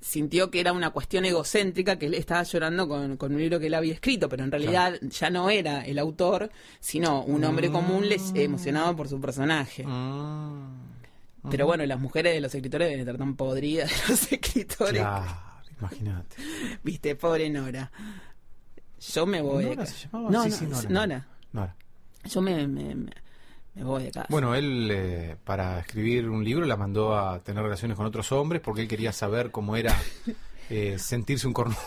sintió 0.00 0.50
que 0.50 0.60
era 0.60 0.72
una 0.72 0.90
cuestión 0.90 1.24
egocéntrica, 1.26 1.98
que 1.98 2.06
él 2.06 2.14
estaba 2.14 2.42
llorando 2.44 2.88
con, 2.88 3.16
con 3.18 3.34
un 3.34 3.40
libro 3.40 3.58
que 3.60 3.66
él 3.66 3.74
había 3.74 3.92
escrito, 3.94 4.28
pero 4.28 4.44
en 4.44 4.50
realidad 4.52 4.94
ya 5.02 5.28
no 5.28 5.50
era 5.50 5.84
el 5.84 5.98
autor, 5.98 6.50
sino 6.80 7.22
un 7.24 7.44
hombre 7.44 7.70
común 7.70 8.08
les- 8.08 8.32
emocionado 8.34 8.96
por 8.96 9.08
su 9.08 9.20
personaje. 9.20 9.84
Mm, 9.86 10.87
Pero 11.50 11.66
bueno, 11.66 11.84
las 11.86 12.00
mujeres 12.00 12.34
de 12.34 12.40
los 12.40 12.54
escritores 12.54 12.88
deben 12.88 13.00
estar 13.00 13.16
tan 13.16 13.34
podridas 13.36 13.90
de 13.90 13.96
los 14.08 14.32
escritores. 14.32 15.00
claro, 15.00 15.26
imagínate. 15.80 16.36
Viste, 16.82 17.14
pobre 17.16 17.48
Nora. 17.50 17.90
Yo 19.00 19.26
me 19.26 19.40
voy 19.40 19.64
de 19.64 19.70
¿Nora 19.70 19.82
acá. 19.82 19.86
se 19.92 20.08
llamaba? 20.08 20.30
No, 20.30 20.42
Sí, 20.50 20.66
no, 20.66 20.76
sí, 20.76 20.86
Nora. 20.88 21.06
Nora. 21.06 21.26
Nora. 21.52 21.76
Yo 22.24 22.42
me, 22.42 22.66
me, 22.66 22.94
voy 23.76 24.02
de 24.02 24.08
acá. 24.08 24.26
Bueno, 24.28 24.54
él 24.56 24.88
eh, 24.90 25.36
para 25.44 25.78
escribir 25.80 26.28
un 26.28 26.44
libro 26.44 26.66
la 26.66 26.76
mandó 26.76 27.16
a 27.16 27.38
tener 27.38 27.62
relaciones 27.62 27.96
con 27.96 28.06
otros 28.06 28.32
hombres 28.32 28.60
porque 28.60 28.80
él 28.82 28.88
quería 28.88 29.12
saber 29.12 29.50
cómo 29.52 29.76
era 29.76 29.96
eh, 30.70 30.98
sentirse 30.98 31.46
un 31.46 31.52
cornudo. 31.52 31.78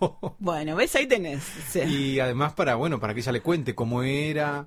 Bueno, 0.38 0.76
ves, 0.76 0.94
ahí 0.94 1.06
tenés. 1.06 1.74
Y 1.74 2.20
además 2.20 2.52
para, 2.52 2.74
bueno, 2.76 3.00
para 3.00 3.14
que 3.14 3.20
ella 3.20 3.32
le 3.32 3.40
cuente 3.40 3.74
cómo 3.74 4.02
era 4.02 4.66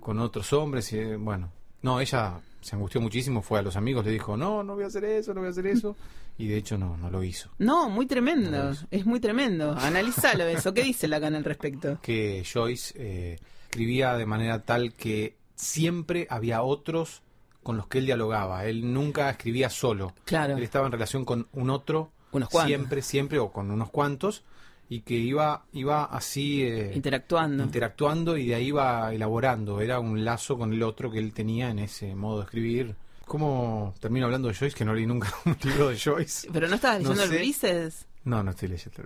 con 0.00 0.18
otros 0.20 0.52
hombres. 0.52 0.92
Y, 0.92 0.98
eh, 0.98 1.16
bueno, 1.16 1.50
no, 1.82 1.98
ella 2.00 2.40
se 2.60 2.74
angustió 2.76 3.00
muchísimo, 3.00 3.40
fue 3.42 3.58
a 3.58 3.62
los 3.62 3.76
amigos, 3.76 4.04
le 4.04 4.10
dijo, 4.12 4.36
no, 4.36 4.62
no 4.62 4.74
voy 4.74 4.84
a 4.84 4.88
hacer 4.88 5.04
eso, 5.04 5.32
no 5.34 5.40
voy 5.40 5.48
a 5.48 5.50
hacer 5.50 5.66
eso. 5.66 5.96
Y 6.38 6.46
de 6.46 6.56
hecho 6.56 6.78
no, 6.78 6.96
no 6.96 7.10
lo 7.10 7.22
hizo. 7.24 7.50
No, 7.58 7.88
muy 7.90 8.06
tremendo. 8.06 8.50
No, 8.50 8.74
es- 8.90 9.06
muy 9.06 9.20
tremendo. 9.20 9.72
Analízalo 9.78 10.44
eso. 10.44 10.72
¿Qué 10.74 10.82
dice 10.84 11.08
Lacan 11.08 11.34
al 11.34 11.44
respecto? 11.44 11.98
Que 12.00 12.44
Joyce 12.50 12.94
eh, 12.96 13.38
escribía 13.64 14.14
de 14.14 14.26
manera 14.26 14.62
tal 14.62 14.92
que 14.94 15.36
siempre 15.56 16.26
había 16.30 16.62
otros 16.62 17.22
con 17.62 17.76
los 17.76 17.88
que 17.88 17.98
él 17.98 18.06
dialogaba. 18.06 18.64
Él 18.66 18.92
nunca 18.92 19.28
escribía 19.30 19.68
solo. 19.68 20.14
Claro. 20.24 20.56
Él 20.56 20.62
estaba 20.62 20.86
en 20.86 20.92
relación 20.92 21.24
con 21.24 21.48
un 21.52 21.70
otro 21.70 22.12
Unos 22.30 22.48
cuantos. 22.48 22.68
siempre, 22.68 23.02
siempre, 23.02 23.38
o 23.40 23.50
con 23.50 23.70
unos 23.72 23.90
cuantos, 23.90 24.44
y 24.90 25.00
que 25.00 25.14
iba, 25.14 25.64
iba 25.72 26.04
así 26.04 26.62
eh, 26.62 26.92
Interactuando. 26.94 27.62
interactuando 27.64 28.36
y 28.36 28.46
de 28.48 28.54
ahí 28.54 28.66
iba 28.68 29.12
elaborando. 29.12 29.80
Era 29.80 30.00
un 30.00 30.24
lazo 30.24 30.56
con 30.58 30.72
el 30.72 30.82
otro 30.82 31.10
que 31.10 31.18
él 31.18 31.32
tenía 31.32 31.70
en 31.70 31.78
ese 31.80 32.14
modo 32.14 32.38
de 32.38 32.44
escribir. 32.44 32.94
¿Cómo 33.26 33.94
termino 34.00 34.24
hablando 34.26 34.48
de 34.48 34.54
Joyce? 34.54 34.74
Que 34.76 34.84
no 34.86 34.94
leí 34.94 35.06
nunca 35.06 35.28
un 35.44 35.56
libro 35.62 35.88
de 35.90 35.98
Joyce. 35.98 36.48
Pero 36.52 36.68
no 36.68 36.76
estabas 36.76 37.02
No 37.02 37.10
leyendo 37.10 37.34
el. 37.34 37.42
Ulises. 37.42 38.06
No, 38.24 38.42
no 38.42 38.50
estoy 38.52 38.68
leyendo. 38.68 39.02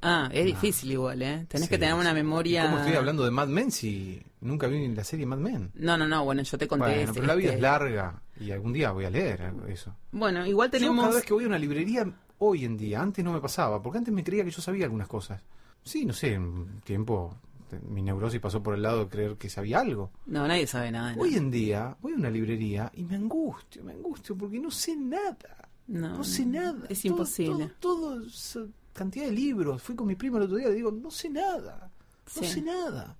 Ah, 0.00 0.28
es 0.32 0.40
No. 0.42 0.46
difícil 0.46 0.92
igual, 0.92 1.20
¿eh? 1.22 1.44
Tenés 1.48 1.66
Sí, 1.66 1.70
que 1.70 1.78
tener 1.78 1.94
una 1.94 2.14
memoria. 2.14 2.62
¿Y 2.62 2.66
¿Cómo 2.66 2.78
estoy 2.78 2.94
hablando 2.94 3.24
de 3.24 3.32
Mad 3.32 3.48
Men 3.48 3.72
si 3.72 4.22
nunca 4.40 4.68
vi 4.68 4.86
la 4.94 5.02
serie 5.02 5.26
Mad 5.26 5.38
Men? 5.38 5.72
No, 5.74 5.96
no, 5.98 6.06
no. 6.06 6.24
Bueno, 6.24 6.42
yo 6.42 6.56
te 6.56 6.68
conté. 6.68 6.84
Bueno, 6.86 7.00
este- 7.00 7.14
pero 7.14 7.26
la 7.26 7.34
vida 7.34 7.46
este- 7.48 7.56
es 7.56 7.62
larga 7.62 8.22
y 8.40 8.50
algún 8.50 8.72
día 8.72 8.90
voy 8.92 9.04
a 9.04 9.10
leer 9.10 9.52
eso. 9.68 9.94
Bueno, 10.12 10.46
igual 10.46 10.68
Yo 10.68 10.78
tenemos. 10.78 11.04
cada 11.04 11.16
vez 11.16 11.24
que 11.24 11.34
voy 11.34 11.44
a 11.44 11.48
una 11.48 11.58
librería 11.58 12.10
hoy 12.38 12.64
en 12.64 12.76
día, 12.76 13.00
antes 13.02 13.24
no 13.24 13.32
me 13.32 13.40
pasaba, 13.40 13.82
porque 13.82 13.98
antes 13.98 14.12
me 14.14 14.22
creía 14.24 14.44
que 14.44 14.50
yo 14.50 14.62
sabía 14.62 14.84
algunas 14.84 15.08
cosas. 15.08 15.42
Sí, 15.82 16.04
no 16.04 16.12
sé, 16.12 16.34
en 16.34 16.42
un 16.42 16.80
tiempo 16.84 17.34
mi 17.88 18.00
neurosis 18.00 18.40
pasó 18.40 18.62
por 18.62 18.74
el 18.74 18.82
lado 18.82 19.04
de 19.04 19.08
creer 19.10 19.36
que 19.36 19.50
sabía 19.50 19.80
algo. 19.80 20.10
No, 20.26 20.46
nadie 20.48 20.66
sabe 20.66 20.90
nada. 20.90 21.14
Hoy 21.18 21.34
en 21.34 21.50
día 21.50 21.96
voy 22.00 22.12
a 22.14 22.16
una 22.16 22.30
librería 22.30 22.90
y 22.94 23.04
me 23.04 23.16
angustio, 23.16 23.84
me 23.84 23.92
angustio 23.92 24.36
porque 24.36 24.58
no 24.58 24.70
sé 24.70 24.96
nada. 24.96 25.68
No, 25.88 26.18
No, 26.18 26.24
sé 26.24 26.46
nada. 26.46 26.86
Es 26.88 27.02
Todo- 27.02 27.12
imposible. 27.12 27.70
Todo, 27.78 28.20
todo 28.22 28.68
cantidad 28.94 29.26
de 29.26 29.32
libros. 29.32 29.82
Fui 29.82 29.94
con 29.94 30.06
mi 30.06 30.14
primo 30.14 30.38
el 30.38 30.44
otro 30.44 30.56
día 30.56 30.66
y 30.68 30.70
le 30.70 30.76
digo, 30.76 30.90
no 30.90 31.10
sé 31.10 31.28
nada. 31.30 31.90
No 32.36 32.42
Sí. 32.42 32.46
sé 32.46 32.62
nada. 32.62 33.16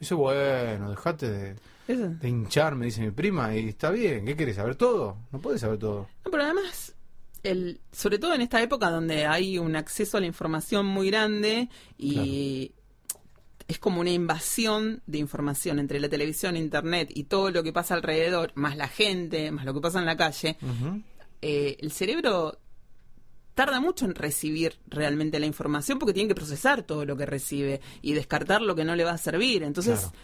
Dice, 0.00 0.14
bueno, 0.14 0.90
dejate 0.90 1.30
de, 1.30 1.56
de 1.86 2.28
hinchar, 2.28 2.74
me 2.74 2.86
dice 2.86 3.02
mi 3.02 3.10
prima, 3.10 3.54
y 3.54 3.68
está 3.68 3.90
bien, 3.90 4.24
¿qué 4.24 4.34
querés? 4.34 4.56
¿Saber 4.56 4.74
todo? 4.74 5.18
No 5.30 5.38
puedes 5.40 5.60
saber 5.60 5.78
todo. 5.78 6.08
No, 6.24 6.30
pero 6.30 6.44
además, 6.44 6.94
el, 7.42 7.80
sobre 7.92 8.18
todo 8.18 8.34
en 8.34 8.40
esta 8.40 8.62
época 8.62 8.90
donde 8.90 9.26
hay 9.26 9.58
un 9.58 9.76
acceso 9.76 10.16
a 10.16 10.20
la 10.20 10.26
información 10.26 10.86
muy 10.86 11.10
grande 11.10 11.68
y 11.98 12.72
es 13.68 13.78
como 13.78 14.00
una 14.00 14.10
invasión 14.10 15.02
de 15.06 15.18
información 15.18 15.78
entre 15.78 16.00
la 16.00 16.08
televisión, 16.08 16.56
internet 16.56 17.10
y 17.14 17.24
todo 17.24 17.50
lo 17.50 17.62
que 17.62 17.72
pasa 17.72 17.94
alrededor, 17.94 18.52
más 18.54 18.76
la 18.76 18.88
gente, 18.88 19.50
más 19.52 19.64
lo 19.64 19.74
que 19.74 19.80
pasa 19.80 20.00
en 20.00 20.06
la 20.06 20.16
calle, 20.16 20.56
eh, 21.40 21.76
el 21.78 21.92
cerebro 21.92 22.58
tarda 23.64 23.80
mucho 23.80 24.04
en 24.06 24.14
recibir 24.14 24.78
realmente 24.88 25.38
la 25.38 25.46
información 25.46 25.98
porque 25.98 26.12
tiene 26.14 26.28
que 26.28 26.34
procesar 26.34 26.82
todo 26.82 27.04
lo 27.04 27.16
que 27.16 27.26
recibe 27.26 27.80
y 28.02 28.12
descartar 28.14 28.62
lo 28.62 28.74
que 28.74 28.84
no 28.84 28.94
le 28.96 29.04
va 29.04 29.12
a 29.12 29.18
servir. 29.18 29.62
Entonces, 29.62 30.00
Claro. 30.00 30.14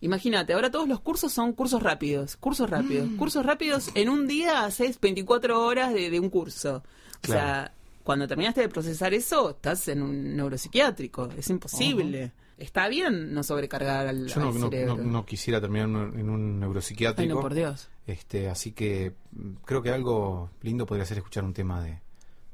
imagínate, 0.00 0.52
ahora 0.52 0.70
todos 0.70 0.88
los 0.88 1.00
cursos 1.00 1.32
son 1.32 1.52
cursos 1.52 1.82
rápidos, 1.82 2.36
cursos 2.36 2.68
rápidos, 2.70 3.08
Mm. 3.10 3.16
cursos 3.16 3.44
rápidos. 3.44 3.90
En 3.94 4.08
un 4.08 4.26
día 4.26 4.64
haces 4.64 5.00
24 5.00 5.64
horas 5.64 5.92
de, 5.92 6.10
de 6.10 6.20
un 6.20 6.30
curso. 6.30 6.82
O 7.24 7.26
sea, 7.26 7.72
cuando 8.04 8.28
terminaste 8.28 8.60
de 8.60 8.68
procesar 8.68 9.14
eso, 9.14 9.50
estás 9.50 9.88
en 9.88 10.02
un 10.02 10.36
neuropsiquiátrico. 10.36 11.28
Es 11.36 11.50
imposible. 11.50 12.32
Está 12.58 12.88
bien 12.88 13.34
no 13.34 13.42
sobrecargar 13.42 14.06
al, 14.06 14.28
Yo 14.28 14.40
no, 14.40 14.48
al 14.48 14.54
no- 14.60 14.70
cerebro. 14.70 14.96
no- 14.96 15.02
no 15.04 15.26
quisiera 15.26 15.60
terminar 15.60 15.88
en 15.88 15.96
un, 15.96 16.18
en 16.20 16.30
un 16.30 16.52
Ay, 16.54 16.60
neuropsiquiátrico. 16.60 17.34
no, 17.34 17.40
por 17.40 17.52
Dios. 17.54 17.88
este, 18.06 18.48
así 18.48 18.72
que 18.72 19.12
mm, 19.32 19.54
creo 19.64 19.82
que 19.82 19.90
algo 19.90 20.50
lindo 20.62 20.86
podría 20.86 21.04
ser 21.04 21.18
escuchar 21.18 21.44
un 21.44 21.52
tema 21.52 21.82
de, 21.82 22.00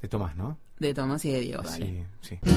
de 0.02 0.08
Tomás, 0.08 0.36
¿no? 0.36 0.58
De 0.78 0.92
Tomás 0.92 1.24
y 1.24 1.30
de 1.30 1.40
Dios, 1.40 1.64
dale. 1.64 2.06
Sí, 2.20 2.38
sí. 2.42 2.50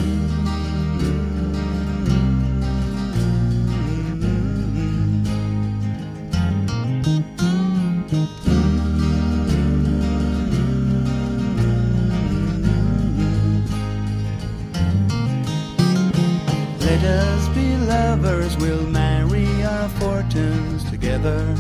Let 16.80 17.04
us 17.04 17.50
be 17.50 17.78
lovers, 17.78 18.58
we'll 18.58 18.88
marry 18.88 19.64
our 19.64 19.88
fortunes 20.00 20.84
together. 20.90 21.56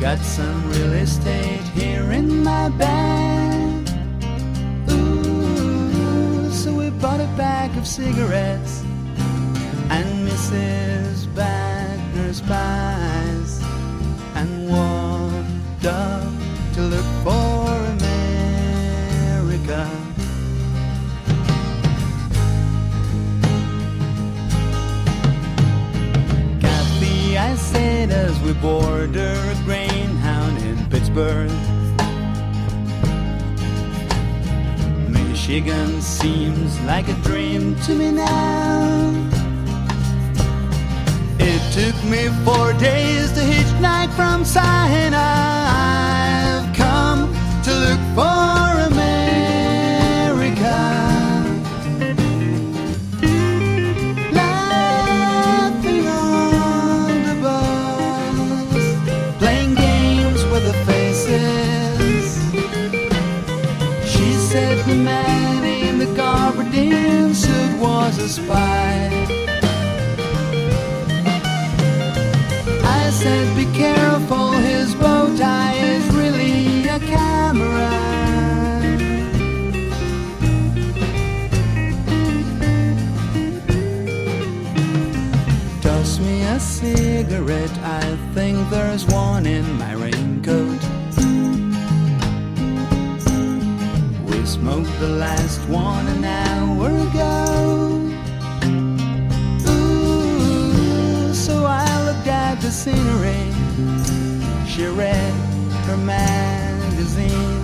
Got 0.00 0.18
some 0.20 0.70
real 0.70 0.94
estate 0.94 1.60
here 1.74 2.10
in 2.12 2.42
my 2.42 2.70
bag. 2.70 3.86
Ooh, 4.90 6.50
so 6.50 6.72
we 6.72 6.88
bought 6.88 7.20
a 7.20 7.28
bag 7.36 7.76
of 7.76 7.86
cigarettes 7.86 8.82
and 9.90 10.26
Mrs. 10.26 11.26
Wagner's 11.34 12.40
pies 12.40 13.62
and 14.36 14.70
walked 14.70 15.84
up 15.84 16.32
to 16.74 16.80
look 16.80 17.04
for 17.22 17.68
America. 17.98 18.10
I 27.50 27.54
said 27.56 28.10
as 28.10 28.38
we 28.40 28.52
border 28.52 29.32
a 29.32 29.54
greyhound 29.64 29.89
in 29.89 29.89
Pittsburgh. 31.10 31.50
Michigan 35.08 36.00
seems 36.00 36.80
like 36.82 37.08
a 37.08 37.14
dream 37.22 37.74
to 37.80 37.94
me 37.94 38.12
now. 38.12 39.10
It 41.38 41.60
took 41.72 41.96
me 42.04 42.28
four 42.44 42.72
days 42.74 43.32
to 43.32 43.40
hitchhike 43.40 44.12
from 44.14 44.44
Sinai. 44.44 46.09
A 68.20 68.28
spy. 68.28 69.10
I 72.84 73.10
said, 73.10 73.56
be 73.56 73.64
careful, 73.76 74.52
his 74.52 74.94
bow 74.94 75.34
tie 75.36 75.74
is 75.74 76.04
really 76.14 76.88
a 76.88 76.98
camera. 76.98 77.90
Toss 85.80 86.18
me 86.18 86.42
a 86.42 86.60
cigarette, 86.60 87.78
I 87.82 88.16
think 88.34 88.68
there's 88.70 89.06
one 89.06 89.46
in 89.46 89.64
my 89.78 89.94
raincoat. 89.94 90.82
We 94.28 94.44
smoked 94.44 94.98
the 95.00 95.08
last 95.08 95.60
one 95.68 96.06
an 96.06 96.24
hour 96.24 96.88
ago. 97.08 97.69
The 102.70 102.76
scenery. 102.76 103.44
She 104.70 104.84
read 104.86 105.32
her 105.86 105.96
magazine, 105.96 107.60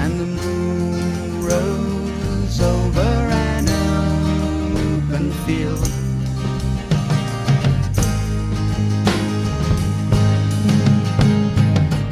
and 0.00 0.12
the 0.18 0.26
moon 0.40 1.44
rose 1.44 2.60
over 2.60 3.12
an 3.46 3.68
open 4.86 5.30
field. 5.44 5.88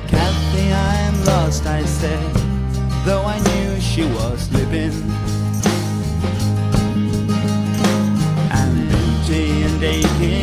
Kathy, 0.09 0.67
I'm 0.73 1.25
lost, 1.25 1.67
I 1.67 1.85
said, 1.85 2.33
though 3.05 3.25
I 3.25 3.39
knew 3.49 3.81
she 3.81 4.05
was 4.05 4.41
living. 4.53 4.95
I'm 8.59 8.75
empty 9.01 9.63
and 9.67 9.83
aching, 9.83 10.40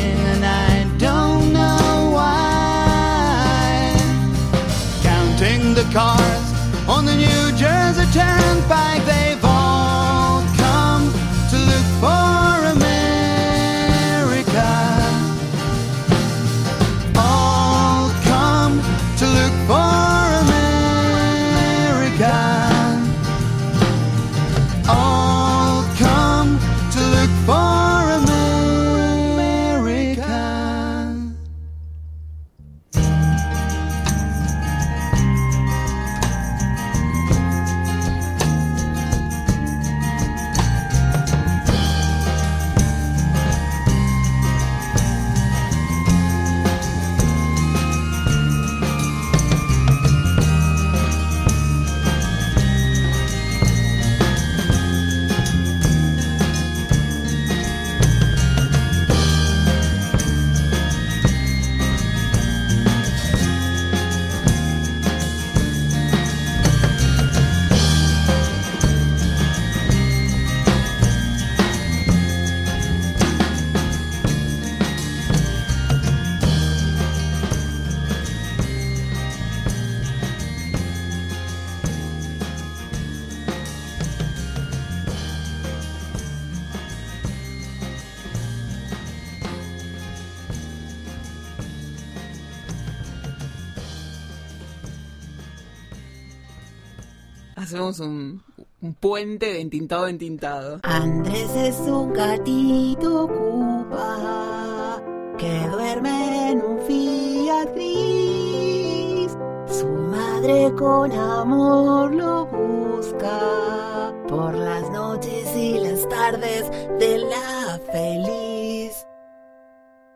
puente 98.99 99.45
de 99.53 99.61
entintado 99.61 100.07
en 100.07 100.17
tintado. 100.17 100.79
Andrés 100.83 101.55
es 101.55 101.79
un 101.79 102.13
gatito 102.13 103.25
ocupa 103.25 105.01
que 105.37 105.67
duerme 105.69 106.51
en 106.51 106.61
un 106.61 106.79
Fiat 106.79 107.73
gris. 107.75 109.37
Su 109.67 109.87
madre 109.87 110.73
con 110.75 111.11
amor 111.11 112.13
lo 112.13 112.45
busca 112.47 114.13
por 114.27 114.55
las 114.55 114.89
noches 114.91 115.55
y 115.55 115.79
las 115.79 116.07
tardes 116.09 116.69
de 116.99 117.17
la 117.19 117.79
feliz. 117.91 119.05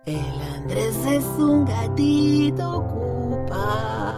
El 0.05 0.41
Andrés 0.55 0.97
es 1.05 1.25
un 1.37 1.65
gatito 1.65 2.77
ocupa 2.77 4.10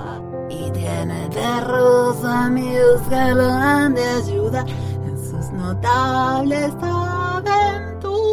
tiene 0.74 1.30
perros 1.30 2.24
amigos 2.24 3.02
que 3.10 3.34
lo 3.34 3.44
han 3.44 3.94
de 3.94 4.04
ayudar 4.04 4.66
en 5.06 5.18
sus 5.18 5.52
notables 5.52 6.72
aventuras 6.82 8.24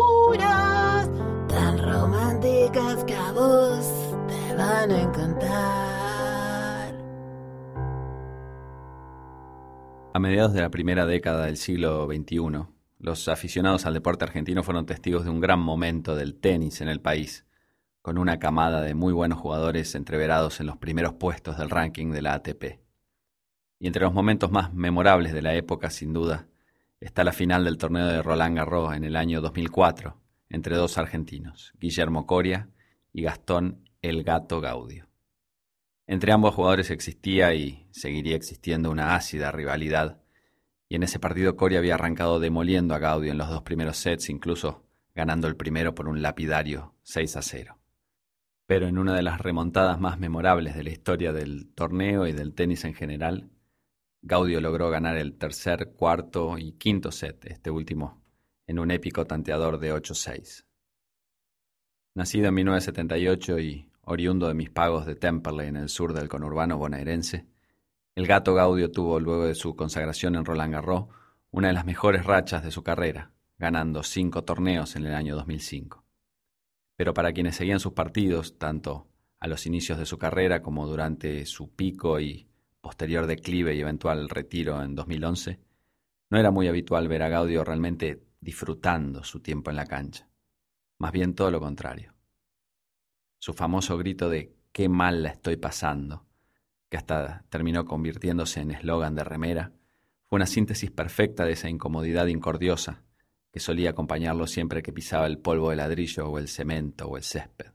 tan 1.49 1.79
románticas 1.79 3.05
que 3.05 3.15
a 3.15 3.33
vos 3.33 3.87
te 4.29 4.55
van 4.55 4.91
a 4.91 5.01
encantar. 5.01 6.95
A 10.13 10.19
mediados 10.19 10.53
de 10.53 10.61
la 10.61 10.71
primera 10.71 11.07
década 11.07 11.47
del 11.47 11.57
siglo 11.57 12.07
XXI, 12.07 12.67
los 12.99 13.29
aficionados 13.29 13.87
al 13.87 13.95
deporte 13.95 14.25
argentino 14.25 14.63
fueron 14.63 14.85
testigos 14.85 15.25
de 15.25 15.31
un 15.31 15.41
gran 15.41 15.61
momento 15.61 16.17
del 16.17 16.35
tenis 16.35 16.81
en 16.81 16.89
el 16.89 17.01
país, 17.01 17.47
con 18.03 18.17
una 18.17 18.39
camada 18.39 18.81
de 18.81 18.95
muy 18.95 19.13
buenos 19.13 19.39
jugadores 19.39 19.95
entreverados 19.95 20.61
en 20.61 20.67
los 20.67 20.79
primeros 20.79 21.15
puestos 21.15 21.59
del 21.59 21.71
ranking 21.71 22.13
de 22.13 22.23
la 22.23 22.35
ATP. 22.35 22.81
Y 23.79 23.87
entre 23.87 24.03
los 24.03 24.15
momentos 24.15 24.51
más 24.51 24.73
memorables 24.73 25.33
de 25.33 25.43
la 25.43 25.55
época, 25.55 25.91
sin 25.91 26.13
duda, 26.13 26.47
está 27.01 27.25
la 27.25 27.33
final 27.33 27.65
del 27.65 27.79
torneo 27.79 28.07
de 28.07 28.23
Roland 28.23 28.57
Garros 28.57 28.95
en 28.95 29.05
el 29.05 29.17
año 29.17 29.41
2004, 29.41 30.17
entre 30.49 30.77
dos 30.77 30.99
argentinos, 30.99 31.73
Guillermo 31.79 32.27
Coria 32.27 32.69
y 33.13 33.23
Gastón 33.23 33.89
El 34.03 34.23
Gato 34.23 34.61
Gaudio. 34.61 35.09
Entre 36.07 36.33
ambos 36.33 36.55
jugadores 36.55 36.91
existía 36.91 37.55
y 37.55 37.87
seguiría 37.91 38.37
existiendo 38.37 38.91
una 38.91 39.15
ácida 39.15 39.53
rivalidad, 39.53 40.21
y 40.89 40.97
en 40.97 41.05
ese 41.05 41.21
partido 41.21 41.57
Coria 41.57 41.79
había 41.79 41.95
arrancado 41.95 42.41
demoliendo 42.41 42.95
a 42.95 42.99
Gaudio 42.99 43.31
en 43.31 43.39
los 43.39 43.49
dos 43.49 43.63
primeros 43.63 43.97
sets, 43.97 44.29
incluso 44.29 44.85
ganando 45.15 45.49
el 45.49 45.57
primero 45.57 45.95
por 45.95 46.09
un 46.09 46.21
lapidario 46.21 46.95
6 47.03 47.37
a 47.37 47.43
0. 47.43 47.80
Pero 48.71 48.87
en 48.87 48.99
una 48.99 49.17
de 49.17 49.23
las 49.23 49.41
remontadas 49.41 49.99
más 49.99 50.21
memorables 50.21 50.77
de 50.77 50.85
la 50.85 50.91
historia 50.91 51.33
del 51.33 51.75
torneo 51.75 52.29
y 52.29 52.33
del 52.33 52.55
tenis 52.55 52.85
en 52.85 52.95
general, 52.95 53.51
Gaudio 54.23 54.61
logró 54.61 54.91
ganar 54.91 55.17
el 55.17 55.37
tercer, 55.37 55.95
cuarto 55.97 56.57
y 56.57 56.75
quinto 56.75 57.11
set, 57.11 57.47
este 57.47 57.73
último, 57.73 58.23
en 58.69 58.79
un 58.79 58.93
épico 58.93 59.27
tanteador 59.27 59.81
de 59.81 59.93
8-6. 59.93 60.67
Nacido 62.15 62.47
en 62.47 62.55
1978 62.55 63.59
y 63.59 63.91
oriundo 64.03 64.47
de 64.47 64.55
mis 64.55 64.71
pagos 64.71 65.05
de 65.05 65.17
Temperley 65.17 65.67
en 65.67 65.77
el 65.77 65.89
sur 65.89 66.13
del 66.13 66.29
conurbano 66.29 66.79
bonaerense, 66.79 67.47
el 68.15 68.29
gato 68.29 68.55
Gaudio 68.55 68.93
tuvo, 68.93 69.19
luego 69.19 69.47
de 69.47 69.57
su 69.57 69.75
consagración 69.75 70.37
en 70.37 70.45
Roland 70.45 70.75
Garros, 70.75 71.07
una 71.51 71.67
de 71.67 71.75
las 71.75 71.87
mejores 71.87 72.25
rachas 72.25 72.63
de 72.63 72.71
su 72.71 72.85
carrera, 72.85 73.33
ganando 73.59 74.05
cinco 74.05 74.45
torneos 74.45 74.95
en 74.95 75.07
el 75.07 75.15
año 75.15 75.35
2005. 75.35 76.05
Pero 77.01 77.15
para 77.15 77.33
quienes 77.33 77.57
seguían 77.57 77.81
sus 77.81 77.95
partidos, 77.95 78.59
tanto 78.59 79.09
a 79.39 79.49
los 79.49 79.65
inicios 79.65 79.97
de 79.97 80.05
su 80.05 80.19
carrera 80.19 80.61
como 80.61 80.87
durante 80.87 81.47
su 81.47 81.75
pico 81.75 82.21
y 82.21 82.47
posterior 82.83 83.27
declive 83.27 83.75
y 83.75 83.81
eventual 83.81 84.29
retiro 84.29 84.83
en 84.83 84.95
2011, 84.95 85.59
no 86.29 86.39
era 86.39 86.51
muy 86.51 86.69
habitual 86.69 87.09
ver 87.09 87.23
a 87.23 87.31
Gaudio 87.31 87.65
realmente 87.65 88.23
disfrutando 88.43 89.25
su 89.25 89.41
tiempo 89.41 89.71
en 89.71 89.77
la 89.77 89.87
cancha. 89.87 90.29
Más 90.99 91.11
bien 91.13 91.35
todo 91.35 91.51
lo 91.51 91.59
contrario. 91.59 92.13
Su 93.39 93.55
famoso 93.55 93.97
grito 93.97 94.29
de 94.29 94.55
qué 94.71 94.91
mal 94.91 95.23
la 95.23 95.31
estoy 95.31 95.57
pasando, 95.57 96.27
que 96.91 96.99
hasta 96.99 97.47
terminó 97.49 97.87
convirtiéndose 97.87 98.61
en 98.61 98.73
eslogan 98.73 99.15
de 99.15 99.25
remera, 99.25 99.73
fue 100.27 100.37
una 100.37 100.47
síntesis 100.47 100.91
perfecta 100.91 101.47
de 101.47 101.53
esa 101.53 101.71
incomodidad 101.71 102.27
incordiosa 102.27 103.05
que 103.53 103.61
solía 103.61 103.91
acompañarlo 103.91 104.47
siempre 104.47 104.83
que 104.83 104.93
pisaba 104.93 105.27
el 105.27 105.39
polvo 105.39 105.71
de 105.71 105.77
ladrillo 105.77 106.29
o 106.29 106.39
el 106.39 106.49
cemento 106.49 107.07
o 107.07 107.17
el 107.17 107.23
césped. 107.23 107.73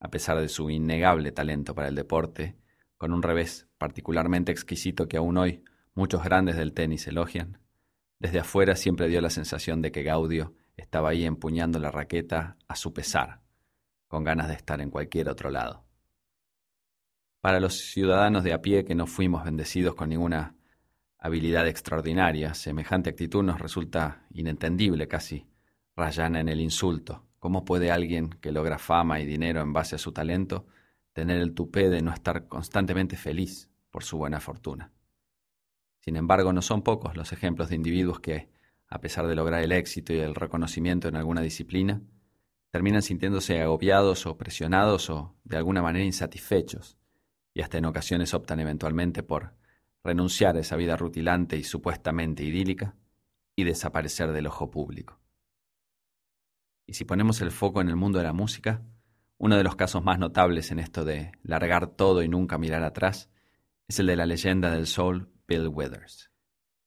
A 0.00 0.10
pesar 0.10 0.40
de 0.40 0.48
su 0.48 0.70
innegable 0.70 1.32
talento 1.32 1.74
para 1.74 1.88
el 1.88 1.94
deporte, 1.94 2.56
con 2.96 3.12
un 3.12 3.22
revés 3.22 3.68
particularmente 3.78 4.52
exquisito 4.52 5.08
que 5.08 5.16
aún 5.16 5.36
hoy 5.36 5.64
muchos 5.94 6.22
grandes 6.22 6.56
del 6.56 6.72
tenis 6.72 7.06
elogian, 7.06 7.60
desde 8.20 8.40
afuera 8.40 8.76
siempre 8.76 9.08
dio 9.08 9.20
la 9.20 9.30
sensación 9.30 9.82
de 9.82 9.92
que 9.92 10.02
Gaudio 10.02 10.54
estaba 10.76 11.10
ahí 11.10 11.24
empuñando 11.24 11.78
la 11.78 11.90
raqueta 11.90 12.56
a 12.66 12.76
su 12.76 12.92
pesar, 12.92 13.42
con 14.06 14.24
ganas 14.24 14.48
de 14.48 14.54
estar 14.54 14.80
en 14.80 14.90
cualquier 14.90 15.28
otro 15.28 15.50
lado. 15.50 15.84
Para 17.40 17.60
los 17.60 17.78
ciudadanos 17.78 18.42
de 18.44 18.52
a 18.52 18.60
pie 18.60 18.84
que 18.84 18.94
no 18.94 19.06
fuimos 19.06 19.44
bendecidos 19.44 19.94
con 19.94 20.08
ninguna 20.08 20.56
habilidad 21.18 21.66
extraordinaria. 21.66 22.54
Semejante 22.54 23.10
actitud 23.10 23.42
nos 23.42 23.60
resulta 23.60 24.24
inentendible, 24.30 25.08
casi 25.08 25.46
rayana 25.96 26.40
en 26.40 26.48
el 26.48 26.60
insulto. 26.60 27.26
¿Cómo 27.38 27.64
puede 27.64 27.90
alguien 27.90 28.30
que 28.30 28.52
logra 28.52 28.78
fama 28.78 29.20
y 29.20 29.26
dinero 29.26 29.60
en 29.60 29.72
base 29.72 29.96
a 29.96 29.98
su 29.98 30.12
talento 30.12 30.66
tener 31.12 31.40
el 31.40 31.54
tupé 31.54 31.88
de 31.88 32.02
no 32.02 32.12
estar 32.12 32.46
constantemente 32.46 33.16
feliz 33.16 33.70
por 33.90 34.04
su 34.04 34.18
buena 34.18 34.40
fortuna? 34.40 34.92
Sin 36.00 36.16
embargo, 36.16 36.52
no 36.52 36.62
son 36.62 36.82
pocos 36.82 37.16
los 37.16 37.32
ejemplos 37.32 37.68
de 37.68 37.76
individuos 37.76 38.20
que, 38.20 38.48
a 38.88 39.00
pesar 39.00 39.26
de 39.26 39.34
lograr 39.34 39.62
el 39.62 39.72
éxito 39.72 40.12
y 40.12 40.18
el 40.18 40.34
reconocimiento 40.34 41.08
en 41.08 41.16
alguna 41.16 41.42
disciplina, 41.42 42.00
terminan 42.70 43.02
sintiéndose 43.02 43.60
agobiados 43.60 44.26
o 44.26 44.36
presionados 44.36 45.10
o 45.10 45.36
de 45.44 45.56
alguna 45.56 45.82
manera 45.82 46.04
insatisfechos, 46.04 46.96
y 47.52 47.62
hasta 47.62 47.78
en 47.78 47.86
ocasiones 47.86 48.34
optan 48.34 48.60
eventualmente 48.60 49.22
por 49.22 49.54
renunciar 50.04 50.56
a 50.56 50.60
esa 50.60 50.76
vida 50.76 50.96
rutilante 50.96 51.56
y 51.56 51.64
supuestamente 51.64 52.44
idílica 52.44 52.96
y 53.56 53.64
desaparecer 53.64 54.32
del 54.32 54.46
ojo 54.46 54.70
público. 54.70 55.20
Y 56.86 56.94
si 56.94 57.04
ponemos 57.04 57.40
el 57.40 57.50
foco 57.50 57.80
en 57.80 57.88
el 57.88 57.96
mundo 57.96 58.18
de 58.18 58.24
la 58.24 58.32
música, 58.32 58.82
uno 59.36 59.56
de 59.56 59.64
los 59.64 59.76
casos 59.76 60.02
más 60.02 60.18
notables 60.18 60.70
en 60.70 60.78
esto 60.78 61.04
de 61.04 61.32
largar 61.42 61.88
todo 61.88 62.22
y 62.22 62.28
nunca 62.28 62.58
mirar 62.58 62.82
atrás 62.82 63.30
es 63.86 63.98
el 63.98 64.06
de 64.06 64.16
la 64.16 64.26
leyenda 64.26 64.70
del 64.70 64.86
soul 64.86 65.30
Bill 65.46 65.68
Withers. 65.68 66.30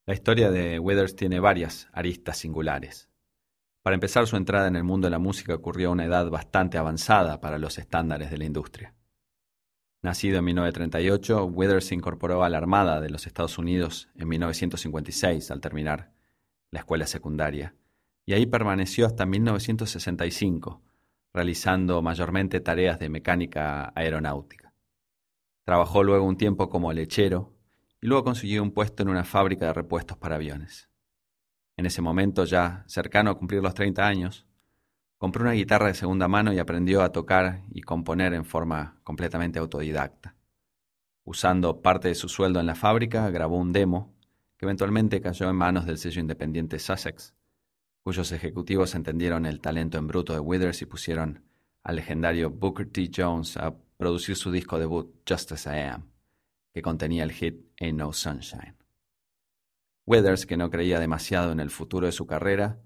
La 0.05 0.13
historia 0.13 0.51
de 0.51 0.79
Withers 0.79 1.15
tiene 1.15 1.39
varias 1.39 1.87
aristas 1.93 2.37
singulares. 2.37 3.09
Para 3.81 3.95
empezar, 3.95 4.27
su 4.27 4.35
entrada 4.35 4.67
en 4.67 4.75
el 4.75 4.83
mundo 4.83 5.07
de 5.07 5.11
la 5.11 5.19
música 5.19 5.55
ocurrió 5.55 5.89
a 5.89 5.91
una 5.93 6.05
edad 6.05 6.29
bastante 6.29 6.77
avanzada 6.77 7.39
para 7.39 7.57
los 7.57 7.77
estándares 7.79 8.29
de 8.29 8.37
la 8.37 8.45
industria. 8.45 8.93
Nacido 10.03 10.39
en 10.39 10.45
1938, 10.45 11.45
Withers 11.45 11.85
se 11.85 11.95
incorporó 11.95 12.43
a 12.43 12.49
la 12.49 12.57
Armada 12.57 12.99
de 13.01 13.11
los 13.11 13.27
Estados 13.27 13.59
Unidos 13.59 14.09
en 14.15 14.29
1956 14.29 15.51
al 15.51 15.61
terminar 15.61 16.11
la 16.71 16.79
escuela 16.79 17.05
secundaria, 17.05 17.75
y 18.25 18.33
ahí 18.33 18.47
permaneció 18.47 19.05
hasta 19.05 19.27
1965, 19.27 20.81
realizando 21.33 22.01
mayormente 22.01 22.59
tareas 22.61 22.97
de 22.97 23.09
mecánica 23.09 23.93
aeronáutica. 23.95 24.73
Trabajó 25.65 26.03
luego 26.03 26.25
un 26.25 26.37
tiempo 26.37 26.69
como 26.69 26.91
lechero 26.93 27.53
y 28.01 28.07
luego 28.07 28.23
consiguió 28.23 28.63
un 28.63 28.71
puesto 28.71 29.03
en 29.03 29.09
una 29.09 29.23
fábrica 29.23 29.67
de 29.67 29.73
repuestos 29.73 30.17
para 30.17 30.35
aviones. 30.35 30.89
En 31.77 31.85
ese 31.85 32.01
momento, 32.01 32.45
ya 32.45 32.83
cercano 32.87 33.29
a 33.29 33.37
cumplir 33.37 33.61
los 33.61 33.75
30 33.75 34.05
años, 34.05 34.47
Compró 35.21 35.43
una 35.43 35.51
guitarra 35.51 35.85
de 35.85 35.93
segunda 35.93 36.27
mano 36.27 36.51
y 36.51 36.57
aprendió 36.57 37.03
a 37.03 37.11
tocar 37.11 37.61
y 37.69 37.83
componer 37.83 38.33
en 38.33 38.43
forma 38.43 38.97
completamente 39.03 39.59
autodidacta. 39.59 40.35
Usando 41.23 41.79
parte 41.83 42.07
de 42.07 42.15
su 42.15 42.27
sueldo 42.27 42.59
en 42.59 42.65
la 42.65 42.73
fábrica, 42.73 43.29
grabó 43.29 43.59
un 43.59 43.71
demo 43.71 44.15
que 44.57 44.65
eventualmente 44.65 45.21
cayó 45.21 45.47
en 45.47 45.55
manos 45.55 45.85
del 45.85 45.99
sello 45.99 46.21
independiente 46.21 46.79
Sussex, 46.79 47.35
cuyos 48.01 48.31
ejecutivos 48.31 48.95
entendieron 48.95 49.45
el 49.45 49.61
talento 49.61 49.99
en 49.99 50.07
bruto 50.07 50.33
de 50.33 50.39
Withers 50.39 50.81
y 50.81 50.87
pusieron 50.87 51.43
al 51.83 51.97
legendario 51.97 52.49
Booker 52.49 52.89
T. 52.89 53.11
Jones 53.15 53.57
a 53.57 53.75
producir 53.97 54.35
su 54.35 54.51
disco 54.51 54.79
debut 54.79 55.13
Just 55.29 55.51
As 55.51 55.67
I 55.67 55.81
Am, 55.81 56.09
que 56.73 56.81
contenía 56.81 57.21
el 57.21 57.31
hit 57.31 57.63
Ain't 57.79 57.99
No 57.99 58.11
Sunshine. 58.11 58.75
Withers, 60.07 60.47
que 60.47 60.57
no 60.57 60.71
creía 60.71 60.99
demasiado 60.99 61.51
en 61.51 61.59
el 61.59 61.69
futuro 61.69 62.07
de 62.07 62.11
su 62.11 62.25
carrera, 62.25 62.79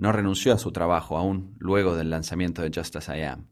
no 0.00 0.12
renunció 0.12 0.54
a 0.54 0.58
su 0.58 0.72
trabajo 0.72 1.18
aún 1.18 1.54
luego 1.58 1.94
del 1.94 2.08
lanzamiento 2.08 2.62
de 2.62 2.70
Just 2.74 2.96
As 2.96 3.08
I 3.10 3.20
Am. 3.20 3.48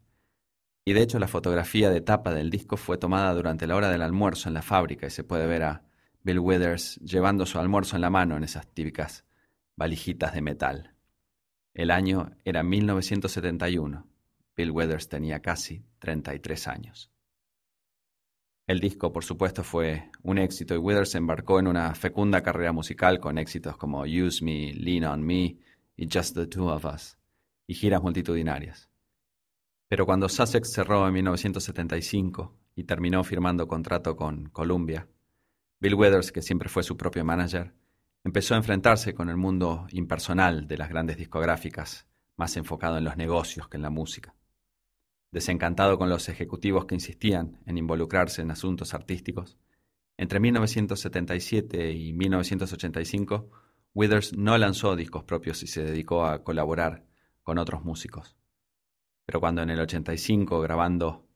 Y 0.83 0.93
de 0.93 1.03
hecho 1.03 1.19
la 1.19 1.27
fotografía 1.27 1.91
de 1.91 2.01
tapa 2.01 2.33
del 2.33 2.49
disco 2.49 2.75
fue 2.75 2.97
tomada 2.97 3.35
durante 3.35 3.67
la 3.67 3.75
hora 3.75 3.91
del 3.91 4.01
almuerzo 4.01 4.49
en 4.49 4.55
la 4.55 4.63
fábrica 4.63 5.05
y 5.05 5.11
se 5.11 5.23
puede 5.23 5.45
ver 5.45 5.61
a 5.61 5.83
Bill 6.23 6.39
Withers 6.39 6.95
llevando 7.01 7.45
su 7.45 7.59
almuerzo 7.59 7.97
en 7.97 8.01
la 8.01 8.09
mano 8.09 8.35
en 8.35 8.43
esas 8.43 8.65
típicas 8.65 9.25
valijitas 9.75 10.33
de 10.33 10.41
metal. 10.41 10.95
El 11.75 11.91
año 11.91 12.31
era 12.43 12.63
1971. 12.63 14.07
Bill 14.57 14.71
Withers 14.71 15.07
tenía 15.07 15.41
casi 15.41 15.85
33 15.99 16.67
años. 16.67 17.11
El 18.65 18.79
disco, 18.79 19.13
por 19.13 19.23
supuesto, 19.23 19.63
fue 19.63 20.09
un 20.23 20.39
éxito 20.39 20.73
y 20.73 20.77
Withers 20.77 21.13
embarcó 21.13 21.59
en 21.59 21.67
una 21.67 21.93
fecunda 21.93 22.41
carrera 22.41 22.71
musical 22.71 23.19
con 23.19 23.37
éxitos 23.37 23.77
como 23.77 24.01
Use 24.01 24.43
Me, 24.43 24.73
Lean 24.73 25.03
on 25.03 25.23
Me 25.23 25.59
y 25.99 26.07
Just 26.09 26.33
the 26.33 26.47
Two 26.47 26.71
of 26.71 26.85
Us, 26.85 27.17
y 27.67 27.73
giras 27.73 28.01
multitudinarias. 28.01 28.89
Pero 29.89 30.05
cuando 30.05 30.29
Sussex 30.29 30.71
cerró 30.71 31.05
en 31.05 31.13
1975 31.13 32.55
y 32.73 32.85
terminó 32.85 33.21
firmando 33.25 33.67
contrato 33.67 34.15
con 34.15 34.47
Columbia, 34.49 35.09
Bill 35.81 35.95
Withers, 35.95 36.31
que 36.31 36.41
siempre 36.41 36.69
fue 36.69 36.83
su 36.83 36.95
propio 36.95 37.25
manager, 37.25 37.73
empezó 38.23 38.53
a 38.53 38.57
enfrentarse 38.57 39.13
con 39.13 39.29
el 39.29 39.35
mundo 39.35 39.87
impersonal 39.91 40.67
de 40.69 40.77
las 40.77 40.87
grandes 40.87 41.17
discográficas, 41.17 42.07
más 42.37 42.55
enfocado 42.55 42.97
en 42.97 43.03
los 43.03 43.17
negocios 43.17 43.67
que 43.67 43.75
en 43.75 43.83
la 43.83 43.89
música. 43.89 44.33
Desencantado 45.31 45.97
con 45.97 46.07
los 46.07 46.29
ejecutivos 46.29 46.85
que 46.85 46.95
insistían 46.95 47.59
en 47.65 47.77
involucrarse 47.77 48.41
en 48.41 48.51
asuntos 48.51 48.93
artísticos, 48.93 49.57
entre 50.15 50.39
1977 50.39 51.91
y 51.91 52.13
1985 52.13 53.51
Withers 53.93 54.37
no 54.37 54.57
lanzó 54.57 54.95
discos 54.95 55.23
propios 55.23 55.63
y 55.63 55.67
se 55.67 55.83
dedicó 55.83 56.25
a 56.25 56.43
colaborar 56.43 57.05
con 57.43 57.57
otros 57.57 57.83
músicos. 57.83 58.35
Pero 59.25 59.39
cuando 59.39 59.61
en 59.61 59.69
el 59.69 59.79
85, 59.79 60.61
grabando 60.61 61.27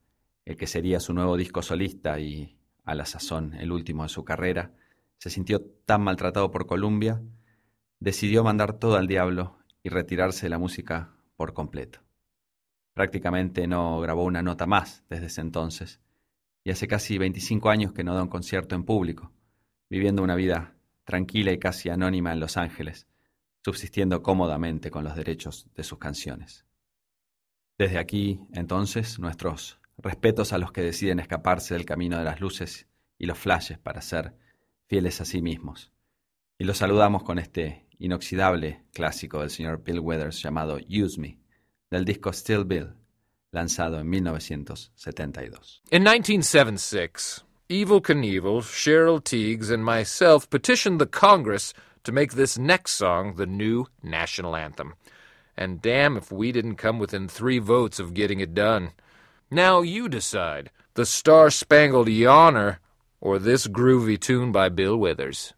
el 0.44 0.56
que 0.56 0.66
sería 0.66 1.00
su 1.00 1.14
nuevo 1.14 1.36
disco 1.36 1.62
solista 1.62 2.18
y 2.18 2.58
a 2.84 2.94
la 2.94 3.06
sazón 3.06 3.54
el 3.54 3.72
último 3.72 4.02
de 4.02 4.08
su 4.08 4.24
carrera, 4.24 4.72
se 5.18 5.30
sintió 5.30 5.62
tan 5.86 6.02
maltratado 6.02 6.50
por 6.50 6.66
Columbia, 6.66 7.22
decidió 7.98 8.44
mandar 8.44 8.78
todo 8.78 8.96
al 8.96 9.06
diablo 9.06 9.58
y 9.82 9.88
retirarse 9.88 10.46
de 10.46 10.50
la 10.50 10.58
música 10.58 11.14
por 11.36 11.54
completo. 11.54 12.00
Prácticamente 12.92 13.66
no 13.66 14.00
grabó 14.00 14.24
una 14.24 14.42
nota 14.42 14.66
más 14.66 15.04
desde 15.08 15.26
ese 15.26 15.40
entonces, 15.40 16.00
y 16.62 16.70
hace 16.70 16.86
casi 16.86 17.18
25 17.18 17.68
años 17.70 17.92
que 17.92 18.04
no 18.04 18.14
da 18.14 18.22
un 18.22 18.28
concierto 18.28 18.74
en 18.74 18.84
público, 18.84 19.32
viviendo 19.90 20.22
una 20.22 20.34
vida 20.34 20.73
tranquila 21.04 21.52
y 21.52 21.58
casi 21.58 21.90
anónima 21.90 22.32
en 22.32 22.40
Los 22.40 22.56
Ángeles, 22.56 23.06
subsistiendo 23.64 24.22
cómodamente 24.22 24.90
con 24.90 25.04
los 25.04 25.16
derechos 25.16 25.68
de 25.74 25.84
sus 25.84 25.98
canciones. 25.98 26.64
Desde 27.78 27.98
aquí, 27.98 28.40
entonces, 28.52 29.18
nuestros 29.18 29.78
respetos 29.98 30.52
a 30.52 30.58
los 30.58 30.72
que 30.72 30.82
deciden 30.82 31.20
escaparse 31.20 31.74
del 31.74 31.84
camino 31.84 32.18
de 32.18 32.24
las 32.24 32.40
luces 32.40 32.86
y 33.18 33.26
los 33.26 33.38
flashes 33.38 33.78
para 33.78 34.00
ser 34.00 34.34
fieles 34.86 35.20
a 35.20 35.24
sí 35.24 35.40
mismos. 35.42 35.92
Y 36.58 36.64
los 36.64 36.78
saludamos 36.78 37.22
con 37.22 37.38
este 37.38 37.86
inoxidable 37.98 38.84
clásico 38.92 39.40
del 39.40 39.50
señor 39.50 39.82
Bill 39.82 40.00
Weathers 40.00 40.42
llamado 40.42 40.78
Use 40.88 41.20
Me, 41.20 41.38
del 41.90 42.04
disco 42.04 42.32
Still 42.32 42.64
Bill, 42.64 42.94
lanzado 43.50 43.98
en 44.00 44.08
1972. 44.08 45.82
In 45.90 46.02
1976, 46.02 47.44
Evil 47.70 48.02
Knievel, 48.02 48.60
Cheryl 48.60 49.24
Teagues, 49.24 49.70
and 49.70 49.82
myself 49.82 50.50
petitioned 50.50 51.00
the 51.00 51.06
Congress 51.06 51.72
to 52.02 52.12
make 52.12 52.34
this 52.34 52.58
next 52.58 52.92
song 52.92 53.36
the 53.36 53.46
new 53.46 53.86
national 54.02 54.54
anthem. 54.54 54.92
And 55.56 55.80
damn 55.80 56.18
if 56.18 56.30
we 56.30 56.52
didn't 56.52 56.76
come 56.76 56.98
within 56.98 57.26
three 57.26 57.58
votes 57.58 57.98
of 57.98 58.12
getting 58.12 58.40
it 58.40 58.52
done. 58.52 58.90
Now 59.50 59.80
you 59.80 60.10
decide 60.10 60.70
the 60.92 61.06
Star 61.06 61.50
Spangled 61.50 62.08
Yawner 62.08 62.78
or 63.18 63.38
this 63.38 63.66
groovy 63.66 64.20
tune 64.20 64.52
by 64.52 64.68
Bill 64.68 64.98
Withers. 64.98 65.54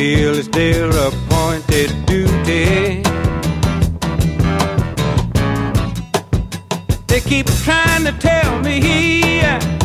Feel 0.00 0.34
it's 0.34 0.48
their 0.48 0.88
appointed 1.08 1.90
duty. 2.06 3.02
They 7.06 7.20
keep 7.20 7.46
trying 7.64 8.04
to 8.06 8.12
tell 8.18 8.60
me 8.60 9.42
all 9.44 9.79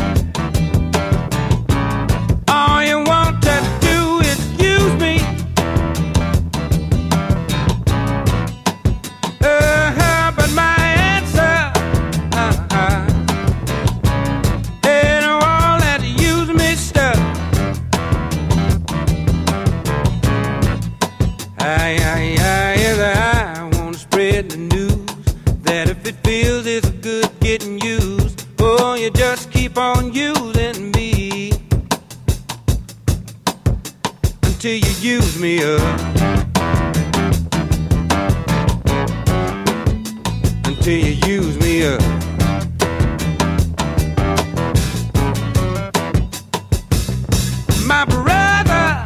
use 35.00 35.38
me 35.38 35.62
up. 35.62 35.80
Until 40.64 40.98
you 40.98 41.12
use 41.26 41.58
me 41.58 41.86
up. 41.86 42.00
My 47.86 48.04
brother 48.04 49.02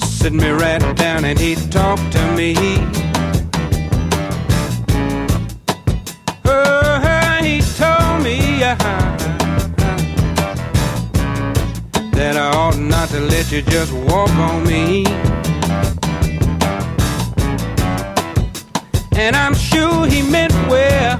sit 0.00 0.32
me 0.32 0.50
right 0.50 0.96
down 0.96 1.24
and 1.24 1.38
he 1.38 1.54
talked 1.70 2.12
to 2.12 2.36
me. 2.36 3.11
You 13.52 13.60
just 13.60 13.92
walk 13.92 14.30
on 14.30 14.64
me. 14.64 15.04
And 19.14 19.36
I'm 19.36 19.54
sure 19.54 20.06
he 20.06 20.22
meant 20.22 20.54
well. 20.70 21.18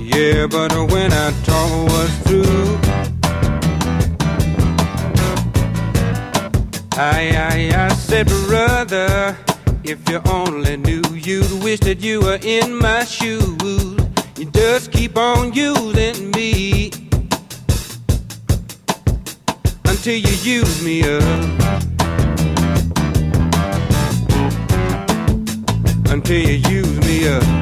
Yeah, 0.00 0.46
but 0.48 0.72
when 0.90 1.12
I 1.12 1.30
talk 1.44 1.70
was 1.88 2.10
through, 2.24 2.78
I, 6.96 7.30
I, 7.36 7.84
I 7.86 7.88
said, 7.94 8.26
brother, 8.26 9.36
if 9.84 10.08
you 10.10 10.20
only 10.32 10.76
knew, 10.78 11.02
you'd 11.14 11.62
wish 11.62 11.78
that 11.80 12.00
you 12.00 12.22
were 12.22 12.40
in 12.42 12.74
my 12.74 13.04
shoes. 13.04 13.56
You 14.36 14.50
just 14.50 14.90
keep 14.90 15.16
on 15.16 15.52
using 15.52 16.32
me 16.32 16.71
until 20.04 20.18
you 20.18 20.58
use 20.58 20.82
me 20.82 21.00
up. 21.02 21.22
Until 26.10 26.40
you 26.40 26.56
use 26.68 27.00
me 27.06 27.28
up. 27.28 27.61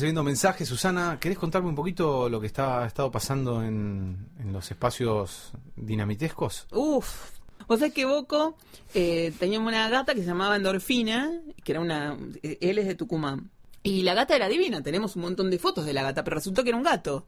Recibiendo 0.00 0.22
mensajes. 0.24 0.66
Susana, 0.66 1.18
¿querés 1.20 1.36
contarme 1.38 1.68
un 1.68 1.74
poquito 1.74 2.30
lo 2.30 2.40
que 2.40 2.46
está, 2.46 2.82
ha 2.82 2.86
estado 2.86 3.10
pasando 3.10 3.62
en, 3.62 4.28
en 4.38 4.50
los 4.52 4.70
espacios 4.70 5.52
dinamitescos? 5.76 6.66
Uf. 6.72 7.32
Vos 7.68 7.78
sabés 7.78 7.92
que 7.92 8.06
Boco 8.06 8.56
eh, 8.94 9.32
teníamos 9.38 9.68
una 9.68 9.90
gata 9.90 10.14
que 10.14 10.20
se 10.22 10.26
llamaba 10.26 10.56
Endorfina, 10.56 11.30
que 11.62 11.72
era 11.72 11.80
una. 11.82 12.16
eh, 12.42 12.56
Él 12.62 12.78
es 12.78 12.86
de 12.86 12.94
Tucumán. 12.94 13.50
Y 13.82 14.02
la 14.02 14.14
gata 14.14 14.34
era 14.34 14.48
divina, 14.48 14.82
tenemos 14.82 15.16
un 15.16 15.22
montón 15.22 15.50
de 15.50 15.58
fotos 15.58 15.84
de 15.84 15.92
la 15.92 16.02
gata, 16.02 16.24
pero 16.24 16.36
resultó 16.36 16.62
que 16.62 16.70
era 16.70 16.78
un 16.78 16.82
gato. 16.84 17.26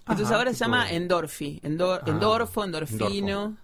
Entonces 0.00 0.26
Ajá, 0.26 0.36
ahora 0.36 0.52
se 0.52 0.58
llama 0.60 0.90
Endorfi, 0.90 1.60
Endor- 1.62 2.00
Ah, 2.02 2.10
Endorfo, 2.10 2.64
Endorfino. 2.64 3.06
Endorfo. 3.08 3.54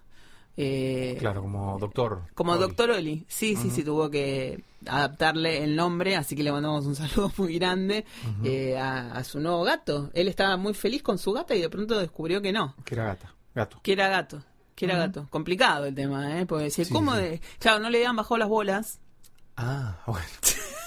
Eh, 0.57 1.15
Claro, 1.19 1.41
como 1.41 1.77
doctor. 1.79 2.23
Como 2.35 2.51
Oli. 2.53 2.61
Doctor 2.61 2.91
Oli. 2.91 3.25
Sí, 3.27 3.55
sí, 3.55 3.69
sí, 3.69 3.83
tuvo 3.83 4.09
que 4.09 4.63
adaptarle 4.85 5.63
el 5.63 5.75
nombre, 5.75 6.15
así 6.15 6.35
que 6.35 6.43
le 6.43 6.51
mandamos 6.51 6.85
un 6.85 6.95
saludo 6.97 7.31
muy 7.37 7.55
grande 7.55 8.05
eh, 8.43 8.77
a, 8.77 9.13
a 9.13 9.23
su 9.23 9.39
nuevo 9.39 9.63
gato. 9.63 10.09
Él 10.13 10.27
estaba 10.27 10.57
muy 10.57 10.73
feliz 10.73 11.01
con 11.03 11.17
su 11.17 11.31
gata 11.33 11.55
y 11.55 11.61
de 11.61 11.69
pronto 11.69 11.97
descubrió 11.97 12.41
que 12.41 12.51
no, 12.51 12.75
Que 12.85 12.95
era 12.95 13.05
gata. 13.05 13.33
Gato. 13.55 13.79
que 13.83 13.93
era 13.93 14.07
gato. 14.07 14.43
Que 14.75 14.85
era 14.85 14.97
gato. 14.97 15.27
Complicado 15.29 15.85
el 15.85 15.93
tema, 15.93 16.39
¿eh? 16.39 16.45
Porque 16.47 16.65
decía, 16.65 16.83
Sí, 16.85 16.91
¿cómo 16.91 17.13
sí. 17.15 17.21
de.? 17.21 17.41
Claro, 17.59 17.79
no 17.79 17.89
le 17.91 17.99
habían 17.99 18.15
bajado 18.15 18.37
las 18.37 18.49
bolas. 18.49 18.99
Ah, 19.55 19.99
bueno. 20.07 20.25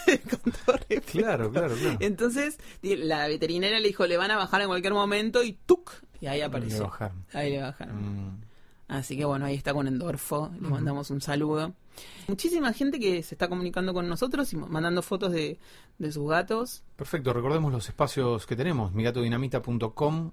Con 0.43 0.53
todo. 0.53 0.77
Claro, 1.12 1.53
claro, 1.53 1.75
claro. 1.77 1.97
Entonces, 2.01 2.59
la 2.83 3.29
veterinaria 3.29 3.79
le 3.79 3.87
dijo, 3.87 4.07
le 4.09 4.17
van 4.17 4.33
a 4.33 4.37
bajar 4.37 4.61
en 4.61 4.67
cualquier 4.67 4.93
momento 4.93 5.45
y 5.45 5.53
¡tuc! 5.53 5.93
Y 6.21 6.27
ahí 6.27 6.41
apareció. 6.41 6.79
Le 6.79 6.85
bajaron. 6.85 7.25
Ahí 7.33 7.51
le 7.53 7.62
bajaron. 7.62 8.27
Mm. 8.31 8.41
Así 8.89 9.16
que 9.16 9.24
bueno, 9.24 9.47
ahí 9.47 9.55
está 9.57 9.74
con 9.74 9.89
Endorfo, 9.89 10.51
le 10.61 10.68
mandamos 10.68 11.11
un 11.11 11.20
saludo. 11.20 11.72
Muchísima 12.28 12.72
gente 12.72 13.01
que 13.01 13.22
se 13.22 13.34
está 13.34 13.49
comunicando 13.49 13.93
con 13.95 14.09
nosotros 14.09 14.53
y 14.53 14.57
mandando 14.57 15.03
fotos 15.03 15.32
de, 15.32 15.59
de 15.99 16.12
sus 16.12 16.28
gatos, 16.28 16.82
Perfecto, 16.95 17.32
recordemos 17.32 17.72
los 17.72 17.89
espacios 17.89 18.47
que 18.47 18.55
tenemos, 18.55 18.93
migatodinamita.com, 18.93 20.30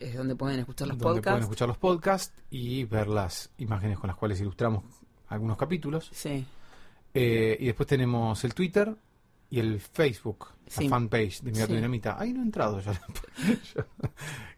es 0.00 0.16
donde 0.16 0.34
pueden 0.34 0.58
escuchar 0.60 0.88
los 0.88 0.98
donde 0.98 1.20
pueden 1.20 1.22
podcasts. 1.22 1.42
escuchar 1.42 1.68
los 1.68 1.78
podcasts 1.78 2.34
y 2.50 2.84
ver 2.84 3.06
las 3.08 3.50
imágenes 3.58 3.98
con 3.98 4.08
las 4.08 4.16
cuales 4.16 4.40
ilustramos 4.40 4.82
algunos 5.28 5.56
capítulos. 5.56 6.10
Sí, 6.12 6.44
Eh, 7.14 7.56
y 7.60 7.66
después 7.66 7.86
tenemos 7.86 8.42
el 8.44 8.54
Twitter 8.54 8.96
y 9.52 9.60
el 9.60 9.78
Facebook, 9.80 10.48
Sí. 10.66 10.84
la 10.84 10.90
fanpage 10.90 11.42
de 11.42 11.50
Mi 11.52 11.58
Sí. 11.58 11.66
Dinamita. 11.74 12.16
Ahí 12.18 12.32
no 12.32 12.40
he 12.40 12.44
entrado 12.44 12.80
yo. 12.80 12.92
Yo 13.74 13.84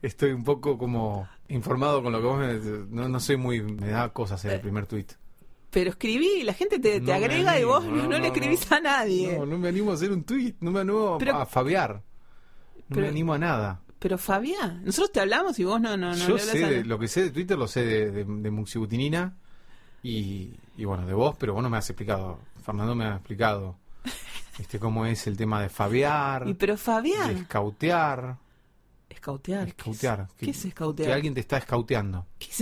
Estoy 0.00 0.30
un 0.30 0.44
poco 0.44 0.78
como 0.78 1.28
informado 1.48 2.02
con 2.02 2.12
lo 2.12 2.20
que 2.20 2.26
vos 2.26 2.38
me... 2.38 2.54
No, 2.94 3.08
no 3.08 3.18
soy 3.20 3.36
muy... 3.36 3.60
Me 3.62 3.88
da 3.88 4.10
cosas 4.12 4.38
hacer 4.40 4.52
el 4.52 4.58
Eh, 4.58 4.62
primer 4.62 4.86
tweet. 4.86 5.06
pero 5.70 5.90
escribí 5.90 6.44
la 6.44 6.52
gente 6.54 6.78
te, 6.78 7.00
te 7.00 7.06
No 7.06 7.14
agrega 7.14 7.58
y 7.58 7.64
vos 7.64 7.84
no, 7.84 8.06
no 8.06 8.18
le 8.18 8.28
escribís 8.28 8.70
a 8.70 8.78
nadie. 8.80 9.36
No, 9.36 9.44
no 9.46 9.58
me 9.58 9.68
animo 9.68 9.90
a 9.90 9.94
hacer 9.94 10.12
un 10.12 10.22
tweet, 10.22 10.54
no 10.60 10.70
me 10.70 10.80
animo 10.80 11.14
a- 11.14 11.18
Pero- 11.18 11.36
a 11.36 11.46
fabiar. 11.46 11.94
No 11.94 12.02
pero- 12.90 13.00
me 13.02 13.08
animo 13.08 13.34
a 13.34 13.38
nada. 13.38 13.80
Pero 13.98 14.18
Fabián, 14.18 14.84
nosotros 14.84 15.10
te 15.12 15.20
hablamos 15.20 15.58
y 15.58 15.64
vos 15.64 15.80
no, 15.80 15.96
no, 15.96 16.10
no 16.10 16.28
Yo 16.28 16.34
le 16.34 16.40
sé, 16.40 16.64
a 16.64 16.68
de- 16.68 16.84
lo 16.84 16.98
que 16.98 17.08
sé 17.08 17.22
de 17.22 17.30
Twitter 17.30 17.56
lo 17.58 17.66
sé 17.66 17.84
de, 17.84 18.10
de, 18.10 18.24
de 18.24 18.50
Muxibutinina 18.50 19.34
y, 20.02 20.52
y 20.76 20.84
bueno, 20.84 21.06
de 21.06 21.14
vos, 21.14 21.34
pero 21.38 21.54
vos 21.54 21.62
no 21.62 21.70
me 21.70 21.78
has 21.78 21.88
explicado. 21.90 22.38
Fernando 22.62 22.94
me 22.94 23.06
ha 23.06 23.14
explicado 23.16 23.78
este, 24.58 24.78
cómo 24.78 25.06
es 25.06 25.26
el 25.26 25.36
tema 25.36 25.60
de 25.62 25.68
fabiar, 25.68 26.48
Y 26.48 26.54
pero 26.54 26.74
de 26.74 26.76
Fabián, 26.78 27.30
escautear. 27.38 28.36
escautear. 29.08 29.64
¿qué 29.66 29.70
Escautear. 29.70 30.28
¿Qué 30.36 30.50
es 30.50 30.64
escautear? 30.64 31.08
Que 31.08 31.12
alguien 31.14 31.34
te 31.34 31.40
está 31.40 31.58
escauteando. 31.58 32.26
¿Qué 32.38 32.48
es 32.50 32.60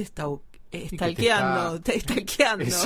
que 0.70 0.78
te 0.78 0.84
estalqueando? 0.86 1.76
está- 1.76 1.92
Te 1.92 1.96
estalqueando. 1.98 2.64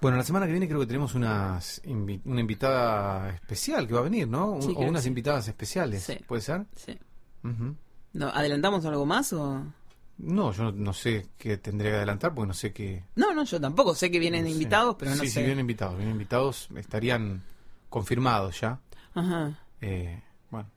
Bueno, 0.00 0.18
la 0.18 0.24
semana 0.24 0.44
que 0.46 0.52
viene 0.52 0.68
creo 0.68 0.78
que 0.80 0.86
tenemos 0.86 1.14
unas 1.14 1.82
invi- 1.84 2.20
una 2.26 2.40
invitada 2.40 3.30
especial 3.30 3.86
que 3.88 3.94
va 3.94 4.00
a 4.00 4.02
venir, 4.02 4.28
¿no? 4.28 4.60
Sí, 4.60 4.72
o 4.76 4.80
unas 4.82 5.02
sí. 5.02 5.08
invitadas 5.08 5.48
especiales, 5.48 6.02
Sí. 6.04 6.18
¿puede 6.28 6.42
ser? 6.42 6.66
Sí. 6.76 6.98
Ujú. 7.42 7.74
No, 8.12 8.28
¿Adelantamos 8.28 8.84
algo 8.84 9.06
más 9.06 9.32
o...? 9.32 9.64
No, 10.18 10.52
yo 10.52 10.64
no, 10.64 10.72
no 10.72 10.92
sé 10.94 11.26
qué 11.36 11.58
tendría 11.58 11.90
que 11.90 11.96
adelantar 11.98 12.34
porque 12.34 12.48
no 12.48 12.54
sé 12.54 12.72
qué... 12.72 13.04
No, 13.16 13.34
no, 13.34 13.44
yo 13.44 13.60
tampoco. 13.60 13.94
Sé 13.94 14.10
que 14.10 14.18
vienen 14.18 14.42
no 14.44 14.48
sé. 14.48 14.52
invitados, 14.52 14.96
pero 14.98 15.10
no 15.10 15.16
sí, 15.18 15.28
sé. 15.28 15.34
Sí, 15.34 15.38
vienen 15.40 15.60
invitados. 15.60 15.96
Vienen 15.96 16.12
invitados, 16.14 16.68
estarían 16.76 17.42
confirmados 17.90 18.60
ya. 18.60 18.80
Ajá. 19.14 19.58
Eh, 19.82 20.22
bueno, 20.50 20.70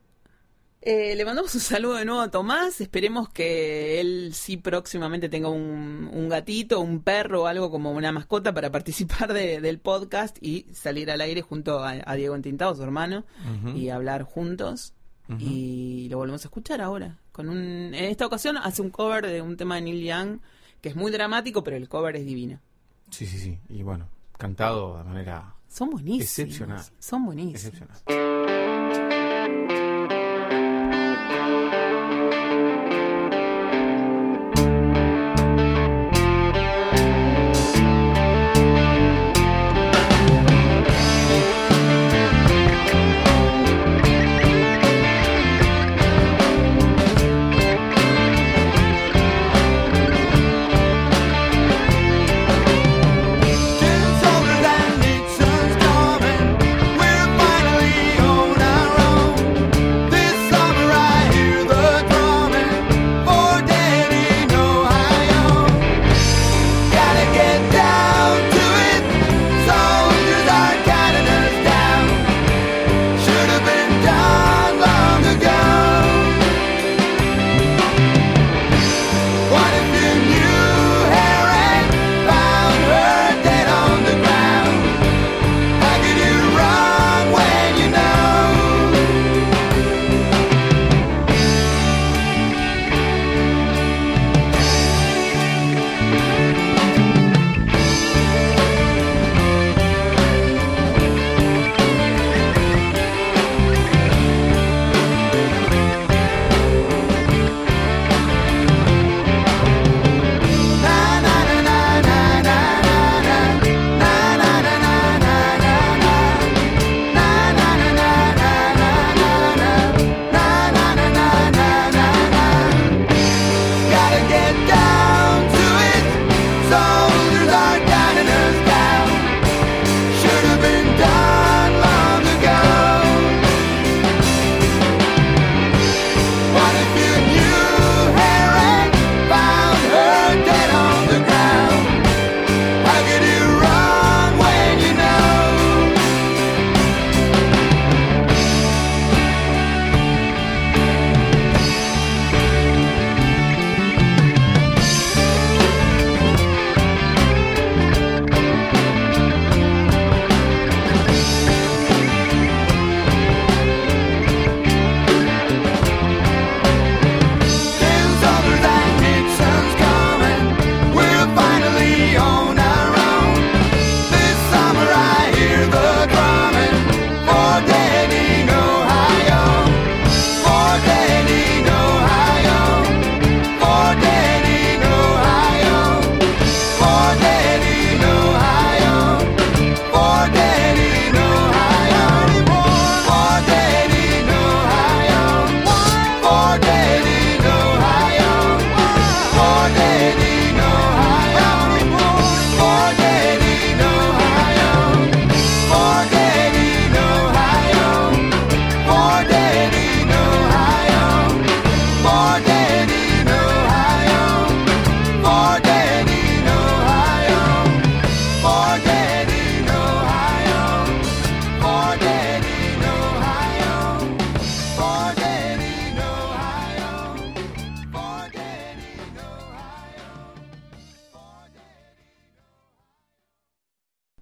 Eh, 0.81 1.15
le 1.15 1.23
mandamos 1.25 1.53
un 1.55 1.61
saludo 1.61 1.95
de 1.95 2.05
nuevo 2.05 2.19
a 2.21 2.29
Tomás. 2.31 2.81
Esperemos 2.81 3.29
que 3.29 4.01
él 4.01 4.31
sí 4.33 4.57
próximamente 4.57 5.29
tenga 5.29 5.47
un, 5.49 6.09
un 6.13 6.29
gatito, 6.29 6.79
un 6.81 7.01
perro 7.01 7.43
o 7.43 7.47
algo 7.47 7.71
como 7.71 7.91
una 7.91 8.11
mascota 8.11 8.53
para 8.53 8.71
participar 8.71 9.31
de- 9.33 9.61
del 9.61 9.79
podcast 9.79 10.37
y 10.41 10.65
salir 10.73 11.11
al 11.11 11.21
aire 11.21 11.41
junto 11.41 11.79
a, 11.83 11.95
a 12.05 12.15
Diego 12.15 12.35
Entintado, 12.35 12.75
su 12.75 12.83
hermano, 12.83 13.23
y 13.73 13.87
hablar 13.89 14.23
juntos. 14.23 14.93
Y 15.37 16.07
lo 16.09 16.17
volvemos 16.17 16.43
a 16.43 16.47
escuchar 16.47 16.81
ahora. 16.81 17.19
Con 17.39 17.47
un, 17.47 17.93
en 17.93 18.03
esta 18.03 18.25
ocasión 18.25 18.57
hace 18.57 18.81
un 18.81 18.89
cover 18.89 19.25
de 19.25 19.41
un 19.41 19.55
tema 19.55 19.75
de 19.75 19.81
Neil 19.83 20.03
Young 20.03 20.39
que 20.81 20.89
es 20.89 20.97
muy 20.97 21.09
dramático, 21.09 21.63
pero 21.63 21.77
el 21.77 21.87
cover 21.87 22.17
es 22.17 22.25
divino. 22.25 22.59
Sí, 23.11 23.25
sí, 23.25 23.37
sí. 23.37 23.57
Y 23.69 23.81
bueno, 23.81 24.09
cantado 24.37 24.97
de 24.97 25.05
manera 25.05 25.55
Son 25.69 25.89
buenísimos. 25.89 26.23
Excepcional. 26.23 26.83
Son 26.99 27.25
buenísimos. 27.25 27.63
excepcional. 27.63 28.58